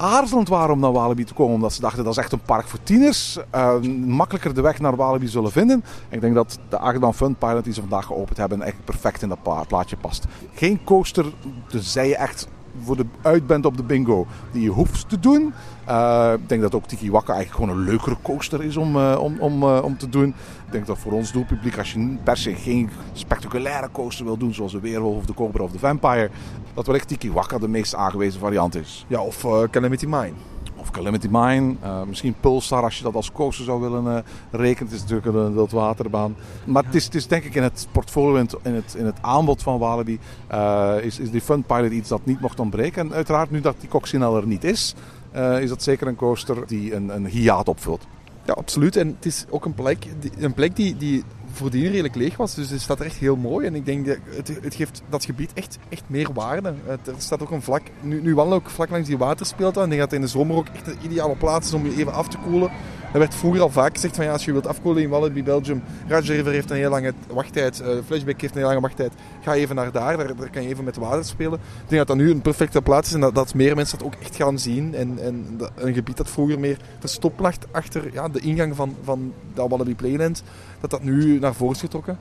aarzelend 0.01 0.49
waren 0.49 0.75
om 0.75 0.81
naar 0.81 0.93
Walibi 0.93 1.25
te 1.25 1.35
komen. 1.35 1.55
Omdat 1.55 1.73
ze 1.73 1.81
dachten 1.81 2.05
dat 2.05 2.13
is 2.13 2.19
echt 2.19 2.33
een 2.33 2.41
park 2.41 2.69
voor 2.69 2.83
tieners. 2.83 3.39
eh, 3.51 3.81
makkelijker 4.07 4.55
de 4.55 4.61
weg 4.61 4.79
naar 4.79 4.97
Walibi 4.97 5.29
zullen 5.29 5.53
vinden. 5.53 5.85
Ik 6.09 6.21
denk 6.21 6.35
dat 6.35 6.59
de 6.69 6.79
achtbaan 6.79 7.15
Fun 7.15 7.35
Pilot 7.35 7.65
die 7.65 7.73
ze 7.73 7.81
vandaag 7.81 8.07
geopend 8.07 8.37
hebben 8.37 8.63
echt 8.63 8.85
perfect 8.85 9.23
in 9.23 9.29
dat 9.29 9.67
plaatje 9.69 9.97
past. 9.97 10.25
Geen 10.55 10.85
coaster, 10.85 11.33
tenzij 11.69 12.09
je 12.09 12.17
echt 12.17 12.49
voor 12.83 12.97
de 12.97 13.07
uit 13.23 13.47
bent 13.47 13.67
op 13.67 13.77
de 13.77 13.83
bingo, 13.83 14.27
die 14.53 14.63
je 14.63 14.69
hoeft 14.69 15.09
te 15.09 15.21
doen. 15.21 15.53
Eh, 15.85 16.33
ik 16.35 16.49
denk 16.49 16.63
dat 16.63 16.75
ook 16.75 16.87
Tiki 16.87 17.11
Waka 17.11 17.35
eigenlijk 17.35 17.65
gewoon 17.65 17.79
een 17.81 17.91
leukere 17.91 18.17
coaster 18.23 18.63
is 18.65 18.77
om, 18.77 18.97
eh, 18.97 19.19
om, 19.21 19.39
om, 19.39 19.63
eh, 19.63 19.81
om 19.85 19.99
te 19.99 20.09
doen. 20.09 20.29
Ik 20.67 20.73
denk 20.73 20.87
dat 20.87 20.99
voor 20.99 21.13
ons 21.13 21.33
doelpubliek, 21.33 21.79
als 21.79 21.93
je 21.93 22.17
per 22.23 22.37
se 22.37 22.55
geen 22.55 22.91
spectaculaire 23.13 23.89
coaster 23.93 24.25
wil 24.25 24.37
doen, 24.37 24.55
zoals 24.55 24.73
de 24.73 24.81
Weerwolf 24.81 25.17
of 25.17 25.27
de 25.27 25.35
Cobra 25.35 25.63
of 25.63 25.71
de 25.71 25.79
Vampire, 25.79 26.31
dat 26.75 26.87
wellicht 26.87 27.09
Tiki 27.09 27.33
Waka 27.33 27.59
de 27.59 27.69
meest 27.69 27.95
aangewezen 27.95 28.41
variant 28.41 28.75
is. 28.75 29.05
Ja, 29.09 29.21
of 29.21 29.47
Calamity 29.71 30.07
Mine. 30.07 30.33
Of 30.81 30.91
Calamity 30.91 31.29
Mine, 31.31 31.75
eh, 31.83 32.03
misschien 32.03 32.35
Pulsar 32.41 32.83
als 32.83 32.97
je 32.97 33.03
dat 33.03 33.15
als 33.15 33.33
coaster 33.33 33.65
zou 33.65 33.81
willen 33.81 34.17
eh, 34.17 34.23
rekenen. 34.51 34.93
Het 34.93 35.03
is 35.03 35.09
natuurlijk 35.09 35.37
een 35.37 35.55
wildwaterbaan. 35.55 36.37
Maar 36.65 36.85
het, 36.85 36.95
is, 36.95 37.05
het 37.05 37.15
is 37.15 37.27
denk 37.27 37.45
ik 37.45 37.55
in 37.55 37.63
het 37.63 37.89
portfolio, 37.93 38.35
in 38.35 38.41
het, 38.41 38.57
in 38.63 38.75
het, 38.75 38.95
in 38.95 39.05
het 39.05 39.17
aanbod 39.21 39.63
van 39.63 39.79
Walibi, 39.79 40.19
eh, 40.47 40.95
is, 41.01 41.19
is 41.19 41.31
die 41.31 41.41
Fun 41.41 41.63
Pilot 41.63 41.93
iets 41.93 42.09
dat 42.09 42.21
niet 42.25 42.41
mocht 42.41 42.61
ontbreken. 42.61 43.03
En 43.03 43.15
uiteraard 43.15 43.51
nu 43.51 43.61
dat 43.61 43.77
die 43.81 43.89
Coccinelle 43.89 44.41
er 44.41 44.47
niet 44.47 44.65
is, 44.65 44.95
is 45.61 45.69
dat 45.69 45.83
zeker 45.83 46.07
een 46.07 46.17
coaster 46.17 46.67
die 46.67 46.95
een, 46.95 47.09
een 47.09 47.27
hiaat 47.27 47.69
opvult. 47.69 48.07
Ja, 48.45 48.53
absoluut. 48.53 48.97
En 48.97 49.07
het 49.09 49.27
is 49.27 49.45
ook 49.51 49.65
een 49.65 49.75
plek, 49.75 50.07
een 50.39 50.55
plek 50.55 50.77
die, 50.77 50.97
die 50.97 51.25
voordien 51.53 51.91
redelijk 51.91 52.15
leeg 52.15 52.37
was. 52.37 52.55
Dus 52.55 52.71
het 52.71 52.81
staat 52.81 53.01
er 53.01 53.07
echt 53.07 53.17
heel 53.17 53.37
mooi. 53.37 53.67
En 53.67 53.75
ik 53.75 53.85
denk 53.85 54.07
dat 54.07 54.17
het, 54.25 54.59
het 54.63 54.75
geeft 54.75 55.03
dat 55.09 55.25
gebied 55.25 55.53
echt, 55.55 55.79
echt 55.89 56.03
meer 56.07 56.29
waarde. 56.33 56.75
Het, 56.85 57.07
er 57.07 57.15
staat 57.19 57.43
ook 57.43 57.51
een 57.51 57.63
vlak, 57.63 57.83
nu, 58.01 58.23
nu 58.23 58.39
ook 58.39 58.71
vlak 58.71 58.91
langs 58.91 59.09
die 59.09 59.19
waterspeeltuin. 59.19 59.85
Ik 59.85 59.91
denk 59.91 60.01
dat 60.01 60.11
het 60.11 60.21
in 60.21 60.27
de 60.27 60.33
zomer 60.33 60.57
ook 60.57 60.69
echt 60.75 60.87
een 60.87 60.99
ideale 61.03 61.37
plaats 61.37 61.67
is 61.67 61.73
om 61.73 61.85
je 61.85 61.97
even 61.97 62.13
af 62.13 62.29
te 62.29 62.39
koelen. 62.39 62.71
Er 63.13 63.19
werd 63.19 63.35
vroeger 63.35 63.61
al 63.61 63.71
vaak 63.71 63.95
gezegd 63.95 64.17
van 64.17 64.25
ja, 64.25 64.33
als 64.33 64.45
je 64.45 64.53
wilt 64.53 64.67
afkoelen 64.67 65.03
in 65.03 65.09
Walibi 65.09 65.43
Belgium, 65.43 65.83
Raja 66.07 66.33
River 66.33 66.53
heeft 66.53 66.71
een 66.71 66.77
heel 66.77 66.91
lange 66.91 67.13
wachttijd, 67.29 67.81
eh 67.81 67.89
Flashback 68.07 68.41
heeft 68.41 68.53
een 68.53 68.59
heel 68.59 68.69
lange 68.69 68.81
wachttijd. 68.81 69.13
Ga 69.41 69.55
even 69.55 69.77
naar 69.77 69.93
daar, 69.93 70.17
daar, 70.17 70.51
kan 70.51 70.63
je 70.63 70.69
even 70.69 70.85
met 70.85 70.97
water 70.97 71.25
spelen. 71.25 71.53
Ik 71.53 71.89
denk 71.89 72.07
dat 72.07 72.07
dat 72.07 72.17
nu 72.17 72.31
een 72.31 72.41
perfecte 72.41 72.83
plaats 72.83 73.09
is 73.09 73.15
en 73.15 73.21
dat, 73.21 73.35
dat 73.35 73.55
meer 73.55 73.77
mensen 73.77 73.99
dat 73.99 74.07
ook 74.07 74.15
echt 74.15 74.37
gaan 74.37 74.59
zien. 74.59 74.95
En, 74.95 75.19
en 75.19 75.61
een 75.75 75.95
gebied 75.95 76.17
dat 76.17 76.31
vroeger 76.31 76.61
meer 76.61 76.77
verstopt 76.99 77.41
lag 77.41 77.55
achter 77.71 78.13
ja, 78.13 78.29
de 78.29 78.41
ingang 78.41 78.77
van, 78.77 78.97
van 79.03 79.33
dat 79.55 79.71
Walibi 79.71 79.95
Playland, 79.95 80.43
dat 80.81 80.91
dat 80.91 81.03
nu 81.03 81.39
naar 81.39 81.55
voren 81.55 81.75
is 81.75 81.81
getrokken. 81.81 82.19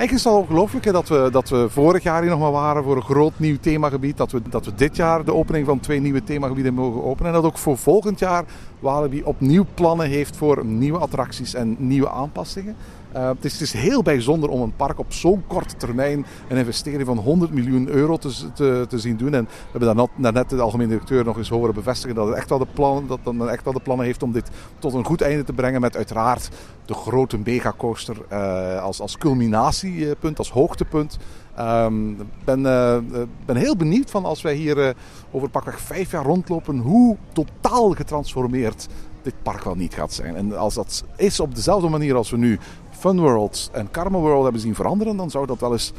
Eigenlijk 0.00 0.12
is 0.12 0.24
het 0.24 0.32
al 0.32 0.38
ongelooflijk 0.38 0.92
dat 0.92 1.08
we, 1.08 1.28
dat 1.32 1.48
we 1.48 1.66
vorig 1.70 2.02
jaar 2.02 2.20
hier 2.20 2.30
nog 2.30 2.40
maar 2.40 2.50
waren 2.50 2.82
voor 2.82 2.96
een 2.96 3.02
groot 3.02 3.38
nieuw 3.38 3.56
themagebied. 3.60 4.16
Dat 4.16 4.30
we, 4.30 4.42
dat 4.48 4.64
we 4.64 4.74
dit 4.74 4.96
jaar 4.96 5.24
de 5.24 5.34
opening 5.34 5.66
van 5.66 5.80
twee 5.80 6.00
nieuwe 6.00 6.24
themagebieden 6.24 6.74
mogen 6.74 7.04
openen. 7.04 7.26
En 7.26 7.32
dat 7.32 7.44
ook 7.44 7.58
voor 7.58 7.78
volgend 7.78 8.18
jaar 8.18 8.44
Walibi 8.78 9.22
opnieuw 9.22 9.66
plannen 9.74 10.08
heeft 10.08 10.36
voor 10.36 10.64
nieuwe 10.64 10.98
attracties 10.98 11.54
en 11.54 11.76
nieuwe 11.78 12.10
aanpassingen. 12.10 12.76
Eh, 13.12 13.30
het, 13.40 13.60
is, 13.60 13.72
heel 13.72 14.02
bijzonder 14.02 14.48
om 14.48 14.60
een 14.60 14.76
park 14.76 14.98
op 14.98 15.12
zo'n 15.12 15.42
korte 15.46 15.76
termijn 15.76 16.26
een 16.48 16.56
investering 16.56 17.06
van 17.06 17.18
100 17.18 17.52
miljoen 17.52 17.88
euro 17.88 18.16
te, 18.16 18.86
te, 18.88 18.98
zien 18.98 19.16
doen. 19.16 19.34
En 19.34 19.44
we 19.44 19.78
hebben 19.78 20.08
daarnet, 20.16 20.50
de 20.50 20.60
algemene 20.60 20.88
directeur 20.88 21.24
nog 21.24 21.36
eens 21.36 21.48
horen 21.48 21.74
bevestigen 21.74 22.14
dat 22.14 22.26
het 22.26 22.36
echt 22.36 22.48
wel 22.48 22.58
de 22.58 22.66
dat 23.06 23.48
echt 23.48 23.64
wel 23.64 23.72
de 23.72 23.80
plannen 23.80 24.06
heeft 24.06 24.22
om 24.22 24.32
dit 24.32 24.50
tot 24.78 24.94
een 24.94 25.04
goed 25.04 25.20
einde 25.20 25.44
te 25.44 25.52
brengen. 25.52 25.80
Met 25.80 25.96
uiteraard 25.96 26.50
de 26.84 26.94
grote 26.94 27.38
megacoaster 27.38 28.16
eh, 28.28 28.82
als, 28.82 29.00
als 29.00 29.18
culminatiepunt, 29.18 30.38
als 30.38 30.50
hoogtepunt. 30.50 31.18
Ik 31.54 32.44
ben, 32.44 32.66
eh, 32.66 32.98
ben 33.46 33.56
heel 33.56 33.76
benieuwd 33.76 34.10
van 34.10 34.24
als 34.24 34.42
wij 34.42 34.54
hier 34.54 34.86
eh, 34.86 34.94
over 35.30 35.50
pakweg 35.50 35.80
vijf 35.80 36.10
jaar 36.10 36.24
rondlopen, 36.24 36.78
hoe 36.78 37.16
totaal 37.32 37.90
getransformeerd 37.90 38.88
dit 39.22 39.34
park 39.42 39.64
wel 39.64 39.74
niet 39.74 39.94
gaat 39.94 40.12
zijn. 40.12 40.36
En 40.36 40.56
als 40.58 40.74
dat 40.74 41.04
is 41.16 41.40
op 41.40 41.54
dezelfde 41.54 41.88
manier 41.88 42.14
als 42.14 42.30
we 42.30 42.36
nu 42.36 42.58
Fun 43.00 43.20
World 43.20 43.70
en 43.72 43.90
Karma 43.90 44.18
World 44.18 44.42
hebben 44.42 44.60
zien 44.60 44.74
veranderen, 44.74 45.16
dan 45.16 45.30
zou 45.30 45.46
dat 45.46 45.60
wel 45.60 45.72
eens 45.72 45.92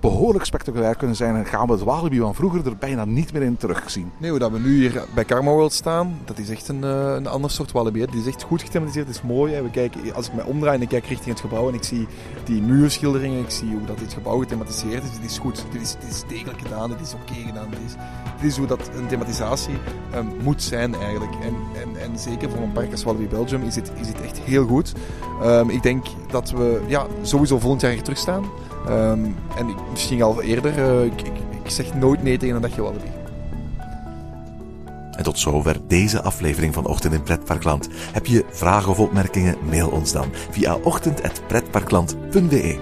behoorlijk 0.00 0.44
spectaculair 0.44 0.96
kunnen 0.96 1.16
zijn 1.16 1.36
en 1.36 1.46
gaan 1.46 1.66
we 1.66 1.72
het 1.72 1.82
Walibi 1.82 2.18
van 2.18 2.34
vroeger 2.34 2.66
er 2.66 2.76
bijna 2.76 3.04
niet 3.04 3.32
meer 3.32 3.42
in 3.42 3.56
terugzien. 3.56 4.12
Nee, 4.18 4.30
hoe 4.30 4.38
dat 4.38 4.50
we 4.50 4.58
nu 4.58 4.74
hier 4.74 5.04
bij 5.14 5.24
Karma 5.24 5.50
World 5.50 5.72
staan, 5.72 6.18
dat 6.24 6.38
is 6.38 6.48
echt 6.50 6.68
een, 6.68 6.84
eh, 6.84 7.14
een 7.16 7.26
ander 7.26 7.50
soort 7.50 7.72
Walibi. 7.72 8.00
hè. 8.00 8.06
Die 8.06 8.20
is 8.20 8.26
echt 8.26 8.42
goed 8.42 8.62
gethematiseerd, 8.62 9.06
het 9.06 9.16
is 9.16 9.22
mooi. 9.22 9.54
hè. 9.54 9.62
We 9.62 9.70
kijken, 9.70 10.14
als 10.14 10.26
ik 10.26 10.32
mij 10.34 10.44
omdraai 10.44 10.76
en 10.76 10.82
ik 10.82 10.88
kijk 10.88 11.06
richting 11.06 11.30
het 11.30 11.40
gebouw 11.40 11.68
en 11.68 11.74
ik 11.74 11.84
zie 11.84 12.06
die 12.44 12.62
muurschilderingen, 12.62 13.40
ik 13.40 13.50
zie 13.50 13.70
hoe 13.70 13.86
dat 13.86 13.98
dit 13.98 14.12
gebouw 14.12 14.38
gethematiseerd 14.38 15.02
is, 15.02 15.12
dit 15.20 15.30
is 15.30 15.38
goed. 15.38 15.64
Dit 15.72 15.82
is, 15.82 15.96
is 16.08 16.22
degelijk 16.28 16.60
gedaan, 16.60 16.90
dit 16.90 17.00
is 17.00 17.14
oké 17.14 17.34
gedaan. 17.46 17.70
Dit 17.70 17.78
is, 17.86 17.94
dit 18.40 18.50
is 18.50 18.56
hoe 18.56 18.66
dat 18.66 18.90
een 18.94 19.06
thematisatie 19.06 19.74
ehm, 20.10 20.26
moet 20.42 20.62
zijn 20.62 20.94
eigenlijk. 20.94 21.32
En, 21.42 21.54
en, 21.82 22.00
en 22.00 22.18
zeker 22.18 22.50
voor 22.50 22.60
een 22.60 22.72
park 22.72 22.90
als 22.92 23.04
Walibi 23.04 23.26
Belgium 23.26 23.62
is 23.62 23.74
dit, 23.74 23.92
is 24.00 24.06
dit 24.06 24.20
echt 24.20 24.38
heel 24.38 24.66
goed. 24.66 24.92
Ehm, 25.42 25.68
ik 25.68 25.82
denk 25.82 26.06
dat 26.30 26.50
we 26.50 26.80
ja, 26.86 27.06
sowieso 27.22 27.58
volgend 27.58 27.80
jaar 27.80 27.92
hier 27.92 28.02
terug 28.02 28.18
staan. 28.18 28.44
Ehm, 28.86 29.24
en 29.56 29.68
ik, 29.68 29.76
misschien 29.90 30.22
al 30.22 30.42
eerder, 30.42 30.78
eh, 30.78 31.04
ik, 31.04 31.20
ik, 31.20 31.32
ik 31.64 31.70
zeg 31.70 31.94
nooit 31.94 32.22
nee 32.22 32.38
tegen 32.38 32.54
een 32.54 32.62
dagje 32.62 32.82
Walibi. 32.82 33.20
En 35.20 35.26
tot 35.26 35.38
zover 35.38 35.76
deze 35.86 36.22
aflevering 36.22 36.74
van 36.74 36.86
Ochtend 36.86 37.14
in 37.14 37.22
Pretparkland. 37.22 37.88
Heb 38.12 38.26
je 38.26 38.44
vragen 38.50 38.90
of 38.90 38.98
opmerkingen? 38.98 39.56
Mail 39.68 39.88
ons 39.88 40.12
dan 40.12 40.28
via 40.50 40.74
ochtend.pretparkland.be. 40.74 42.78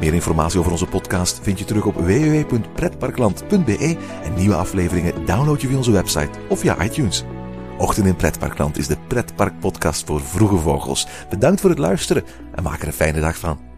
Meer 0.00 0.14
informatie 0.14 0.58
over 0.58 0.70
onze 0.70 0.86
podcast 0.86 1.40
vind 1.42 1.58
je 1.58 1.64
terug 1.64 1.84
op 1.84 1.94
www.pretparkland.be 1.94 3.96
en 4.22 4.34
nieuwe 4.34 4.54
afleveringen 4.54 5.26
download 5.26 5.60
je 5.60 5.66
via 5.66 5.76
onze 5.76 5.92
website 5.92 6.38
of 6.48 6.58
via 6.58 6.82
iTunes. 6.82 7.24
Ochtend 7.78 8.06
in 8.06 8.16
Pretparkland 8.16 8.78
is 8.78 8.86
de 8.86 8.96
pretparkpodcast 9.08 10.06
voor 10.06 10.20
vroege 10.20 10.58
vogels. 10.58 11.06
Bedankt 11.30 11.60
voor 11.60 11.70
het 11.70 11.78
luisteren 11.78 12.24
en 12.54 12.62
maak 12.62 12.80
er 12.80 12.86
een 12.86 12.92
fijne 12.92 13.20
dag 13.20 13.38
van. 13.38 13.73